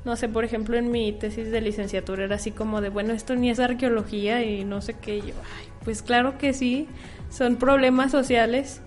no 0.04 0.14
sé, 0.16 0.28
por 0.28 0.44
ejemplo, 0.44 0.76
en 0.76 0.90
mi 0.90 1.12
tesis 1.12 1.50
de 1.50 1.62
licenciatura 1.62 2.24
era 2.24 2.36
así 2.36 2.50
como 2.50 2.80
de, 2.80 2.90
bueno, 2.90 3.14
esto 3.14 3.34
ni 3.34 3.50
es 3.50 3.58
arqueología 3.58 4.44
y 4.44 4.64
no 4.64 4.82
sé 4.82 4.94
qué. 4.94 5.20
yo, 5.20 5.34
ay, 5.58 5.66
pues 5.84 6.02
claro 6.02 6.36
que 6.36 6.52
sí, 6.52 6.88
son 7.30 7.56
problemas 7.56 8.10
sociales 8.12 8.82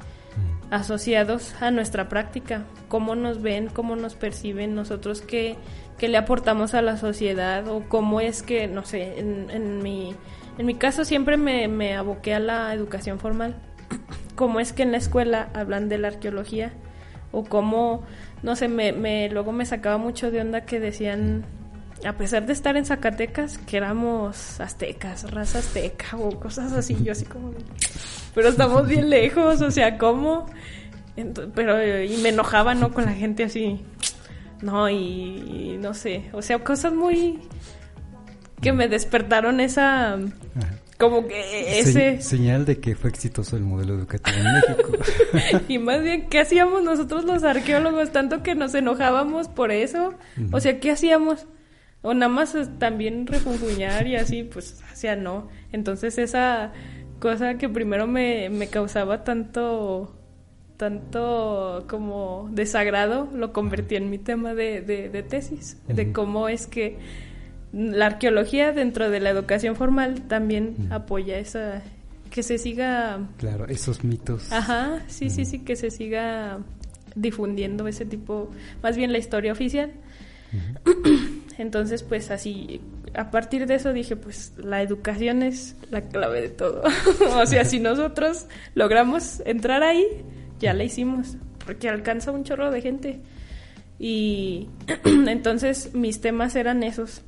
asociados 0.70 1.54
a 1.62 1.70
nuestra 1.70 2.08
práctica, 2.08 2.64
cómo 2.88 3.16
nos 3.16 3.42
ven, 3.42 3.68
cómo 3.68 3.96
nos 3.96 4.16
perciben, 4.16 4.74
nosotros 4.74 5.22
qué, 5.22 5.58
qué 6.02 6.08
le 6.08 6.18
aportamos 6.18 6.74
a 6.74 6.82
la 6.82 6.98
sociedad 6.98 7.68
o 7.68 7.84
cómo 7.88 8.22
es 8.22 8.42
que, 8.42 8.68
no 8.68 8.84
sé, 8.84 9.20
en, 9.20 9.52
en, 9.52 9.84
mi, 9.84 10.16
en 10.58 10.66
mi 10.66 10.74
caso 10.74 11.06
siempre 11.06 11.38
me, 11.38 11.68
me 11.68 11.94
aboqué 11.94 12.34
a 12.34 12.40
la 12.40 12.74
educación 12.74 13.20
formal, 13.20 13.54
cómo 14.36 14.60
es 14.60 14.74
que 14.74 14.82
en 14.82 14.94
la 14.94 14.98
escuela 14.98 15.50
hablan 15.54 15.90
de 15.90 16.00
la 16.00 16.08
arqueología 16.08 16.74
o 17.32 17.44
cómo, 17.44 18.02
no 18.42 18.56
sé, 18.56 18.68
me, 18.68 18.94
me, 18.94 19.30
luego 19.30 19.52
me 19.52 19.64
sacaba 19.64 20.00
mucho 20.00 20.32
de 20.32 20.42
onda 20.42 20.62
que 20.62 20.80
decían 20.80 21.46
a 22.04 22.14
pesar 22.14 22.48
de 22.48 22.54
estar 22.54 22.78
en 22.78 22.86
Zacatecas, 22.86 23.60
que 23.60 23.78
éramos 23.78 24.60
aztecas, 24.60 25.30
raza 25.30 25.60
azteca 25.60 26.18
o 26.18 26.32
cosas 26.40 26.74
así, 26.74 26.98
yo 27.04 27.12
así 27.12 27.26
como, 27.26 27.54
pero 28.34 28.48
estamos 28.48 28.88
bien 28.88 29.12
lejos, 29.12 29.62
o 29.62 29.70
sea, 29.70 30.00
¿cómo? 30.00 30.48
pero, 31.54 32.04
y 32.04 32.18
me 32.24 32.30
enojaba, 32.30 32.74
¿no? 32.74 32.92
Con 32.92 33.06
la 33.06 33.14
gente 33.14 33.44
así, 33.44 33.86
no, 34.62 34.90
y, 34.90 35.78
no 35.80 35.94
sé, 35.94 36.30
o 36.34 36.42
sea, 36.42 36.60
cosas 36.60 36.94
muy, 36.94 37.40
que 38.62 38.74
me 38.74 38.88
despertaron 38.88 39.60
esa, 39.60 40.20
como 41.02 41.28
que 41.28 41.80
ese... 41.80 42.22
señal 42.22 42.64
de 42.66 42.80
que 42.80 42.96
fue 42.96 43.10
exitoso 43.10 43.58
el 43.58 43.64
modelo 43.64 43.96
educativo 43.96 44.38
en 44.38 44.54
México. 44.54 45.64
y 45.68 45.80
más 45.80 46.04
bien, 46.04 46.30
¿qué 46.30 46.40
hacíamos 46.40 46.84
nosotros 46.84 47.26
los 47.26 47.44
arqueólogos? 47.44 48.12
Tanto 48.12 48.44
que 48.44 48.54
nos 48.54 48.76
enojábamos 48.76 49.48
por 49.48 49.72
eso. 49.72 50.14
O 50.52 50.60
sea, 50.60 50.80
¿qué 50.80 50.92
hacíamos? 50.92 51.48
O 52.04 52.14
nada 52.14 52.32
más 52.32 52.56
también 52.78 53.26
refunfuñar 53.26 54.06
y 54.06 54.16
así, 54.16 54.44
pues, 54.44 54.84
o 54.94 54.96
sea, 54.96 55.16
no. 55.16 55.50
Entonces 55.72 56.20
esa 56.20 56.72
cosa 57.20 57.56
que 57.58 57.68
primero 57.68 58.06
me, 58.06 58.52
me 58.52 58.68
causaba 58.68 59.24
tanto 59.24 60.21
tanto 60.82 61.86
como 61.88 62.50
desagrado, 62.54 63.30
lo 63.36 63.54
convertí 63.54 63.98
en 63.98 64.10
mi 64.10 64.18
tema 64.18 64.56
de, 64.56 64.82
de, 64.82 65.22
tesis, 65.22 65.78
de 65.88 66.12
cómo 66.12 66.50
es 66.50 66.66
que 66.66 66.98
la 67.72 68.08
arqueología 68.08 68.72
dentro 68.72 69.12
de 69.12 69.20
la 69.20 69.30
educación 69.30 69.76
formal 69.76 70.24
también 70.24 70.88
apoya 70.90 71.38
esa 71.38 71.84
que 72.32 72.42
se 72.42 72.58
siga 72.58 73.20
claro 73.38 73.68
esos 73.68 74.04
mitos. 74.04 74.52
Ajá 74.52 75.04
sí 75.06 75.30
sí 75.30 75.46
sí 75.46 75.60
que 75.60 75.76
se 75.76 75.92
siga 75.92 76.58
difundiendo 77.14 77.88
ese 77.88 78.06
tipo 78.06 78.50
más 78.82 78.98
bien 78.98 79.12
la 79.12 79.20
historia 79.20 79.52
oficial. 79.52 79.92
Entonces 81.60 82.02
pues 82.02 82.32
así 82.32 82.82
a 83.14 83.30
partir 83.30 83.68
de 83.68 83.76
eso 83.76 83.94
dije 83.94 84.16
pues 84.16 84.54
la 84.58 84.82
educación 84.82 85.44
es 85.44 85.76
la 85.92 86.02
clave 86.02 86.42
de 86.42 86.50
todo. 86.50 86.82
O 87.40 87.46
sea 87.46 87.66
si 87.66 87.80
nosotros 87.90 88.48
logramos 88.74 89.44
entrar 89.46 89.84
ahí 89.84 90.08
ya 90.62 90.74
la 90.74 90.84
hicimos 90.84 91.38
porque 91.66 91.90
alcanza 91.90 92.32
un 92.32 92.44
chorro 92.44 92.72
de 92.72 92.82
gente. 92.82 93.20
Y 94.00 94.70
entonces 95.06 95.94
mis 95.94 96.22
temas 96.22 96.56
eran 96.56 96.84
esos. 96.84 97.22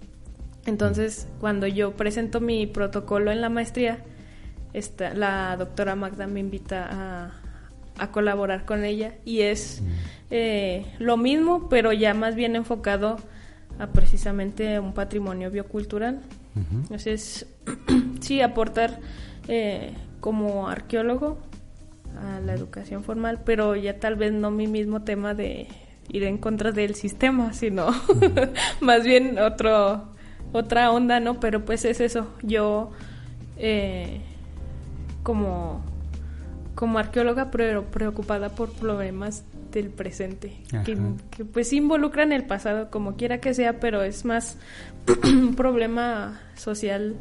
Entonces, 0.65 1.27
cuando 1.39 1.67
yo 1.67 1.95
presento 1.95 2.39
mi 2.39 2.67
protocolo 2.67 3.31
en 3.31 3.41
la 3.41 3.49
maestría, 3.49 3.99
esta, 4.73 5.13
la 5.13 5.55
doctora 5.57 5.95
Magda 5.95 6.25
me 6.25 6.39
invita 6.39 6.88
a, 6.89 7.39
colaborar 8.11 8.65
con 8.65 8.84
ella 8.84 9.13
y 9.23 9.41
es 9.41 9.84
eh, 10.31 10.86
lo 10.97 11.15
mismo, 11.15 11.69
pero 11.69 11.93
ya 11.93 12.13
más 12.13 12.36
bien 12.36 12.55
enfocado 12.55 13.17
a 13.77 13.88
precisamente 13.88 14.79
un 14.79 14.93
patrimonio 14.93 15.51
biocultural. 15.51 16.19
Entonces, 16.55 17.45
sí, 18.19 18.41
aportar 18.41 18.99
eh, 19.47 19.93
como 20.19 20.67
arqueólogo 20.67 21.38
a 22.18 22.39
la 22.39 22.53
educación 22.53 23.03
formal, 23.03 23.41
pero 23.45 23.76
ya 23.76 23.99
tal 23.99 24.16
vez 24.16 24.34
no 24.34 24.51
mi 24.51 24.68
mismo 24.68 25.03
tema 25.03 25.34
de 25.34 25.68
ir 26.09 26.24
en 26.24 26.38
contra 26.38 26.72
del 26.72 26.95
sistema, 26.95 27.53
sino 27.53 27.88
más 28.82 29.03
bien 29.03 29.39
otro 29.39 30.14
otra 30.51 30.91
onda, 30.91 31.20
¿no? 31.20 31.39
Pero 31.39 31.66
pues 31.66 31.84
es 31.84 31.99
eso, 31.99 32.28
yo 32.43 32.91
eh, 33.57 34.22
como, 35.24 35.84
como 36.76 36.99
arqueóloga 36.99 37.51
pero 37.51 37.86
preocupada 37.86 38.49
por 38.49 38.72
problemas 38.72 39.43
del 39.72 39.89
presente, 39.89 40.53
que, 40.86 40.95
que, 41.32 41.45
pues 41.45 41.74
involucran 41.74 42.32
el 42.32 42.45
pasado, 42.45 42.91
como 42.91 43.16
quiera 43.16 43.39
que 43.39 43.55
sea, 43.55 43.80
pero 43.80 44.03
es 44.03 44.24
más 44.24 44.57
un 45.24 45.55
problema 45.55 46.39
social 46.55 47.16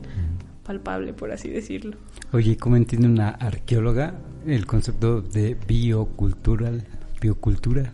palpable, 0.64 1.14
por 1.14 1.32
así 1.32 1.48
decirlo. 1.48 1.96
Oye, 2.32 2.56
¿cómo 2.56 2.76
entiende 2.76 3.08
una 3.08 3.28
arqueóloga 3.28 4.14
el 4.46 4.66
concepto 4.66 5.20
de 5.20 5.54
biocultural, 5.54 6.82
biocultura? 7.20 7.92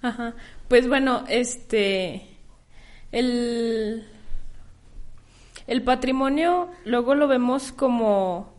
Ajá, 0.00 0.34
pues 0.68 0.88
bueno, 0.88 1.24
este, 1.28 2.22
el 3.12 4.04
el 5.68 5.82
patrimonio 5.82 6.70
luego 6.86 7.14
lo 7.14 7.28
vemos 7.28 7.72
como, 7.72 8.54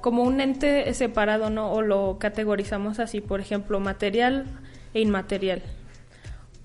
como 0.00 0.24
un 0.24 0.40
ente 0.40 0.92
separado, 0.94 1.48
¿no? 1.48 1.70
O 1.70 1.80
lo 1.80 2.18
categorizamos 2.18 2.98
así, 2.98 3.20
por 3.20 3.40
ejemplo, 3.40 3.78
material 3.78 4.46
e 4.92 5.00
inmaterial. 5.00 5.62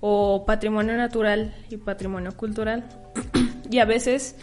O 0.00 0.44
patrimonio 0.44 0.96
natural 0.96 1.54
y 1.70 1.76
patrimonio 1.76 2.36
cultural. 2.36 2.84
y 3.70 3.78
a 3.78 3.84
veces, 3.84 4.34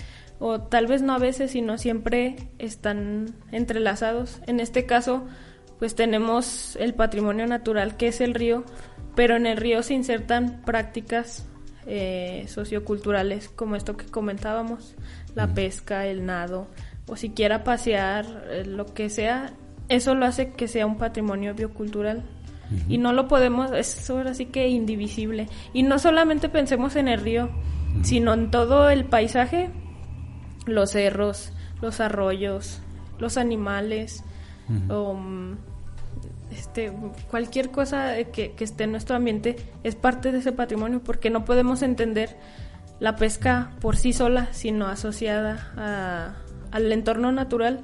o 0.46 0.60
tal 0.60 0.88
vez 0.88 1.02
no 1.02 1.14
a 1.14 1.20
veces, 1.20 1.52
sino 1.52 1.78
siempre 1.78 2.36
están 2.60 3.34
entrelazados. 3.54 4.42
En 4.46 4.60
este 4.60 4.86
caso, 4.86 5.24
pues 5.80 5.96
tenemos 5.96 6.76
el 6.76 6.94
patrimonio 6.94 7.48
natural, 7.48 7.96
que 7.96 8.10
es 8.10 8.20
el 8.20 8.34
río, 8.34 8.66
pero 9.16 9.38
en 9.38 9.46
el 9.46 9.56
río 9.56 9.82
se 9.84 9.94
insertan 9.94 10.62
prácticas 10.66 11.48
eh, 11.86 12.44
socioculturales 12.50 13.48
como 13.48 13.78
esto 13.78 13.96
que 13.96 14.08
comentábamos, 14.08 14.96
la 15.34 15.54
pesca, 15.54 16.08
el 16.08 16.26
nado, 16.26 16.68
o 17.08 17.16
siquiera 17.16 17.64
pasear, 17.64 18.26
eh, 18.50 18.66
lo 18.66 18.94
que 18.94 19.10
sea, 19.10 19.54
eso 19.88 20.14
lo 20.14 20.26
hace 20.26 20.52
que 20.52 20.68
sea 20.68 20.86
un 20.86 20.98
patrimonio 20.98 21.54
biocultural. 21.54 22.22
Y 22.90 22.98
no 22.98 23.14
lo 23.14 23.30
podemos, 23.30 23.72
es 23.72 24.10
ahora 24.10 24.34
sí 24.34 24.48
que 24.48 24.68
indivisible. 24.68 25.48
Y 25.72 25.84
no 25.84 26.00
solamente 26.00 26.50
pensemos 26.50 26.98
en 26.98 27.08
el 27.08 27.22
río, 27.22 27.50
sino 28.02 28.34
en 28.34 28.52
todo 28.52 28.90
el 28.90 29.06
paisaje, 29.06 29.70
los 30.66 30.92
cerros, 30.92 31.52
los 31.82 32.00
arroyos, 32.00 32.80
los 33.20 33.38
animales, 33.38 34.24
o, 34.90 35.14
mm, 35.14 35.58
este, 36.52 36.92
cualquier 37.30 37.72
cosa 37.72 38.16
que, 38.32 38.52
que, 38.52 38.64
esté 38.64 38.86
en 38.86 38.92
nuestro 38.92 39.16
ambiente 39.16 39.58
es 39.84 39.96
parte 39.96 40.32
de 40.32 40.40
ese 40.40 40.52
patrimonio 40.52 41.02
porque 41.04 41.30
no 41.30 41.44
podemos 41.44 41.82
entender 41.82 42.38
la 43.00 43.16
pesca 43.16 43.72
por 43.82 43.98
sí 43.98 44.14
sola, 44.14 44.48
sino 44.52 44.88
asociada 44.88 46.38
al 46.72 46.92
entorno 46.92 47.32
natural. 47.32 47.82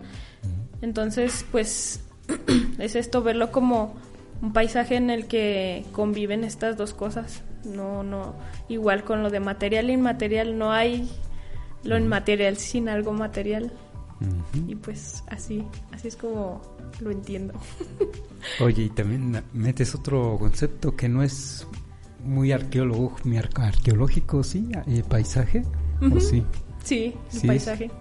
Entonces, 0.82 1.45
pues 1.51 2.01
es 2.80 2.95
esto, 2.95 3.21
verlo 3.21 3.51
como 3.51 3.95
un 4.41 4.53
paisaje 4.53 4.95
en 4.95 5.09
el 5.09 5.27
que 5.27 5.86
conviven 5.91 6.43
estas 6.43 6.77
dos 6.77 6.93
cosas. 6.93 7.43
No, 7.65 8.03
no, 8.03 8.36
igual 8.69 9.03
con 9.03 9.21
lo 9.21 9.30
de 9.30 9.41
material 9.41 9.89
e 9.89 9.93
inmaterial, 9.93 10.57
no 10.57 10.71
hay 10.71 11.09
lo 11.84 11.97
inmaterial 11.97 12.57
sin 12.57 12.89
algo 12.89 13.13
material. 13.13 13.71
Y 14.67 14.75
pues 14.75 15.23
así, 15.27 15.63
así 15.93 16.09
es 16.09 16.17
como 16.17 16.61
lo 16.99 17.11
entiendo. 17.11 17.53
Oye, 18.59 18.84
y 18.84 18.89
también 18.89 19.41
metes 19.53 19.95
otro 19.95 20.38
concepto 20.38 20.95
que 20.95 21.07
no 21.07 21.23
es 21.23 21.65
muy 22.23 22.51
arqueólogo, 22.51 23.15
muy 23.23 23.38
arqueológico, 23.38 24.43
¿sí? 24.43 24.69
Eh, 24.88 25.03
¿Paisaje? 25.07 25.63
¿O 26.01 26.19
sí? 26.19 26.43
Sí, 26.84 27.15
paisaje. 27.45 27.91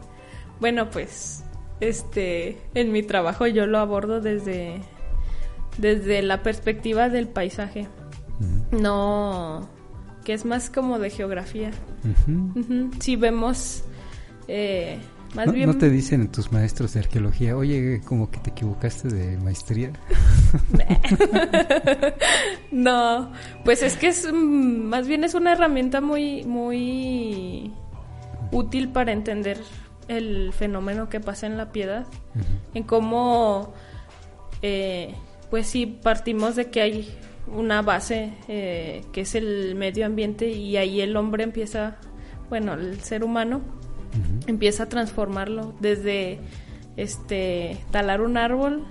Bueno, 0.61 0.91
pues, 0.91 1.45
este, 1.81 2.59
en 2.74 2.93
mi 2.93 3.03
trabajo 3.03 3.47
yo 3.47 3.66
lo 3.66 3.79
abordo 3.79 4.20
desde, 4.20 4.81
desde 5.79 6.22
la 6.22 6.43
perspectiva 6.43 7.09
del 7.09 7.29
paisaje. 7.29 7.87
No, 8.70 9.68
que 10.29 10.35
es 10.35 10.45
más 10.45 10.68
como 10.68 10.99
de 10.99 11.09
geografía. 11.09 11.70
Si 13.01 13.16
vemos... 13.16 13.83
Eh, 14.47 14.99
¿No, 15.35 15.79
te 15.79 15.89
dicen 15.89 16.31
tus 16.31 16.53
maestros 16.53 16.93
de 16.93 17.01
arqueología, 17.01 17.57
oye, 17.57 18.03
como 18.05 18.31
que 18.31 18.39
te 18.41 18.51
equivocaste 18.51 19.09
de 19.09 19.39
maestría? 19.39 19.91
no, 22.70 23.33
pues 23.64 23.83
es 23.83 23.97
que 23.97 24.09
es 24.09 24.31
más 24.31 25.09
bien 25.09 25.24
es 25.24 25.33
una 25.33 25.53
herramienta 25.53 26.03
muy, 26.03 26.45
muy 26.45 27.72
útil 28.53 28.91
para 28.91 29.12
entender 29.12 29.59
el 30.09 30.53
fenómeno 30.53 31.09
que 31.09 31.20
pasa 31.20 31.47
en 31.47 31.57
la 31.57 31.72
piedad, 31.72 32.07
en 32.74 32.83
cómo, 32.83 33.72
eh, 34.61 35.14
pues 35.49 35.68
si 35.68 35.87
partimos 35.87 36.55
de 36.55 36.68
que 36.68 36.83
hay 36.83 37.18
una 37.55 37.83
base 37.83 38.33
eh, 38.49 39.05
que 39.13 39.23
es 39.23 39.35
el 39.35 39.75
medio 39.75 40.07
ambiente 40.07 40.49
y 40.51 40.77
ahí 40.77 41.01
el 41.01 41.17
hombre 41.17 41.45
empieza, 41.45 41.97
bueno, 42.49 42.75
el 42.75 43.01
ser 43.01 43.25
humano 43.25 43.61
empieza 44.47 44.85
a 44.85 44.89
transformarlo 44.89 45.75
desde 45.81 46.41
este 46.97 47.79
talar 47.93 48.21
un 48.21 48.37
árbol 48.37 48.85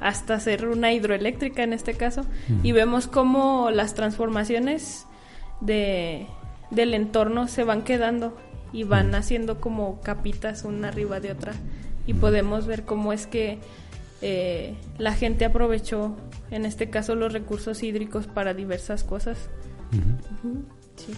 hasta 0.00 0.34
hacer 0.34 0.68
una 0.68 0.92
hidroeléctrica 0.92 1.64
en 1.64 1.72
este 1.72 1.94
caso 1.94 2.24
y 2.62 2.70
vemos 2.70 3.08
cómo 3.08 3.70
las 3.72 3.94
transformaciones 3.94 5.06
de 5.60 6.26
del 6.70 6.94
entorno 6.94 7.48
se 7.48 7.64
van 7.64 7.82
quedando 7.82 8.36
y 8.72 8.84
van 8.84 9.14
haciendo 9.14 9.60
como 9.60 10.00
capitas 10.02 10.64
una 10.64 10.88
arriba 10.88 11.18
de 11.18 11.32
otra 11.32 11.54
y 12.06 12.14
podemos 12.14 12.66
ver 12.66 12.84
cómo 12.84 13.12
es 13.12 13.26
que 13.26 13.58
eh, 14.22 14.74
la 14.98 15.14
gente 15.14 15.44
aprovechó 15.44 16.16
en 16.50 16.64
este 16.64 16.90
caso 16.90 17.14
los 17.14 17.32
recursos 17.32 17.82
hídricos 17.82 18.26
para 18.26 18.54
diversas 18.54 19.04
cosas 19.04 19.48
sí. 20.96 21.14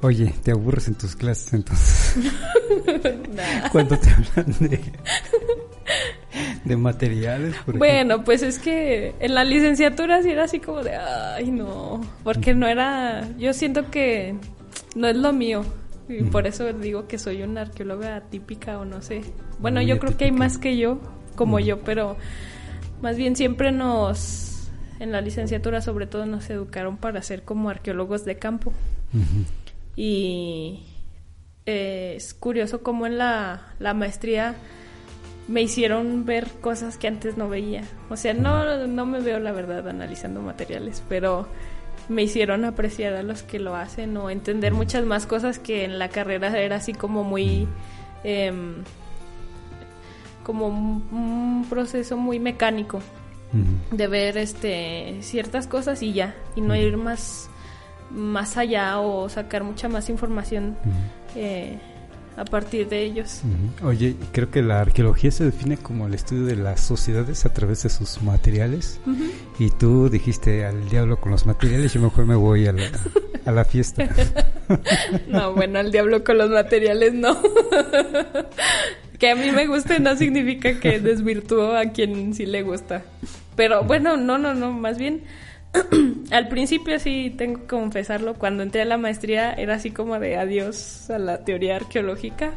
Oye, 0.00 0.32
¿te 0.44 0.52
aburres 0.52 0.86
en 0.88 0.94
tus 0.94 1.16
clases 1.16 1.52
entonces? 1.54 2.22
Cuando 3.72 3.98
te 3.98 4.10
hablan 4.10 4.54
de, 4.60 4.80
de 6.64 6.76
materiales. 6.76 7.56
bueno, 7.66 8.22
pues 8.22 8.42
es 8.42 8.60
que 8.60 9.14
en 9.18 9.34
la 9.34 9.42
licenciatura 9.42 10.22
sí 10.22 10.30
era 10.30 10.44
así 10.44 10.60
como 10.60 10.84
de, 10.84 10.94
ay 10.94 11.50
no, 11.50 12.00
porque 12.22 12.54
no 12.54 12.68
era, 12.68 13.28
yo 13.38 13.52
siento 13.52 13.90
que 13.90 14.36
no 14.94 15.08
es 15.08 15.16
lo 15.16 15.32
mío. 15.32 15.64
Y 16.08 16.22
por 16.22 16.46
eso 16.46 16.72
digo 16.72 17.06
que 17.06 17.18
soy 17.18 17.42
una 17.42 17.62
arqueóloga 17.62 18.22
típica 18.30 18.78
o 18.78 18.86
no 18.86 19.02
sé. 19.02 19.20
Bueno, 19.58 19.82
yo 19.82 19.98
creo 19.98 20.16
que 20.16 20.24
hay 20.24 20.32
más 20.32 20.56
que 20.56 20.78
yo, 20.78 21.00
como 21.38 21.60
yo, 21.60 21.78
pero 21.78 22.16
más 23.00 23.16
bien 23.16 23.36
siempre 23.36 23.70
nos, 23.70 24.68
en 24.98 25.12
la 25.12 25.20
licenciatura 25.20 25.80
sobre 25.80 26.08
todo 26.08 26.26
nos 26.26 26.50
educaron 26.50 26.96
para 26.96 27.22
ser 27.22 27.44
como 27.44 27.70
arqueólogos 27.70 28.24
de 28.24 28.38
campo. 28.38 28.72
Y 29.94 30.82
eh, 31.64 32.14
es 32.16 32.34
curioso 32.34 32.82
cómo 32.82 33.06
en 33.06 33.18
la, 33.18 33.62
maestría 33.94 34.56
me 35.46 35.62
hicieron 35.62 36.26
ver 36.26 36.48
cosas 36.60 36.98
que 36.98 37.06
antes 37.06 37.36
no 37.36 37.48
veía. 37.48 37.84
O 38.10 38.16
sea, 38.16 38.34
no, 38.34 38.88
no 38.88 39.06
me 39.06 39.20
veo 39.20 39.38
la 39.38 39.52
verdad 39.52 39.88
analizando 39.88 40.42
materiales, 40.42 41.04
pero 41.08 41.46
me 42.08 42.24
hicieron 42.24 42.64
apreciar 42.64 43.14
a 43.14 43.22
los 43.22 43.44
que 43.44 43.60
lo 43.60 43.76
hacen 43.76 44.16
o 44.16 44.28
entender 44.28 44.72
muchas 44.74 45.04
más 45.04 45.26
cosas 45.26 45.60
que 45.60 45.84
en 45.84 46.00
la 46.00 46.08
carrera 46.08 46.58
era 46.58 46.76
así 46.76 46.94
como 46.94 47.22
muy... 47.22 47.68
como 50.48 50.66
un, 50.66 51.66
proceso 51.68 52.16
muy 52.16 52.40
mecánico 52.40 53.00
de 53.92 54.06
ver 54.08 54.38
este 54.38 55.18
ciertas 55.20 55.66
cosas 55.66 56.02
y 56.02 56.14
ya 56.14 56.34
y 56.56 56.62
no 56.62 56.74
ir 56.74 56.96
más 56.96 57.50
más 58.10 58.56
allá 58.56 58.98
o 58.98 59.28
sacar 59.28 59.62
mucha 59.62 59.90
más 59.90 60.08
información 60.08 60.78
eh, 61.36 61.78
a 62.38 62.46
partir 62.46 62.88
de 62.88 63.02
ellos. 63.02 63.42
Oye, 63.82 64.16
creo 64.32 64.50
que 64.50 64.62
la 64.62 64.80
arqueología 64.80 65.30
se 65.30 65.44
define 65.44 65.76
como 65.76 66.06
el 66.06 66.14
estudio 66.14 66.46
de 66.46 66.56
las 66.56 66.80
sociedades 66.80 67.44
a 67.44 67.52
través 67.52 67.82
de 67.82 67.90
sus 67.90 68.22
materiales. 68.22 69.00
Y 69.58 69.68
tú 69.70 70.08
dijiste 70.08 70.64
al 70.64 70.88
diablo 70.88 71.20
con 71.20 71.32
los 71.32 71.44
materiales, 71.44 71.92
yo 71.92 72.00
mejor 72.00 72.24
me 72.24 72.36
voy 72.36 72.66
a 72.66 72.72
la, 72.72 72.88
a 73.44 73.52
la 73.52 73.64
fiesta. 73.66 74.08
no, 75.28 75.52
bueno, 75.52 75.80
al 75.80 75.92
diablo 75.92 76.24
con 76.24 76.38
los 76.38 76.48
materiales 76.48 77.12
no. 77.12 77.36
que 79.18 79.30
a 79.30 79.34
mí 79.34 79.50
me 79.50 79.66
guste 79.66 79.98
no 80.00 80.16
significa 80.16 80.78
que 80.78 81.00
desvirtúo 81.00 81.76
a 81.76 81.86
quien 81.86 82.34
sí 82.34 82.46
le 82.46 82.62
gusta. 82.62 83.02
Pero 83.56 83.82
bueno, 83.82 84.16
no, 84.16 84.38
no, 84.38 84.54
no, 84.54 84.72
más 84.72 84.98
bien 84.98 85.22
al 86.30 86.48
principio 86.48 86.98
sí 86.98 87.34
tengo 87.36 87.60
que 87.60 87.66
confesarlo, 87.66 88.34
cuando 88.34 88.62
entré 88.62 88.82
a 88.82 88.84
la 88.84 88.96
maestría 88.96 89.52
era 89.52 89.74
así 89.74 89.90
como 89.90 90.18
de 90.18 90.36
adiós 90.36 91.10
a 91.10 91.18
la 91.18 91.44
teoría 91.44 91.76
arqueológica. 91.76 92.52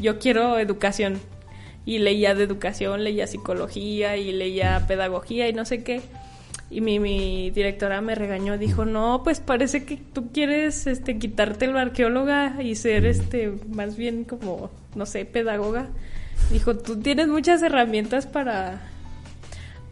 Yo 0.00 0.18
quiero 0.18 0.58
educación. 0.58 1.18
Y 1.84 1.98
leía 1.98 2.36
de 2.36 2.44
educación, 2.44 3.02
leía 3.02 3.26
psicología 3.26 4.16
y 4.16 4.30
leía 4.30 4.84
pedagogía 4.86 5.48
y 5.48 5.52
no 5.52 5.64
sé 5.64 5.82
qué. 5.82 6.00
Y 6.72 6.80
mi, 6.80 6.98
mi 6.98 7.50
directora 7.50 8.00
me 8.00 8.14
regañó, 8.14 8.56
dijo, 8.56 8.86
no, 8.86 9.20
pues 9.22 9.40
parece 9.40 9.84
que 9.84 9.98
tú 9.98 10.32
quieres 10.32 10.86
este, 10.86 11.18
quitarte 11.18 11.66
lo 11.66 11.78
arqueóloga 11.78 12.62
y 12.62 12.76
ser 12.76 13.04
este, 13.04 13.52
más 13.68 13.96
bien 13.96 14.24
como, 14.24 14.70
no 14.94 15.04
sé, 15.04 15.26
pedagoga. 15.26 15.88
Dijo, 16.50 16.76
tú 16.76 16.98
tienes 16.98 17.28
muchas 17.28 17.62
herramientas 17.62 18.26
para 18.26 18.80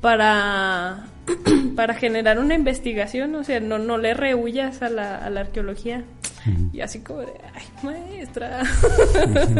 para, 0.01 1.07
para 1.77 1.95
generar 1.95 2.39
una 2.39 2.55
investigación, 2.55 3.35
o 3.35 3.45
sea, 3.45 3.61
no, 3.61 3.79
no 3.79 3.99
le 3.99 4.15
rehuyas 4.15 4.83
a 4.83 4.89
la, 4.89 5.17
a 5.17 5.31
la 5.31 5.41
arqueología. 5.41 6.05
Y 6.73 6.81
así 6.81 7.01
como 7.01 7.21
de, 7.21 7.33
ay, 7.53 7.65
maestra, 7.83 8.63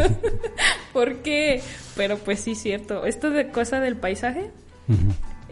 ¿por 0.93 1.17
qué? 1.17 1.61
Pero 1.95 2.17
pues 2.17 2.39
sí, 2.39 2.55
cierto. 2.55 3.05
Esto 3.05 3.29
de 3.29 3.49
cosa 3.49 3.79
del 3.79 3.97
paisaje 3.97 4.49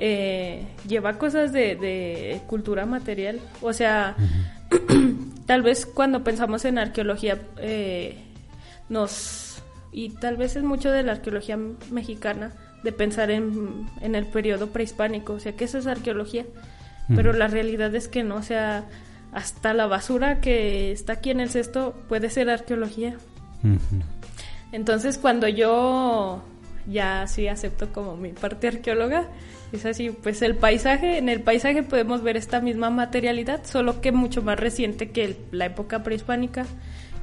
eh, 0.01 0.63
lleva 0.87 1.17
cosas 1.17 1.51
de, 1.51 1.75
de, 1.75 2.41
cultura 2.47 2.85
material. 2.85 3.39
O 3.61 3.73
sea, 3.73 4.15
tal 5.45 5.61
vez 5.61 5.85
cuando 5.85 6.23
pensamos 6.23 6.65
en 6.65 6.79
arqueología 6.79 7.37
eh, 7.57 8.17
nos... 8.87 9.61
Y 9.91 10.11
tal 10.11 10.37
vez 10.37 10.55
es 10.55 10.63
mucho 10.63 10.91
de 10.91 11.03
la 11.03 11.13
arqueología 11.13 11.57
mexicana 11.91 12.53
de 12.83 12.91
pensar 12.91 13.29
en, 13.31 13.89
en 14.01 14.15
el 14.15 14.25
periodo 14.27 14.67
prehispánico, 14.67 15.33
o 15.33 15.39
sea, 15.39 15.55
que 15.55 15.65
eso 15.65 15.79
es 15.79 15.87
arqueología, 15.87 16.45
pero 17.13 17.33
la 17.33 17.47
realidad 17.47 17.93
es 17.95 18.07
que 18.07 18.23
no, 18.23 18.35
o 18.35 18.43
sea, 18.43 18.85
hasta 19.33 19.73
la 19.73 19.87
basura 19.87 20.41
que 20.41 20.91
está 20.91 21.13
aquí 21.13 21.31
en 21.31 21.39
el 21.39 21.49
cesto 21.49 21.95
puede 22.07 22.29
ser 22.29 22.51
arqueología. 22.51 23.17
Entonces, 24.71 25.17
cuando 25.17 25.47
yo 25.47 26.43
ya 26.87 27.25
sí 27.27 27.47
acepto 27.47 27.91
como 27.91 28.15
mi 28.15 28.31
parte 28.31 28.67
arqueóloga, 28.67 29.27
es 29.71 29.85
así, 29.85 30.09
pues 30.09 30.41
el 30.41 30.55
paisaje, 30.55 31.17
en 31.17 31.29
el 31.29 31.41
paisaje 31.41 31.83
podemos 31.83 32.23
ver 32.23 32.37
esta 32.37 32.59
misma 32.59 32.89
materialidad, 32.89 33.63
solo 33.65 34.01
que 34.01 34.11
mucho 34.11 34.41
más 34.41 34.59
reciente 34.59 35.11
que 35.11 35.37
la 35.51 35.65
época 35.65 36.03
prehispánica. 36.03 36.65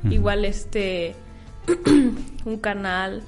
Igual 0.09 0.45
este 0.45 1.15
un 2.45 2.59
canal, 2.59 3.23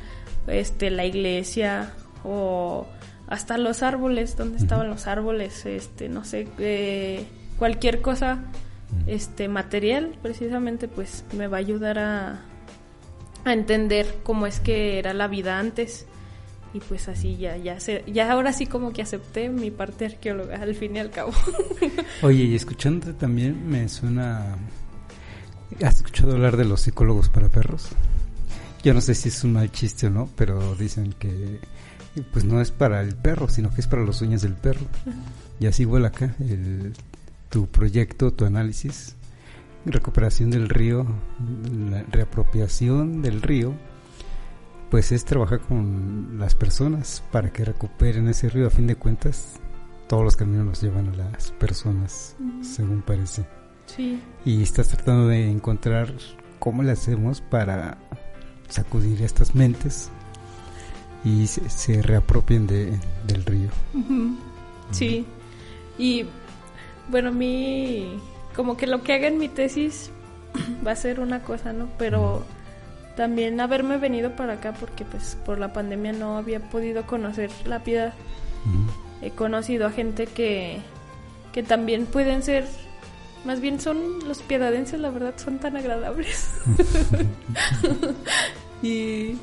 este 0.46 0.90
la 0.90 1.04
iglesia 1.04 1.92
o 2.22 2.86
hasta 3.26 3.58
los 3.58 3.82
árboles, 3.82 4.36
donde 4.36 4.58
estaban 4.58 4.88
los 4.88 5.06
árboles, 5.06 5.66
este, 5.66 6.08
no 6.08 6.24
sé, 6.24 6.48
eh, 6.58 7.26
cualquier 7.58 8.00
cosa, 8.00 8.38
este, 9.06 9.48
material, 9.48 10.16
precisamente, 10.22 10.88
pues 10.88 11.24
me 11.36 11.46
va 11.46 11.58
a 11.58 11.60
ayudar 11.60 11.98
a, 11.98 12.40
a 13.44 13.52
entender 13.52 14.06
cómo 14.22 14.46
es 14.46 14.60
que 14.60 14.98
era 14.98 15.12
la 15.12 15.28
vida 15.28 15.58
antes 15.58 16.06
y 16.74 16.80
pues 16.80 17.08
así 17.08 17.36
ya 17.36 17.56
ya 17.56 17.80
sé, 17.80 18.04
ya 18.06 18.30
ahora 18.30 18.52
sí 18.52 18.66
como 18.66 18.92
que 18.92 19.02
acepté 19.02 19.48
mi 19.48 19.70
parte 19.70 20.06
arqueóloga 20.06 20.56
al 20.56 20.74
fin 20.74 20.96
y 20.96 20.98
al 20.98 21.10
cabo. 21.10 21.32
Oye, 22.22 22.44
y 22.44 22.54
escuchándote 22.54 23.14
también 23.14 23.68
me 23.68 23.88
suena 23.88 24.56
¿Has 25.84 25.96
escuchado 25.96 26.32
hablar 26.32 26.56
de 26.56 26.64
los 26.64 26.80
psicólogos 26.80 27.28
para 27.28 27.48
perros? 27.48 27.90
Yo 28.82 28.94
no 28.94 29.00
sé 29.00 29.14
si 29.14 29.28
es 29.28 29.44
un 29.44 29.52
mal 29.52 29.70
chiste 29.70 30.06
o 30.06 30.10
no, 30.10 30.28
pero 30.34 30.74
dicen 30.74 31.12
que 31.18 31.60
pues 32.32 32.44
no 32.44 32.60
es 32.60 32.70
para 32.70 33.00
el 33.00 33.14
perro, 33.14 33.48
sino 33.48 33.70
que 33.70 33.80
es 33.80 33.86
para 33.86 34.02
los 34.02 34.16
sueños 34.16 34.42
del 34.42 34.54
perro. 34.54 34.86
Y 35.60 35.66
así 35.66 35.82
igual 35.82 36.04
acá, 36.04 36.34
el, 36.40 36.94
tu 37.48 37.68
proyecto, 37.68 38.32
tu 38.32 38.44
análisis, 38.44 39.14
recuperación 39.84 40.50
del 40.50 40.68
río, 40.68 41.06
la 41.90 42.02
reapropiación 42.04 43.22
del 43.22 43.42
río, 43.42 43.74
pues 44.90 45.12
es 45.12 45.24
trabajar 45.24 45.60
con 45.60 46.38
las 46.38 46.54
personas 46.54 47.22
para 47.30 47.52
que 47.52 47.64
recuperen 47.64 48.28
ese 48.28 48.48
río. 48.48 48.66
A 48.66 48.70
fin 48.70 48.86
de 48.86 48.96
cuentas, 48.96 49.60
todos 50.08 50.24
los 50.24 50.36
caminos 50.36 50.66
los 50.66 50.80
llevan 50.80 51.08
a 51.08 51.16
las 51.16 51.52
personas, 51.52 52.36
según 52.62 53.02
parece. 53.02 53.44
Sí. 53.86 54.20
Y 54.44 54.62
estás 54.62 54.88
tratando 54.88 55.28
de 55.28 55.50
encontrar 55.50 56.12
cómo 56.58 56.82
le 56.82 56.92
hacemos 56.92 57.40
para 57.40 57.98
sacudir 58.68 59.22
estas 59.22 59.54
mentes 59.54 60.10
y 61.24 61.46
se, 61.46 62.02
reapropien 62.02 62.66
de, 62.66 62.98
del 63.26 63.44
río. 63.44 63.70
Sí, 64.90 65.26
y 65.98 66.26
bueno, 67.10 67.28
a 67.28 67.32
mí 67.32 68.20
como 68.54 68.76
que 68.76 68.86
lo 68.86 69.02
que 69.02 69.14
haga 69.14 69.28
en 69.28 69.38
mi 69.38 69.48
tesis 69.48 70.10
va 70.86 70.92
a 70.92 70.96
ser 70.96 71.20
una 71.20 71.42
cosa, 71.42 71.72
¿no? 71.72 71.88
Pero 71.98 72.44
también 73.18 73.60
haberme 73.60 73.98
venido 73.98 74.36
para 74.36 74.52
acá 74.52 74.72
porque 74.78 75.04
pues 75.04 75.36
por 75.44 75.58
la 75.58 75.72
pandemia 75.72 76.12
no 76.12 76.38
había 76.38 76.60
podido 76.60 77.04
conocer 77.04 77.50
la 77.64 77.82
piedad. 77.82 78.14
He 79.20 79.32
conocido 79.32 79.88
a 79.88 79.90
gente 79.90 80.28
que, 80.28 80.78
que 81.52 81.64
también 81.64 82.06
pueden 82.06 82.44
ser, 82.44 82.64
más 83.44 83.60
bien 83.60 83.80
son 83.80 84.20
los 84.28 84.40
piedadenses, 84.42 85.00
la 85.00 85.10
verdad, 85.10 85.34
son 85.36 85.58
tan 85.58 85.76
agradables. 85.76 86.48
y 88.84 89.36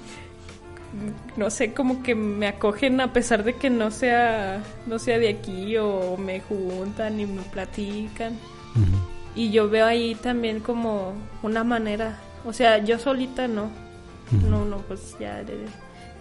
no 1.36 1.50
sé, 1.50 1.74
como 1.74 2.02
que 2.02 2.16
me 2.16 2.48
acogen 2.48 3.02
a 3.02 3.12
pesar 3.12 3.44
de 3.44 3.56
que 3.56 3.70
no 3.70 3.92
sea, 3.92 4.64
no 4.88 5.00
sea 5.00 5.20
de 5.20 5.28
aquí 5.28 5.76
o 5.76 6.16
me 6.16 6.40
juntan 6.40 7.20
y 7.20 7.26
me 7.26 7.42
platican. 7.42 8.40
Y 9.36 9.52
yo 9.52 9.70
veo 9.70 9.86
ahí 9.86 10.16
también 10.16 10.62
como 10.62 11.12
una 11.44 11.66
manera, 11.66 12.18
o 12.46 12.54
sea, 12.54 12.78
yo 12.84 13.00
solita 13.00 13.48
no, 13.48 13.70
no, 14.50 14.66
no, 14.66 14.78
pues 14.80 15.16
ya, 15.20 15.44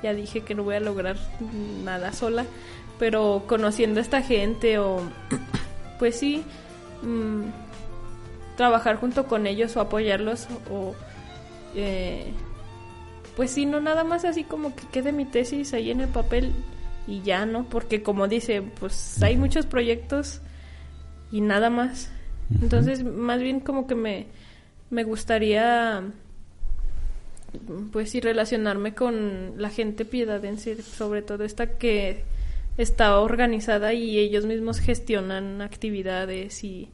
ya 0.03 0.15
dije 0.15 0.43
que 0.43 0.55
no 0.55 0.65
voy 0.65 0.77
a 0.77 0.81
lograr 0.81 1.17
nada 1.85 2.13
sola, 2.13 2.45
pero 2.99 3.45
conociendo 3.47 4.01
a 4.01 4.03
esta 4.03 4.23
gente 4.23 4.79
o, 4.79 5.01
pues 5.99 6.17
sí, 6.17 6.45
mm, 7.03 7.43
trabajar 8.57 8.97
junto 8.97 9.27
con 9.27 9.47
ellos 9.47 9.77
o 9.77 9.81
apoyarlos 9.81 10.49
o... 10.71 10.95
Eh, 11.77 12.33
pues 13.37 13.51
sí, 13.51 13.67
no 13.67 13.81
nada 13.81 14.05
más 14.05 14.25
así 14.25 14.45
como 14.45 14.77
que 14.77 14.87
quede 14.87 15.11
mi 15.11 15.25
tesis 15.25 15.75
ahí 15.75 15.91
en 15.91 16.01
el 16.01 16.09
papel 16.09 16.53
y 17.07 17.21
ya, 17.23 17.47
¿no? 17.47 17.65
Porque 17.65 18.03
como 18.03 18.29
dice, 18.29 18.63
pues 18.63 19.23
hay 19.23 19.37
muchos 19.37 19.67
proyectos 19.67 20.41
y 21.33 21.41
nada 21.41 21.69
más. 21.69 22.11
Entonces, 22.61 23.03
más 23.03 23.41
bien 23.41 23.61
como 23.61 23.87
que 23.87 23.95
me, 23.95 24.27
me 24.91 25.05
gustaría, 25.05 26.03
pues 27.93 28.11
sí, 28.11 28.21
relacionarme 28.21 28.95
con 28.95 29.55
la 29.57 29.71
gente 29.71 30.05
piedadense, 30.05 30.81
sobre 30.83 31.23
todo 31.23 31.45
esta 31.45 31.79
que 31.79 32.25
está 32.77 33.19
organizada 33.21 33.93
y 33.93 34.19
ellos 34.19 34.47
mismos 34.47 34.81
gestionan 34.81 35.63
actividades 35.63 36.65
y 36.65 36.89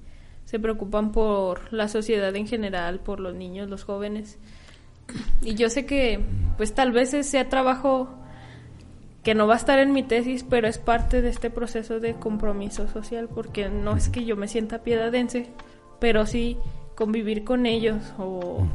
se 0.45 0.59
preocupan 0.59 1.12
por 1.12 1.72
la 1.72 1.88
sociedad 1.88 2.34
en 2.34 2.47
general, 2.47 3.01
por 3.01 3.20
los 3.20 3.34
niños, 3.34 3.68
los 3.68 3.84
jóvenes. 3.84 4.38
Y 5.43 5.55
yo 5.55 5.70
sé 5.70 5.86
que, 5.86 6.20
pues 6.57 6.74
tal 6.74 6.93
vez 6.93 7.11
sea 7.26 7.49
trabajo 7.49 8.09
que 9.22 9.34
no 9.34 9.47
va 9.47 9.55
a 9.55 9.59
estar 9.59 9.78
en 9.78 9.93
mi 9.93 10.03
tesis, 10.03 10.45
pero 10.49 10.66
es 10.66 10.78
parte 10.78 11.22
de 11.22 11.28
este 11.28 11.51
proceso 11.51 12.01
de 12.01 12.14
compromiso 12.14 12.88
social, 12.88 13.28
porque 13.28 13.68
no 13.68 13.97
es 13.97 14.09
que 14.09 14.24
yo 14.24 14.36
me 14.36 14.49
sienta 14.49 14.82
piedadense, 14.82 15.49
pero 16.01 16.26
sí 16.26 16.57
convivir 17.01 17.44
con 17.44 17.64
ellos 17.64 18.12
o 18.18 18.66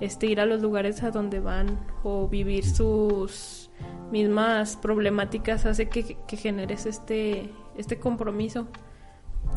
este 0.00 0.26
ir 0.26 0.40
a 0.40 0.46
los 0.46 0.62
lugares 0.62 1.02
a 1.02 1.10
donde 1.10 1.40
van 1.40 1.78
o 2.02 2.26
vivir 2.26 2.64
sus 2.64 3.68
mismas 4.10 4.76
problemáticas 4.76 5.66
hace 5.66 5.90
que, 5.90 6.16
que 6.26 6.36
generes 6.38 6.86
este, 6.86 7.50
este 7.76 7.98
compromiso. 7.98 8.66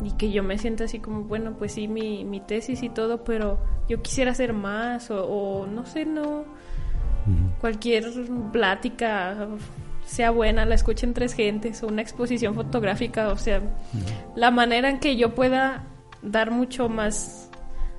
Y 0.04 0.10
que 0.12 0.30
yo 0.30 0.42
me 0.42 0.58
sienta 0.58 0.84
así 0.84 0.98
como, 0.98 1.22
bueno, 1.22 1.54
pues 1.58 1.72
sí, 1.72 1.88
mi, 1.88 2.26
mi 2.26 2.40
tesis 2.40 2.82
y 2.82 2.90
todo, 2.90 3.24
pero 3.24 3.58
yo 3.88 4.02
quisiera 4.02 4.32
hacer 4.32 4.52
más 4.52 5.10
o, 5.10 5.66
no 5.66 5.86
sé, 5.86 6.04
no, 6.04 6.44
cualquier 7.58 8.04
plática 8.52 9.48
sea 10.04 10.30
buena, 10.30 10.66
la 10.66 10.74
escuchen 10.74 11.14
tres 11.14 11.32
gentes 11.32 11.82
o 11.82 11.86
una 11.86 12.02
exposición 12.02 12.54
fotográfica, 12.54 13.28
o 13.28 13.36
sea, 13.38 13.62
la 14.36 14.50
manera 14.50 14.90
en 14.90 15.00
que 15.00 15.16
yo 15.16 15.34
pueda 15.34 15.86
dar 16.22 16.50
mucho 16.50 16.90
más 16.90 17.47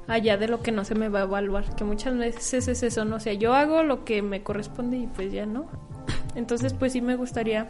allá 0.09 0.37
de 0.37 0.47
lo 0.47 0.61
que 0.61 0.71
no 0.71 0.83
se 0.83 0.95
me 0.95 1.07
va 1.07 1.19
a 1.19 1.23
evaluar, 1.23 1.75
que 1.75 1.83
muchas 1.83 2.17
veces 2.17 2.67
es 2.67 2.83
eso, 2.83 3.05
no 3.05 3.15
o 3.17 3.19
sea, 3.19 3.33
yo 3.33 3.53
hago 3.53 3.83
lo 3.83 4.03
que 4.03 4.21
me 4.21 4.43
corresponde 4.43 4.97
y 4.97 5.07
pues 5.07 5.31
ya 5.31 5.45
no. 5.45 5.67
Entonces, 6.35 6.73
pues 6.73 6.93
sí 6.93 7.01
me 7.01 7.15
gustaría 7.15 7.69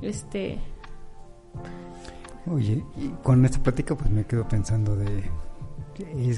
este 0.00 0.58
Oye, 2.46 2.84
y 2.96 3.08
con 3.22 3.44
esta 3.44 3.62
plática 3.62 3.94
pues 3.94 4.10
me 4.10 4.24
quedo 4.24 4.48
pensando 4.48 4.96
de 4.96 5.30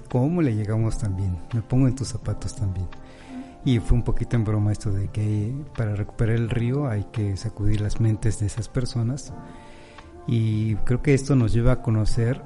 cómo 0.09 0.43
le 0.43 0.55
llegamos 0.55 0.99
también. 0.99 1.39
Me 1.55 1.63
pongo 1.63 1.87
en 1.87 1.95
tus 1.95 2.09
zapatos 2.09 2.57
también. 2.57 2.89
Y 3.65 3.79
fue 3.79 3.97
un 3.97 4.03
poquito 4.03 4.35
en 4.37 4.45
broma 4.45 4.73
esto 4.73 4.91
de 4.91 5.09
que 5.09 5.55
para 5.77 5.95
recuperar 5.95 6.35
el 6.35 6.51
río 6.51 6.89
hay 6.89 7.05
que 7.13 7.37
sacudir 7.37 7.81
las 7.81 8.01
mentes 8.01 8.41
de 8.41 8.47
esas 8.47 8.69
personas. 8.69 9.33
Y 10.27 10.75
creo 10.77 11.03
que 11.03 11.15
esto 11.15 11.37
nos 11.37 11.53
lleva 11.53 11.73
a 11.73 11.83
conocer 11.83 12.43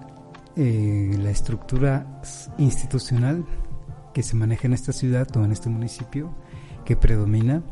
eh, 0.57 1.17
la 1.19 1.31
estructura 1.31 2.21
institucional 2.59 3.45
que 4.15 4.23
se 4.23 4.37
maneja 4.37 4.67
en 4.67 4.73
esta 4.73 4.93
ciudad 4.93 5.29
o 5.37 5.45
en 5.45 5.53
este 5.53 5.69
municipio 5.69 6.35
que 6.85 6.97
predomina 6.97 7.63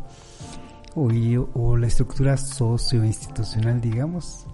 o, 0.95 1.09
o 1.55 1.77
la 1.77 1.87
estructura 1.87 2.37
socioinstitucional 2.37 3.81
digamos. 3.81 4.47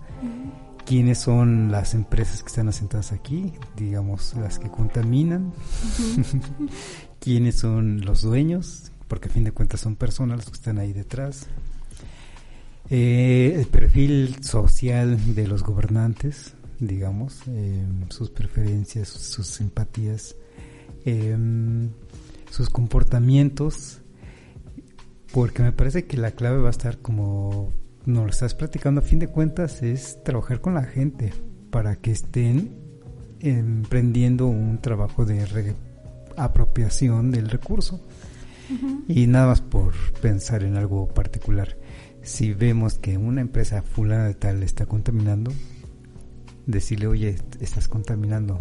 Quiénes 0.85 1.19
son 1.19 1.71
las 1.71 1.95
empresas 1.95 2.43
que 2.43 2.49
están 2.49 2.69
asentadas 2.69 3.13
aquí, 3.13 3.53
digamos, 3.77 4.35
las 4.35 4.59
que 4.59 4.69
contaminan, 4.69 5.53
quiénes 7.21 7.57
son 7.57 8.01
los 8.01 8.23
dueños, 8.23 8.91
porque 9.07 9.29
a 9.29 9.33
fin 9.33 9.45
de 9.45 9.53
cuentas 9.53 9.81
son 9.81 9.95
personas 9.95 10.39
los 10.39 10.47
que 10.47 10.57
están 10.57 10.79
ahí 10.79 10.93
detrás, 10.93 11.47
eh, 12.89 13.55
el 13.57 13.67
perfil 13.67 14.43
social 14.43 15.35
de 15.35 15.47
los 15.47 15.63
gobernantes, 15.63 16.55
digamos, 16.81 17.43
eh, 17.49 17.85
sus 18.09 18.31
preferencias, 18.31 19.09
sus, 19.09 19.47
simpatías, 19.47 20.35
eh, 21.05 21.37
sus 22.51 22.71
comportamientos, 22.71 24.01
porque 25.33 25.63
me 25.63 25.73
parece 25.73 26.07
que 26.07 26.17
la 26.17 26.33
clave 26.33 26.59
va 26.59 26.69
a 26.69 26.73
estar 26.73 26.99
como 26.99 27.73
nos 28.07 28.25
lo 28.25 28.31
estás 28.31 28.55
platicando, 28.55 29.01
a 29.01 29.05
fin 29.05 29.19
de 29.19 29.29
cuentas 29.29 29.83
es 29.83 30.23
trabajar 30.25 30.61
con 30.61 30.75
la 30.75 30.85
gente 30.85 31.33
para 31.71 31.97
que 31.97 32.11
estén 32.11 32.75
emprendiendo 33.41 34.47
un 34.47 34.81
trabajo 34.81 35.25
de 35.25 35.75
apropiación 36.37 37.31
del 37.31 37.49
recurso. 37.49 38.01
Y 39.09 39.27
nada 39.27 39.49
más 39.49 39.61
por 39.61 39.95
pensar 40.21 40.63
en 40.63 40.77
algo 40.77 41.09
particular. 41.09 41.77
Si 42.23 42.53
vemos 42.53 42.99
que 42.99 43.19
una 43.19 43.41
empresa 43.41 43.83
fulana 43.83 44.27
de 44.27 44.35
tal 44.35 44.63
está 44.63 44.87
contaminando, 44.87 45.53
decirle, 46.67 47.07
oye, 47.07 47.37
estás 47.61 47.89
contaminando. 47.89 48.61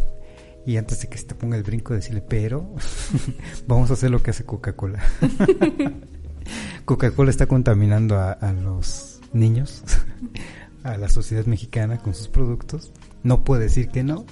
Y 0.66 0.78
antes 0.78 1.02
de 1.02 1.08
que 1.08 1.18
se 1.18 1.26
te 1.26 1.36
ponga 1.36 1.58
el 1.58 1.64
brinco, 1.64 1.93
decirle, 1.93 2.22
pero 2.22 2.76
vamos 3.68 3.89
a 3.89 3.93
hacer 3.93 4.12
lo 4.12 4.22
que 4.22 4.32
hace 4.32 4.45
Coca-Cola. 4.45 5.02
Coca-Cola 6.86 7.30
está 7.30 7.45
contaminando 7.45 8.18
a 8.18 8.54
los 8.54 9.20
niños 9.34 9.84
a 10.84 10.97
la 10.97 11.10
sociedad 11.10 11.45
mexicana 11.45 11.97
con 11.97 12.14
sus 12.14 12.28
productos, 12.28 12.91
no 13.24 13.43
puede 13.43 13.64
decir 13.64 13.89
que 13.89 14.04
no. 14.04 14.26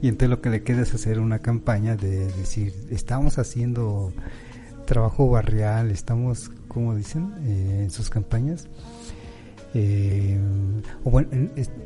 Y 0.00 0.08
entonces 0.08 0.30
lo 0.30 0.40
que 0.40 0.50
le 0.50 0.62
queda 0.62 0.82
es 0.82 0.94
hacer 0.94 1.18
una 1.18 1.40
campaña 1.40 1.96
de 1.96 2.26
decir, 2.32 2.72
estamos 2.90 3.38
haciendo 3.38 4.12
trabajo 4.86 5.28
barrial, 5.28 5.90
estamos, 5.90 6.50
como 6.68 6.94
dicen 6.94 7.34
eh, 7.42 7.80
en 7.84 7.90
sus 7.90 8.10
campañas, 8.10 8.68
eh, 9.74 10.38
o 11.04 11.10
bueno, 11.10 11.28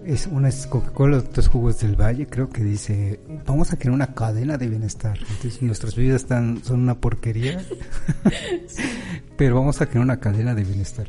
es, 0.04 0.26
una 0.28 0.48
es 0.48 0.66
Coca-Cola, 0.66 1.18
otros 1.18 1.48
jugos 1.48 1.80
del 1.80 2.00
Valle, 2.00 2.26
creo 2.26 2.48
que 2.48 2.62
dice, 2.62 3.20
vamos 3.46 3.72
a 3.72 3.78
crear 3.78 3.94
una 3.94 4.14
cadena 4.14 4.56
de 4.56 4.68
bienestar. 4.68 5.18
Entonces 5.18 5.62
nuestras 5.62 5.96
vidas 5.96 6.22
están, 6.22 6.62
son 6.62 6.80
una 6.80 7.00
porquería, 7.00 7.60
pero 9.36 9.56
vamos 9.56 9.80
a 9.80 9.86
crear 9.86 10.04
una 10.04 10.20
cadena 10.20 10.54
de 10.54 10.64
bienestar. 10.64 11.06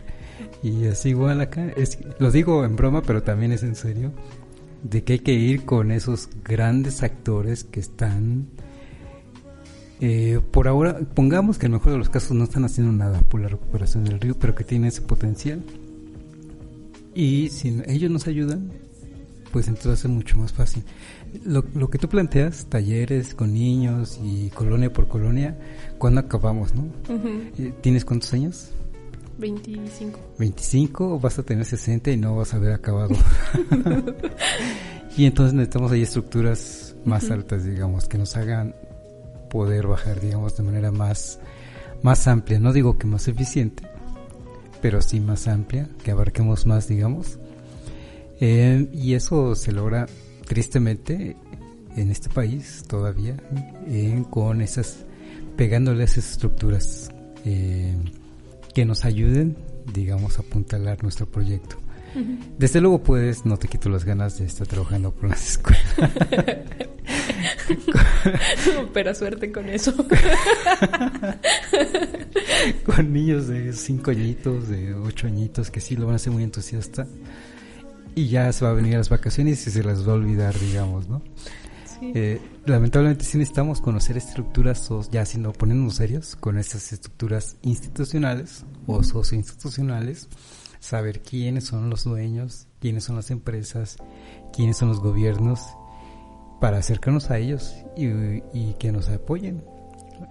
Y 0.63 0.88
así 0.88 1.09
igual 1.09 1.41
acá, 1.41 1.67
es, 1.76 1.99
lo 2.19 2.32
digo 2.32 2.65
en 2.65 2.76
broma, 2.76 3.01
pero 3.01 3.21
también 3.21 3.51
es 3.51 3.63
en 3.63 3.76
serio, 3.76 4.11
de 4.82 5.03
que 5.03 5.13
hay 5.13 5.19
que 5.19 5.34
ir 5.34 5.65
con 5.65 5.91
esos 5.91 6.30
grandes 6.43 7.03
actores 7.03 7.63
que 7.63 7.80
están, 7.80 8.47
eh, 10.01 10.39
por 10.51 10.67
ahora, 10.67 10.99
pongamos 11.13 11.57
que 11.57 11.67
en 11.67 11.74
el 11.74 11.80
mejor 11.80 11.93
de 11.93 11.97
los 11.99 12.09
casos 12.09 12.32
no 12.32 12.45
están 12.45 12.65
haciendo 12.65 12.91
nada 12.91 13.21
por 13.21 13.41
la 13.41 13.47
recuperación 13.47 14.05
del 14.05 14.19
río, 14.19 14.36
pero 14.39 14.55
que 14.55 14.63
tienen 14.63 14.88
ese 14.88 15.01
potencial. 15.01 15.63
Y 17.16 17.49
si 17.49 17.82
ellos 17.88 18.11
nos 18.11 18.28
ayudan, 18.28 18.72
pues 19.51 19.68
entonces 19.68 19.99
ser 19.99 20.11
mucho 20.11 20.38
más 20.38 20.51
fácil. 20.51 20.84
Lo, 21.45 21.64
lo 21.76 21.89
que 21.89 21.97
tú 21.97 22.09
planteas, 22.09 22.66
talleres 22.66 23.36
con 23.36 23.53
niños 23.53 24.20
y 24.22 24.49
colonia 24.49 24.91
por 24.91 25.07
colonia, 25.07 25.57
¿cuándo 25.97 26.22
acabamos, 26.22 26.74
no? 26.74 26.86
Eh, 27.57 27.74
¿Tienes 27.82 28.03
cuántos 28.03 28.34
años? 28.34 28.72
25. 29.38 30.20
25 30.39 31.20
vas 31.20 31.39
a 31.39 31.43
tener 31.43 31.66
60 31.66 32.11
y 32.11 32.18
no 32.18 32.36
vas 32.36 32.53
a 32.53 32.57
haber 32.57 32.74
acabado. 32.74 33.16
y 35.18 35.26
entonces 35.26 35.53
necesitamos 35.53 35.91
ahí 35.91 36.01
estructuras 36.01 36.95
más 37.05 37.30
altas, 37.30 37.64
digamos, 37.64 38.07
que 38.07 38.18
nos 38.18 38.36
hagan 38.36 38.76
poder 39.49 39.86
bajar, 39.88 40.20
digamos, 40.20 40.57
de 40.57 40.64
manera 40.64 40.91
más, 40.91 41.39
más 42.01 42.28
amplia. 42.28 42.59
No 42.59 42.74
digo 42.74 42.97
que 42.97 43.05
más 43.05 43.28
eficiente, 43.28 43.84
pero 44.84 45.01
sí 45.01 45.21
más 45.21 45.47
amplia, 45.47 45.88
que 46.03 46.11
abarquemos 46.11 46.67
más, 46.67 46.89
digamos. 46.89 47.39
Eh, 48.41 48.89
y 48.91 49.13
eso 49.13 49.55
se 49.55 49.71
logra 49.71 50.07
tristemente 50.45 51.38
en 51.95 52.11
este 52.11 52.27
país 52.27 52.84
todavía, 52.86 53.38
eh, 53.88 54.21
con 54.29 54.61
esas, 54.61 55.05
pegándole 55.55 56.03
esas 56.03 56.31
estructuras. 56.31 57.09
Eh, 57.45 57.95
que 58.73 58.84
nos 58.84 59.05
ayuden, 59.05 59.55
digamos, 59.93 60.38
a 60.38 60.41
apuntalar 60.41 61.01
nuestro 61.01 61.27
proyecto. 61.27 61.77
Desde 62.57 62.81
luego 62.81 63.03
puedes, 63.03 63.45
no 63.45 63.57
te 63.57 63.69
quito 63.69 63.88
las 63.89 64.03
ganas 64.03 64.39
de 64.39 64.45
estar 64.45 64.67
trabajando 64.67 65.13
por 65.13 65.29
las 65.29 65.49
escuelas. 65.51 65.95
Pero 68.94 69.16
suerte 69.16 69.52
con 69.52 69.70
eso. 69.70 69.94
con 72.86 73.14
niños 73.14 73.48
de 73.48 73.74
cinco 73.74 74.12
añitos, 74.12 74.68
de 74.70 74.94
ocho 74.94 75.28
añitos, 75.28 75.72
que 75.72 75.80
sí 75.82 75.96
lo 75.96 76.06
van 76.06 76.14
a 76.14 76.16
hacer 76.18 76.32
muy 76.32 76.44
entusiasta. 76.44 77.08
Y 78.16 78.28
ya 78.28 78.52
se 78.52 78.64
va 78.66 78.72
a 78.72 78.76
venir 78.76 78.96
a 78.96 79.00
las 79.00 79.10
vacaciones 79.10 79.66
y 79.68 79.72
se 79.72 79.84
las 79.84 80.08
va 80.08 80.14
a 80.14 80.16
olvidar, 80.16 80.58
digamos, 80.60 81.08
¿no? 81.10 81.24
Eh, 82.14 82.41
lamentablemente 82.66 83.24
sí 83.24 83.38
necesitamos 83.38 83.80
conocer 83.80 84.18
estructuras, 84.18 84.89
ya 85.12 85.26
siendo 85.26 85.54
poniéndonos 85.54 85.96
serios 85.96 86.36
con 86.36 86.58
estas 86.58 86.91
estructuras 86.91 87.56
institucionales 87.62 88.66
o 88.88 89.04
socioinstitucionales, 89.04 90.28
saber 90.80 91.22
quiénes 91.22 91.66
son 91.66 91.89
los 91.89 92.04
dueños, 92.04 92.68
quiénes 92.82 93.06
son 93.06 93.16
las 93.16 93.32
empresas, 93.32 93.98
quiénes 94.54 94.78
son 94.78 94.89
los 94.89 95.00
gobiernos, 95.00 95.62
para 96.64 96.78
acercarnos 96.78 97.30
a 97.30 97.39
ellos 97.39 97.76
y, 97.97 98.72
que 98.80 98.93
nos 98.93 99.09
apoyen. 99.09 99.66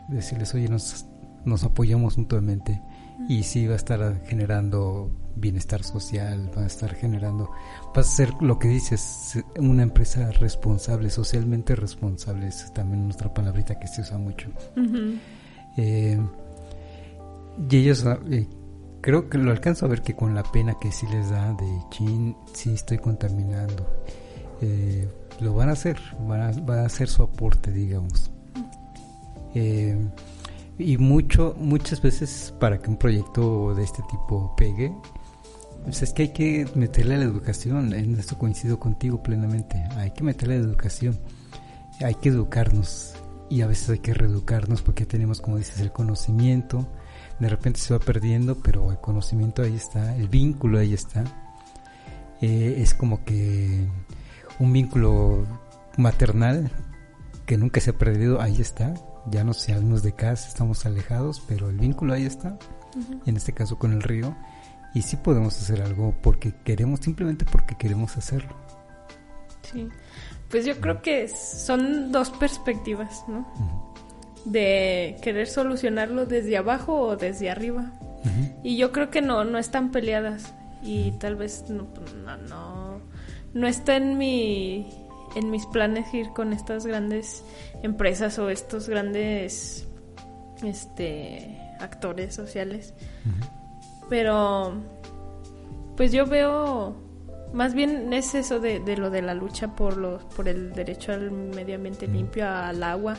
Decirles, 0.08 0.54
oye, 0.54 0.66
nos, 0.66 1.04
nos 1.44 1.62
apoyamos 1.62 2.16
mutuamente 2.16 2.80
y 3.28 3.42
sí 3.42 3.66
va 3.66 3.74
a 3.74 3.76
estar 3.76 4.22
generando 4.24 5.14
bienestar 5.36 5.84
social, 5.84 6.50
va 6.56 6.62
a 6.62 6.66
estar 6.66 6.94
generando, 6.94 7.50
va 7.94 8.00
a 8.00 8.02
ser 8.02 8.32
lo 8.40 8.58
que 8.58 8.68
dices, 8.68 9.44
una 9.58 9.82
empresa 9.82 10.30
responsable, 10.30 11.10
socialmente 11.10 11.76
responsable, 11.76 12.46
es 12.46 12.72
también 12.72 13.04
nuestra 13.04 13.34
palabrita 13.34 13.78
que 13.78 13.86
se 13.86 14.00
usa 14.00 14.16
mucho. 14.16 14.48
Eh, 15.76 16.18
y 17.68 17.76
ellos, 17.76 18.06
eh, 18.30 18.48
creo 19.02 19.28
que 19.28 19.36
lo 19.36 19.50
alcanzo 19.50 19.84
a 19.84 19.90
ver 19.90 20.00
que 20.00 20.16
con 20.16 20.34
la 20.34 20.44
pena 20.44 20.78
que 20.80 20.92
sí 20.92 21.06
les 21.08 21.28
da 21.28 21.52
de 21.52 21.78
chin, 21.90 22.34
sí 22.54 22.72
estoy 22.72 22.96
contaminando, 22.96 23.86
eh, 24.62 25.06
lo 25.42 25.54
van 25.54 25.68
a 25.68 25.72
hacer, 25.72 25.98
van 26.20 26.40
a, 26.40 26.60
va 26.62 26.82
a 26.82 26.86
hacer 26.86 27.08
su 27.08 27.22
aporte, 27.22 27.70
digamos. 27.72 28.30
y 29.54 30.96
mucho, 30.96 31.54
muchas 31.58 32.00
veces 32.00 32.54
para 32.58 32.78
que 32.78 32.88
un 32.90 32.96
proyecto 32.96 33.74
de 33.74 33.84
este 33.84 34.02
tipo 34.10 34.54
pegue, 34.56 34.92
pues 35.84 36.02
es 36.02 36.12
que 36.12 36.22
hay 36.22 36.28
que 36.28 36.66
meterle 36.74 37.16
a 37.16 37.18
la 37.18 37.24
educación, 37.24 37.92
en 37.92 38.18
esto 38.18 38.38
coincido 38.38 38.78
contigo 38.78 39.22
plenamente, 39.22 39.76
hay 39.96 40.12
que 40.12 40.24
meterle 40.24 40.54
a 40.56 40.58
la 40.58 40.64
educación, 40.64 41.18
hay 42.00 42.14
que 42.14 42.30
educarnos 42.30 43.14
y 43.50 43.60
a 43.60 43.66
veces 43.66 43.90
hay 43.90 43.98
que 43.98 44.14
reeducarnos 44.14 44.80
porque 44.80 45.04
tenemos, 45.04 45.40
como 45.40 45.58
dices, 45.58 45.80
el 45.80 45.92
conocimiento, 45.92 46.88
de 47.38 47.48
repente 47.48 47.80
se 47.80 47.92
va 47.92 48.00
perdiendo, 48.00 48.56
pero 48.62 48.90
el 48.90 48.98
conocimiento 48.98 49.62
ahí 49.62 49.74
está, 49.74 50.16
el 50.16 50.28
vínculo 50.28 50.78
ahí 50.78 50.94
está. 50.94 51.24
Eh, 52.40 52.76
es 52.78 52.94
como 52.94 53.24
que 53.24 53.86
un 54.62 54.72
vínculo 54.72 55.44
maternal 55.96 56.70
que 57.46 57.58
nunca 57.58 57.80
se 57.80 57.90
ha 57.90 57.94
perdido, 57.94 58.40
ahí 58.40 58.60
está. 58.60 58.94
Ya 59.26 59.42
no 59.42 59.54
salimos 59.54 60.04
de 60.04 60.12
casa, 60.12 60.46
estamos 60.46 60.86
alejados, 60.86 61.42
pero 61.48 61.68
el 61.68 61.78
vínculo 61.78 62.14
ahí 62.14 62.24
está. 62.24 62.56
En 63.26 63.36
este 63.36 63.52
caso 63.52 63.76
con 63.76 63.92
el 63.92 64.02
río. 64.02 64.36
Y 64.94 65.02
sí 65.02 65.16
podemos 65.16 65.60
hacer 65.60 65.82
algo 65.82 66.14
porque 66.22 66.54
queremos, 66.64 67.00
simplemente 67.00 67.44
porque 67.44 67.74
queremos 67.74 68.16
hacerlo. 68.16 68.54
Sí. 69.62 69.88
Pues 70.48 70.64
yo 70.64 70.80
creo 70.80 71.02
que 71.02 71.26
son 71.26 72.12
dos 72.12 72.30
perspectivas, 72.30 73.24
¿no? 73.26 73.92
De 74.44 75.16
querer 75.22 75.48
solucionarlo 75.48 76.26
desde 76.26 76.56
abajo 76.56 77.00
o 77.00 77.16
desde 77.16 77.50
arriba. 77.50 77.90
Y 78.62 78.76
yo 78.76 78.92
creo 78.92 79.10
que 79.10 79.22
no, 79.22 79.44
no 79.44 79.58
están 79.58 79.90
peleadas. 79.90 80.54
Y 80.84 81.12
tal 81.12 81.34
vez 81.34 81.64
no, 81.68 81.88
no, 82.24 82.36
no 82.36 82.81
está 83.66 83.96
en 83.96 84.18
mi 84.18 84.88
en 85.34 85.50
mis 85.50 85.64
planes 85.66 86.12
ir 86.12 86.30
con 86.30 86.52
estas 86.52 86.86
grandes 86.86 87.44
empresas 87.82 88.38
o 88.38 88.50
estos 88.50 88.88
grandes 88.88 89.88
este 90.62 91.58
actores 91.80 92.34
sociales. 92.34 92.94
Pero 94.08 94.74
pues 95.96 96.12
yo 96.12 96.26
veo 96.26 96.96
más 97.52 97.74
bien 97.74 98.12
es 98.12 98.34
eso 98.34 98.60
de, 98.60 98.80
de, 98.80 98.96
lo 98.96 99.10
de 99.10 99.22
la 99.22 99.34
lucha 99.34 99.74
por 99.74 99.96
los 99.96 100.24
por 100.24 100.48
el 100.48 100.72
derecho 100.72 101.12
al 101.12 101.30
medio 101.30 101.76
ambiente 101.76 102.06
limpio, 102.06 102.48
al 102.48 102.82
agua, 102.82 103.16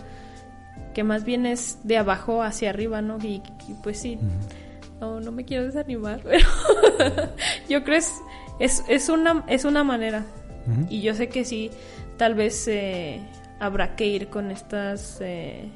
que 0.94 1.04
más 1.04 1.24
bien 1.24 1.46
es 1.46 1.80
de 1.84 1.98
abajo 1.98 2.42
hacia 2.42 2.70
arriba, 2.70 3.02
¿no? 3.02 3.18
Y, 3.22 3.42
pues 3.84 4.00
sí, 4.00 4.18
no, 5.00 5.20
no 5.20 5.32
me 5.32 5.46
quiero 5.46 5.66
desanimar, 5.66 6.22
pero 6.24 6.48
yo 7.70 7.84
creo 7.84 7.98
es, 7.98 8.14
es, 8.60 8.84
es, 8.88 9.10
una, 9.10 9.44
es 9.48 9.66
una 9.66 9.84
manera. 9.84 10.26
Y 10.90 11.02
yo 11.02 11.14
sé 11.14 11.28
que 11.28 11.44
sí, 11.44 11.72
tal 12.18 12.36
vez 12.36 12.68
eh, 12.70 13.20
habrá 13.60 13.98
que 13.98 14.06
ir 14.06 14.30
con 14.30 14.50
estas, 14.50 15.20
eh, 15.20 15.70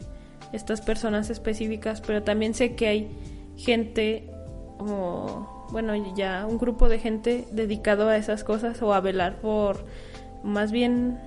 estas 0.54 0.80
personas 0.80 1.30
específicas, 1.30 2.00
pero 2.00 2.24
también 2.24 2.54
sé 2.54 2.76
que 2.76 2.88
hay 2.88 3.08
gente 3.58 4.30
o 4.80 5.68
bueno, 5.72 5.94
ya 6.16 6.46
un 6.48 6.58
grupo 6.58 6.88
de 6.88 7.00
gente 7.00 7.48
dedicado 7.52 8.08
a 8.08 8.16
esas 8.18 8.44
cosas 8.44 8.82
o 8.82 8.94
a 8.94 9.02
velar 9.02 9.42
por 9.42 9.86
más 10.44 10.72
bien 10.72 11.20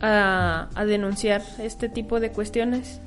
a, 0.00 0.68
a 0.74 0.84
denunciar 0.84 1.42
este 1.58 1.88
tipo 1.88 2.20
de 2.20 2.32
cuestiones. 2.32 3.00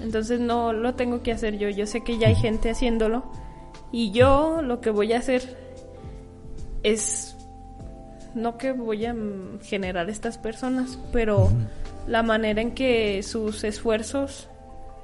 Entonces 0.00 0.40
no 0.40 0.72
lo 0.72 0.94
tengo 0.94 1.22
que 1.22 1.30
hacer 1.30 1.58
yo, 1.58 1.68
yo 1.68 1.86
sé 1.86 2.02
que 2.02 2.18
ya 2.18 2.28
hay 2.28 2.34
gente 2.34 2.70
haciéndolo 2.70 3.24
y 3.92 4.10
yo 4.10 4.60
lo 4.62 4.80
que 4.80 4.90
voy 4.90 5.12
a 5.12 5.18
hacer 5.18 5.63
es 6.84 7.36
no 8.34 8.58
que 8.58 8.72
voy 8.72 9.06
a 9.06 9.14
generar 9.62 10.10
estas 10.10 10.38
personas, 10.38 10.98
pero 11.12 11.50
la 12.06 12.22
manera 12.22 12.60
en 12.60 12.72
que 12.72 13.22
sus 13.22 13.64
esfuerzos, 13.64 14.48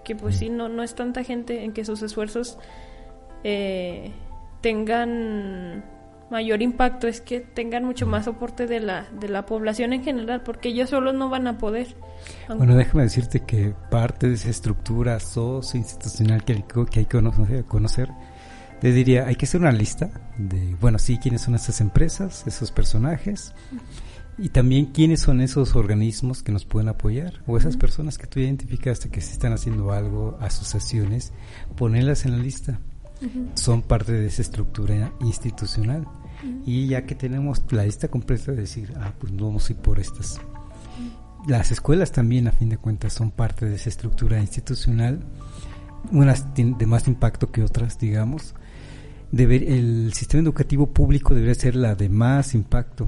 que 0.04 0.14
pues 0.14 0.36
sí, 0.36 0.50
no, 0.50 0.68
no 0.68 0.82
es 0.82 0.94
tanta 0.94 1.24
gente, 1.24 1.64
en 1.64 1.72
que 1.72 1.84
sus 1.84 2.02
esfuerzos 2.02 2.58
eh, 3.44 4.12
tengan 4.60 5.84
mayor 6.30 6.62
impacto 6.62 7.08
es 7.08 7.20
que 7.20 7.40
tengan 7.40 7.84
mucho 7.84 8.06
más 8.06 8.26
soporte 8.26 8.68
de 8.68 8.78
la, 8.78 9.06
de 9.18 9.28
la 9.28 9.46
población 9.46 9.92
en 9.92 10.04
general, 10.04 10.42
porque 10.42 10.68
ellos 10.68 10.90
solos 10.90 11.14
no 11.14 11.28
van 11.28 11.46
a 11.48 11.58
poder. 11.58 11.96
Bueno, 12.48 12.76
déjame 12.76 13.04
decirte 13.04 13.40
que 13.40 13.74
parte 13.90 14.28
de 14.28 14.34
esa 14.34 14.50
estructura 14.50 15.18
socio-institucional 15.18 16.44
que 16.44 16.52
hay 16.52 16.62
que, 16.62 17.00
hay 17.00 17.06
que 17.06 17.16
conocer, 17.16 17.64
conocer 17.64 18.08
te 18.80 18.92
diría, 18.92 19.26
hay 19.26 19.34
que 19.34 19.44
hacer 19.44 19.60
una 19.60 19.72
lista 19.72 20.10
de, 20.48 20.76
bueno, 20.80 20.98
sí, 20.98 21.18
quiénes 21.18 21.42
son 21.42 21.54
esas 21.54 21.80
empresas, 21.80 22.46
esos 22.46 22.72
personajes, 22.72 23.54
y 24.38 24.48
también 24.48 24.86
quiénes 24.86 25.20
son 25.20 25.40
esos 25.40 25.76
organismos 25.76 26.42
que 26.42 26.52
nos 26.52 26.64
pueden 26.64 26.88
apoyar, 26.88 27.42
o 27.46 27.56
esas 27.56 27.76
personas 27.76 28.16
que 28.16 28.26
tú 28.26 28.40
identificaste 28.40 29.10
que 29.10 29.20
se 29.20 29.32
están 29.32 29.52
haciendo 29.52 29.92
algo, 29.92 30.38
asociaciones, 30.40 31.32
ponerlas 31.76 32.24
en 32.24 32.32
la 32.32 32.38
lista. 32.38 32.80
Son 33.54 33.82
parte 33.82 34.12
de 34.12 34.26
esa 34.26 34.40
estructura 34.40 35.12
institucional. 35.20 36.06
Y 36.64 36.86
ya 36.86 37.04
que 37.04 37.14
tenemos 37.14 37.62
la 37.70 37.84
lista 37.84 38.08
completa, 38.08 38.52
de 38.52 38.62
decir, 38.62 38.94
ah, 38.96 39.12
pues 39.18 39.36
vamos 39.36 39.68
a 39.68 39.72
ir 39.74 39.78
por 39.78 40.00
estas. 40.00 40.40
Las 41.46 41.70
escuelas 41.70 42.12
también, 42.12 42.48
a 42.48 42.52
fin 42.52 42.70
de 42.70 42.78
cuentas, 42.78 43.12
son 43.12 43.30
parte 43.30 43.66
de 43.66 43.74
esa 43.74 43.90
estructura 43.90 44.40
institucional, 44.40 45.20
unas 46.12 46.46
de 46.54 46.86
más 46.86 47.08
impacto 47.08 47.52
que 47.52 47.62
otras, 47.62 47.98
digamos, 47.98 48.54
el 49.32 50.12
sistema 50.12 50.42
educativo 50.42 50.88
público 50.88 51.34
debería 51.34 51.54
ser 51.54 51.76
la 51.76 51.94
de 51.94 52.08
más 52.08 52.54
impacto, 52.54 53.06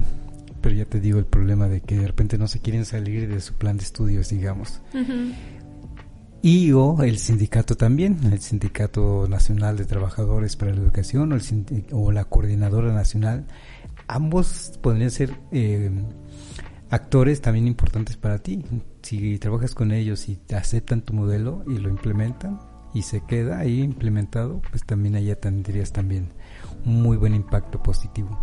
pero 0.61 0.75
ya 0.75 0.85
te 0.85 0.99
digo 0.99 1.19
el 1.19 1.25
problema 1.25 1.67
de 1.67 1.81
que 1.81 1.97
de 1.97 2.07
repente 2.07 2.37
no 2.37 2.47
se 2.47 2.59
quieren 2.59 2.85
salir 2.85 3.27
de 3.27 3.41
su 3.41 3.53
plan 3.55 3.77
de 3.77 3.83
estudios, 3.83 4.29
digamos. 4.29 4.81
Y 6.41 6.73
o 6.73 7.01
el 7.03 7.19
sindicato 7.19 7.75
también, 7.75 8.19
el 8.31 8.41
Sindicato 8.41 9.27
Nacional 9.29 9.77
de 9.77 9.85
Trabajadores 9.85 10.57
para 10.57 10.73
la 10.73 10.81
Educación 10.81 11.31
o, 11.31 11.35
el, 11.37 11.85
o 11.91 12.11
la 12.11 12.25
Coordinadora 12.25 12.93
Nacional, 12.93 13.45
ambos 14.07 14.77
podrían 14.81 15.09
ser 15.09 15.33
eh, 15.53 15.89
actores 16.89 17.41
también 17.41 17.65
importantes 17.65 18.17
para 18.17 18.39
ti. 18.39 18.61
Si 19.01 19.39
trabajas 19.39 19.73
con 19.73 19.93
ellos 19.93 20.27
y 20.27 20.35
te 20.35 20.57
aceptan 20.57 21.01
tu 21.01 21.13
modelo 21.13 21.63
y 21.65 21.77
lo 21.77 21.89
implementan, 21.89 22.59
y 22.93 23.01
se 23.01 23.21
queda 23.21 23.59
ahí 23.59 23.81
implementado, 23.81 24.61
pues 24.69 24.85
también 24.85 25.15
allá 25.15 25.39
tendrías 25.39 25.91
también 25.91 26.29
un 26.85 27.01
muy 27.01 27.17
buen 27.17 27.33
impacto 27.33 27.81
positivo. 27.81 28.39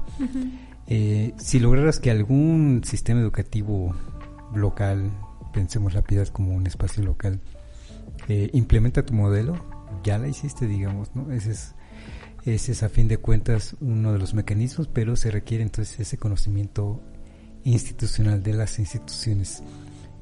Eh, 0.86 1.34
si 1.38 1.60
lograras 1.60 2.00
que 2.00 2.10
algún 2.10 2.82
sistema 2.84 3.20
educativo 3.20 3.94
local, 4.54 5.10
pensemos 5.52 5.94
la 5.94 6.02
piedad 6.02 6.26
como 6.28 6.54
un 6.54 6.66
espacio 6.66 7.04
local, 7.04 7.40
eh, 8.28 8.50
implementa 8.52 9.04
tu 9.04 9.14
modelo, 9.14 9.54
ya 10.02 10.18
la 10.18 10.28
hiciste, 10.28 10.66
digamos, 10.66 11.14
¿no? 11.14 11.30
Ese 11.32 11.52
es, 11.52 11.74
ese 12.44 12.72
es 12.72 12.82
a 12.82 12.88
fin 12.88 13.08
de 13.08 13.18
cuentas 13.18 13.76
uno 13.80 14.12
de 14.12 14.18
los 14.18 14.34
mecanismos, 14.34 14.88
pero 14.88 15.14
se 15.16 15.30
requiere 15.30 15.62
entonces 15.62 16.00
ese 16.00 16.18
conocimiento 16.18 17.00
institucional 17.64 18.42
de 18.42 18.54
las 18.54 18.78
instituciones. 18.78 19.62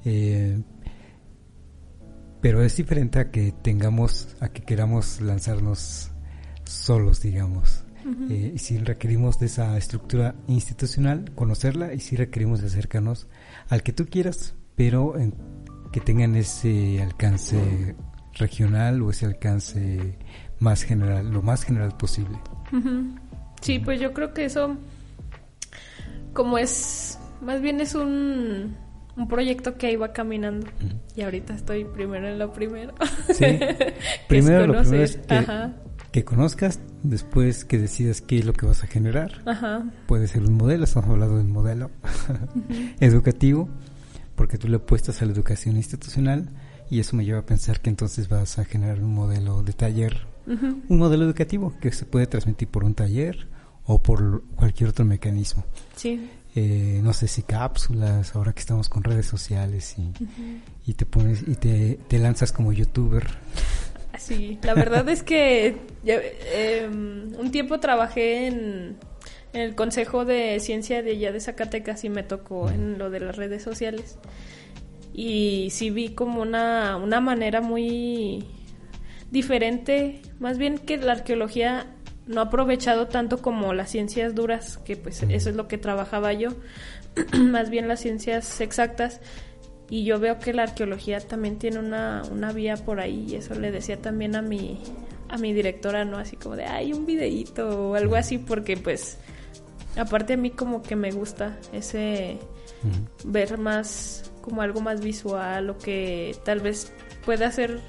Eh, 0.05 0.61
pero 2.41 2.63
es 2.63 2.77
diferente 2.77 3.19
a 3.19 3.31
que 3.31 3.53
tengamos, 3.63 4.37
a 4.41 4.49
que 4.49 4.63
queramos 4.63 5.21
lanzarnos 5.21 6.11
solos, 6.65 7.21
digamos. 7.23 7.85
Eh, 8.31 8.53
y 8.55 8.59
si 8.59 8.79
requerimos 8.79 9.39
de 9.39 9.47
esa 9.47 9.77
estructura 9.77 10.35
institucional, 10.47 11.33
conocerla, 11.35 11.93
y 11.93 12.01
si 12.01 12.17
requerimos 12.17 12.63
de 12.63 12.69
acercarnos 12.69 13.27
al 13.69 13.83
que 13.83 13.93
tú 13.93 14.07
quieras, 14.07 14.55
pero 14.77 15.15
que 15.93 16.01
tengan 16.01 16.35
ese 16.35 17.03
alcance 17.03 17.97
regional 18.35 19.03
o 19.03 19.11
ese 19.11 19.27
alcance 19.27 20.17
más 20.59 20.85
general, 20.85 21.31
lo 21.31 21.43
más 21.43 21.65
general 21.65 21.97
posible. 21.97 22.39
Sí, 23.61 23.79
pues 23.79 24.01
yo 24.01 24.15
creo 24.15 24.33
que 24.33 24.45
eso, 24.45 24.77
como 26.33 26.57
es, 26.57 27.19
más 27.43 27.61
bien 27.61 27.81
es 27.81 27.95
un 27.95 28.77
un 29.19 29.29
proyecto 29.29 29.77
que 29.77 29.93
iba 29.93 30.13
caminando 30.13 30.69
y 31.17 31.23
ahorita 31.23 31.55
estoy 31.55 31.85
primero 31.85 32.29
en 32.29 32.39
lo 32.39 32.53
primero. 32.53 32.95
Sí, 33.33 33.45
primero 34.29 34.67
lo 34.67 34.81
primero 34.81 35.03
es 35.03 35.19
que, 36.13 36.25
conozcas, 36.25 36.81
después 37.03 37.65
que 37.65 37.79
decidas 37.79 38.21
qué 38.21 38.39
es 38.39 38.45
lo 38.45 38.53
que 38.53 38.65
vas 38.65 38.85
a 38.85 38.87
generar. 38.87 39.43
Ajá. 39.45 39.85
Puede 40.07 40.29
ser 40.29 40.43
un 40.43 40.55
modelo, 40.55 40.85
estamos 40.85 41.11
hablando 41.11 41.37
de 41.37 41.43
un 41.43 41.51
modelo 41.51 41.91
educativo, 43.01 43.69
porque 44.37 44.57
tú 44.57 44.69
le 44.69 44.77
apuestas 44.77 45.21
a 45.21 45.27
la 45.27 45.33
educación 45.33 45.77
institucional 45.77 46.51
y 46.89 47.01
eso 47.01 47.17
me 47.17 47.25
lleva 47.25 47.41
a 47.41 47.47
pensar 47.47 47.81
que 47.81 47.91
entonces 47.91 48.29
vas 48.29 48.59
a 48.59 48.65
generar 48.65 49.01
un 49.03 49.13
modelo 49.13 49.63
de 49.63 49.73
taller, 49.73 50.27
un 50.47 50.99
modelo 50.99 51.25
educativo 51.25 51.75
que 51.79 51.93
se 51.93 52.07
puede 52.07 52.27
transmitir 52.27 52.69
por 52.69 52.85
un 52.85 52.95
taller 52.95 53.49
o 53.85 54.01
por 54.01 54.45
cualquier 54.55 54.91
otro 54.91 55.05
mecanismo. 55.05 55.65
Sí. 55.97 56.31
Eh, 56.61 56.99
no 57.05 57.13
sé 57.13 57.29
si 57.29 57.43
cápsulas, 57.43 58.35
ahora 58.35 58.53
que 58.53 58.59
estamos 58.59 58.89
con 58.89 59.05
redes 59.05 59.27
sociales 59.27 59.95
y, 59.97 60.91
y 60.91 60.95
te 60.95 61.07
pones 61.07 61.45
y 61.47 61.55
te, 61.55 62.01
te, 62.09 62.19
lanzas 62.19 62.51
como 62.51 62.73
youtuber. 62.73 63.29
Sí, 64.19 64.59
la 64.65 64.75
verdad 64.75 65.09
es 65.09 65.23
que 65.23 65.77
em, 66.05 67.33
un 67.39 67.53
tiempo 67.53 67.79
trabajé 67.79 68.49
en, 68.49 68.97
en, 69.53 69.61
el 69.61 69.77
Consejo 69.77 70.25
de 70.25 70.59
Ciencia 70.59 71.01
de 71.01 71.13
allá 71.13 71.31
de 71.31 71.39
Zacatecas 71.39 72.03
y 72.03 72.09
me 72.09 72.25
tocó 72.25 72.69
en 72.71 72.99
lo 72.99 73.09
de 73.09 73.21
las 73.21 73.37
redes 73.37 73.63
sociales. 73.63 74.19
Y 75.15 75.69
sí 75.71 75.91
vi 75.91 76.09
como 76.09 76.43
una, 76.43 76.97
una 76.97 77.21
manera 77.21 77.61
muy 77.61 78.45
diferente, 79.31 80.23
más 80.41 80.59
bien 80.59 80.79
que 80.79 80.97
la 80.97 81.13
arqueología 81.13 81.87
no 82.29 82.43
aprovechado 82.43 83.09
tanto 83.09 83.43
como 83.43 83.73
las 83.73 83.91
ciencias 83.91 84.35
duras, 84.35 84.79
que 84.85 84.97
pues 84.97 85.23
eso 85.23 85.51
es 85.51 85.57
lo 85.57 85.67
que 85.67 85.79
trabajaba 85.79 86.33
yo, 86.35 86.51
más 87.39 87.71
bien 87.71 87.89
las 87.89 88.01
ciencias 88.01 88.61
exactas. 88.61 89.21
Y 89.91 90.05
yo 90.05 90.21
veo 90.21 90.39
que 90.39 90.53
la 90.53 90.65
arqueología 90.65 91.19
también 91.19 91.59
tiene 91.59 91.79
una, 91.79 92.23
una 92.31 92.53
vía 92.53 92.77
por 92.77 93.01
ahí, 93.01 93.27
y 93.31 93.37
eso 93.37 93.55
le 93.55 93.71
decía 93.71 93.97
también 93.97 94.37
a 94.37 94.43
mi, 94.43 94.79
a 95.31 95.39
mi 95.39 95.55
directora, 95.55 96.05
¿no? 96.05 96.19
Así 96.19 96.37
como 96.37 96.57
de, 96.57 96.67
ay, 96.67 96.93
un 96.93 97.07
videíto 97.07 97.91
o 97.91 97.95
algo 97.95 98.15
así, 98.17 98.37
porque 98.37 98.77
pues, 98.77 99.17
aparte 99.97 100.35
a 100.35 100.37
mí 100.37 100.51
como 100.51 100.83
que 100.83 100.95
me 100.95 101.11
gusta 101.11 101.59
ese 101.73 102.39
ver 103.25 103.57
más, 103.57 104.31
como 104.43 104.61
algo 104.61 104.83
más 104.83 105.01
visual 105.01 105.71
o 105.71 105.79
que 105.79 106.37
tal 106.45 106.61
vez 106.61 106.93
pueda 107.25 107.51
ser, 107.51 107.81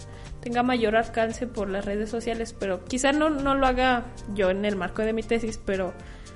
tenga 0.41 0.63
mayor 0.63 0.95
alcance 0.95 1.47
por 1.47 1.69
las 1.69 1.85
redes 1.85 2.09
sociales, 2.09 2.55
pero 2.57 2.85
quizá 2.85 3.11
no, 3.11 3.29
no 3.29 3.55
lo 3.55 3.67
haga 3.67 4.05
yo 4.33 4.49
en 4.49 4.65
el 4.65 4.75
marco 4.75 5.01
de 5.01 5.13
mi 5.13 5.23
tesis, 5.23 5.59
pero 5.63 5.93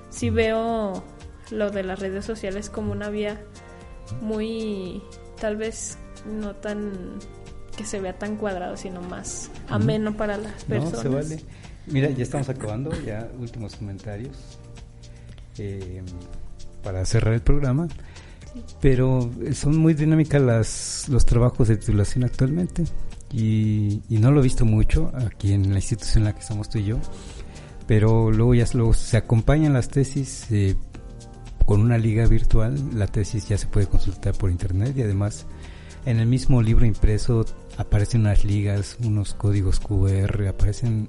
sí 0.10 0.30
veo 0.30 1.04
lo 1.52 1.72
de 1.72 1.84
las 1.84 2.00
redes 2.00 2.26
sociales 2.26 2.70
como 2.70 2.92
una 2.92 3.10
vía 3.10 3.42
muy, 4.22 5.02
tal 5.40 5.56
vez 5.58 5.98
no 6.26 6.56
tan 6.56 6.92
que 7.76 7.86
se 7.86 8.00
vea 8.00 8.18
tan 8.18 8.38
cuadrado, 8.38 8.78
sino 8.78 9.02
más 9.02 9.50
ameno 9.68 10.16
para 10.16 10.38
las 10.38 10.64
personas. 10.66 10.94
No, 10.94 11.02
se 11.02 11.10
vale. 11.10 11.44
Mira, 11.88 12.10
ya 12.12 12.24
estamos 12.24 12.48
acabando, 12.48 12.92
ya 13.04 13.28
últimos 13.40 13.76
comentarios 13.76 14.60
eh, 15.58 16.04
para 16.84 17.04
cerrar 17.06 17.34
el 17.34 17.42
programa. 17.42 17.88
Pero 18.80 19.32
son 19.54 19.78
muy 19.78 19.96
dinámicas 19.96 20.40
las, 20.40 21.10
los 21.10 21.26
trabajos 21.26 21.70
de 21.70 21.78
titulación 21.78 22.24
actualmente 22.24 22.84
y, 23.34 24.02
no 24.10 24.32
lo 24.32 24.40
he 24.40 24.44
visto 24.44 24.64
mucho 24.64 25.12
aquí 25.16 25.54
en 25.54 25.72
la 25.72 25.78
institución 25.78 26.20
en 26.20 26.26
la 26.26 26.34
que 26.34 26.42
estamos 26.42 26.70
tú 26.70 26.78
y 26.78 26.86
yo, 26.86 27.00
pero 27.88 28.32
luego 28.32 28.54
ya 28.54 28.66
luego 28.74 28.94
se 28.94 29.18
acompañan 29.18 29.74
las 29.74 29.90
tesis 29.90 30.48
eh, 30.52 30.76
con 31.66 31.82
una 31.82 31.98
liga 31.98 32.28
virtual, 32.28 32.78
la 32.94 33.08
tesis 33.08 33.48
ya 33.48 33.58
se 33.58 33.68
puede 33.68 33.88
consultar 33.88 34.36
por 34.36 34.52
internet 34.52 34.94
y 34.96 35.02
además 35.02 35.48
en 36.06 36.20
el 36.20 36.28
mismo 36.28 36.62
libro 36.62 36.86
impreso 36.86 37.46
aparecen 37.78 38.22
unas 38.22 38.46
ligas, 38.46 38.98
unos 39.04 39.34
códigos 39.34 39.80
QR, 39.80 40.48
aparecen 40.48 41.08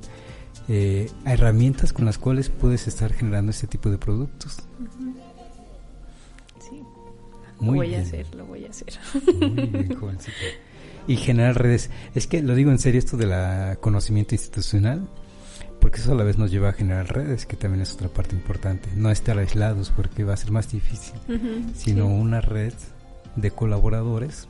eh, 0.68 1.10
herramientas 1.26 1.92
con 1.92 2.06
las 2.06 2.16
cuales 2.16 2.48
puedes 2.48 2.88
estar 2.88 3.12
generando 3.12 3.50
este 3.50 3.66
tipo 3.66 3.90
de 3.90 3.98
productos. 3.98 4.62
Sí. 6.58 6.80
lo 7.60 7.72
voy 7.72 7.94
a 7.94 8.00
hacer, 8.00 8.34
lo 8.34 8.46
voy 8.46 8.64
a 8.64 8.70
hacer. 8.70 8.94
Muy 9.34 9.66
bien, 9.66 9.94
jovencito. 9.94 10.36
Y 11.06 11.16
generar 11.16 11.60
redes. 11.60 11.90
Es 12.14 12.26
que 12.26 12.42
lo 12.42 12.54
digo 12.54 12.70
en 12.70 12.78
serio 12.78 12.98
esto 12.98 13.16
de 13.16 13.26
la 13.26 13.76
conocimiento 13.80 14.34
institucional, 14.34 15.06
porque 15.80 16.00
eso 16.00 16.12
a 16.12 16.14
la 16.14 16.24
vez 16.24 16.38
nos 16.38 16.50
lleva 16.50 16.70
a 16.70 16.72
generar 16.72 17.14
redes, 17.14 17.46
que 17.46 17.56
también 17.56 17.82
es 17.82 17.92
otra 17.92 18.08
parte 18.08 18.34
importante. 18.34 18.88
No 18.96 19.10
estar 19.10 19.38
aislados 19.38 19.90
porque 19.90 20.24
va 20.24 20.34
a 20.34 20.38
ser 20.38 20.50
más 20.50 20.70
difícil, 20.70 21.14
sino 21.74 22.06
una 22.06 22.40
red 22.40 22.72
de 23.36 23.50
colaboradores 23.50 24.48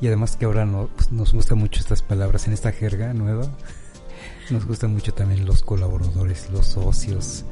y 0.00 0.06
además 0.06 0.36
que 0.36 0.44
ahora 0.44 0.66
no, 0.66 0.88
pues, 0.94 1.12
nos 1.12 1.32
gustan 1.32 1.58
mucho 1.58 1.80
estas 1.80 2.02
palabras 2.02 2.46
en 2.46 2.52
esta 2.52 2.72
jerga 2.72 3.12
nueva. 3.14 3.48
Nos 4.50 4.66
gustan 4.66 4.92
mucho 4.92 5.14
también 5.14 5.46
los 5.46 5.62
colaboradores, 5.62 6.50
los 6.50 6.66
socios. 6.66 7.46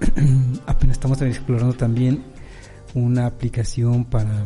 Apenas 0.66 0.96
estamos 0.96 1.22
explorando 1.22 1.74
también 1.74 2.24
una 2.94 3.26
aplicación 3.26 4.04
para 4.04 4.44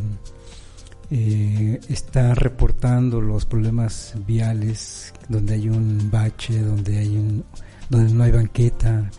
eh, 1.10 1.80
estar 1.88 2.36
reportando 2.38 3.20
los 3.20 3.46
problemas 3.46 4.14
viales 4.26 5.12
donde 5.28 5.54
hay 5.54 5.68
un 5.68 6.10
bache, 6.10 6.60
donde 6.60 6.98
hay 6.98 7.16
un 7.16 7.44
donde 7.90 8.12
no 8.12 8.24
hay 8.24 8.32
banqueta, 8.32 9.10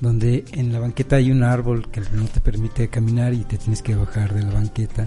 donde 0.00 0.44
en 0.52 0.72
la 0.72 0.80
banqueta 0.80 1.16
hay 1.16 1.30
un 1.30 1.44
árbol 1.44 1.88
que 1.88 2.00
no 2.00 2.24
te 2.24 2.40
permite 2.40 2.88
caminar 2.88 3.32
y 3.32 3.44
te 3.44 3.58
tienes 3.58 3.80
que 3.80 3.94
bajar 3.94 4.34
de 4.34 4.42
la 4.42 4.50
banqueta 4.50 5.06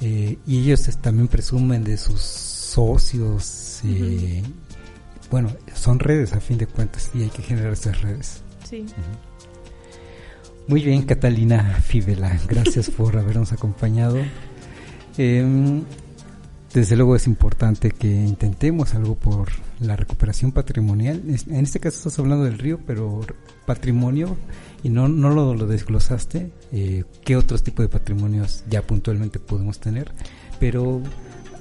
eh, 0.00 0.38
y 0.46 0.58
ellos 0.60 0.88
también 1.00 1.28
presumen 1.28 1.82
de 1.82 1.96
sus 1.96 2.20
socios. 2.20 3.80
Eh, 3.84 4.42
bueno, 5.30 5.50
son 5.74 5.98
redes 5.98 6.32
a 6.32 6.40
fin 6.40 6.58
de 6.58 6.66
cuentas 6.66 7.10
y 7.14 7.22
hay 7.22 7.30
que 7.30 7.42
generar 7.42 7.72
esas 7.72 8.00
redes. 8.00 8.42
Sí. 8.64 8.86
Muy 10.68 10.82
bien, 10.82 11.02
Catalina 11.02 11.80
Fibela, 11.82 12.38
gracias 12.48 12.90
por 12.96 13.16
habernos 13.16 13.52
acompañado. 13.52 14.18
Em, 15.18 15.82
desde 16.72 16.96
luego 16.96 17.16
es 17.16 17.26
importante 17.26 17.90
que 17.90 18.06
intentemos 18.06 18.94
algo 18.94 19.16
por 19.16 19.48
la 19.80 19.96
recuperación 19.96 20.52
patrimonial. 20.52 21.22
En 21.26 21.64
este 21.64 21.80
caso 21.80 21.96
estás 21.96 22.18
hablando 22.18 22.44
del 22.44 22.58
río, 22.58 22.78
pero 22.86 23.20
patrimonio, 23.66 24.36
y 24.82 24.90
no, 24.90 25.08
no 25.08 25.30
lo, 25.30 25.54
lo 25.54 25.66
desglosaste, 25.66 26.52
eh, 26.72 27.04
qué 27.24 27.36
otros 27.36 27.62
tipos 27.62 27.84
de 27.84 27.88
patrimonios 27.88 28.64
ya 28.70 28.86
puntualmente 28.86 29.38
podemos 29.40 29.80
tener, 29.80 30.12
pero 30.60 31.02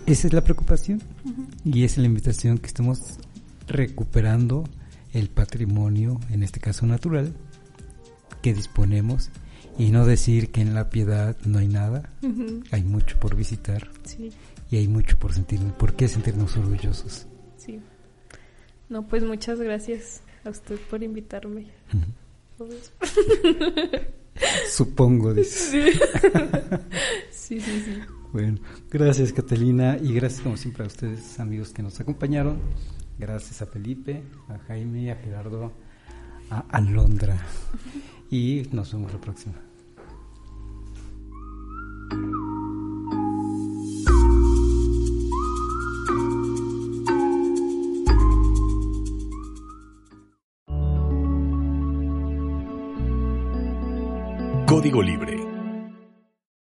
esa 0.06 0.28
es 0.28 0.34
la 0.34 0.44
preocupación 0.44 1.02
y 1.66 1.84
esa 1.84 1.96
es 1.96 1.98
la 2.00 2.06
invitación 2.06 2.60
que 2.60 2.68
estemos 2.68 3.18
recuperando 3.68 4.66
el 5.14 5.30
patrimonio, 5.30 6.20
en 6.30 6.44
este 6.44 6.60
caso 6.60 6.86
natural, 6.86 7.34
que 8.42 8.54
disponemos 8.54 9.30
y 9.78 9.92
no 9.92 10.06
decir 10.06 10.52
que 10.52 10.62
en 10.62 10.74
la 10.74 10.90
piedad 10.90 11.38
no 11.46 11.60
hay 11.60 11.68
nada, 11.68 12.10
hay 12.72 12.84
mucho 12.84 13.20
por 13.20 13.36
visitar 13.36 13.88
y 14.70 14.78
hay 14.78 14.88
mucho 14.88 15.18
por 15.18 15.34
sentir, 15.34 15.60
por 15.74 15.96
qué 15.96 16.08
sentirnos 16.08 16.58
orgullosos. 16.58 17.28
Sí. 17.58 17.80
No, 18.90 19.08
pues 19.08 19.24
muchas 19.24 19.60
gracias 19.60 20.22
a 20.44 20.50
usted 20.50 20.80
por 20.90 21.04
invitarme. 21.04 21.68
Supongo, 24.70 25.34
dice. 25.34 25.92
Sí. 27.32 27.60
sí, 27.60 27.60
sí, 27.60 28.00
Bueno, 28.32 28.60
gracias 28.90 29.34
Catalina 29.34 29.98
y 30.02 30.14
gracias 30.14 30.42
como 30.42 30.58
siempre 30.58 30.84
a 30.84 30.88
ustedes 30.88 31.40
amigos 31.40 31.72
que 31.72 31.82
nos 31.84 32.00
acompañaron. 32.00 32.60
Gracias 33.20 33.62
a 33.62 33.66
Felipe, 33.66 34.24
a 34.48 34.60
Jaime, 34.68 35.12
a 35.12 35.16
Gerardo, 35.16 35.72
a 36.50 36.60
Alondra. 36.70 37.38
Y 38.30 38.68
nos 38.72 38.94
vemos 38.94 39.12
la 39.12 39.20
próxima. 39.20 39.67
Código 54.68 55.02
Libre 55.02 55.47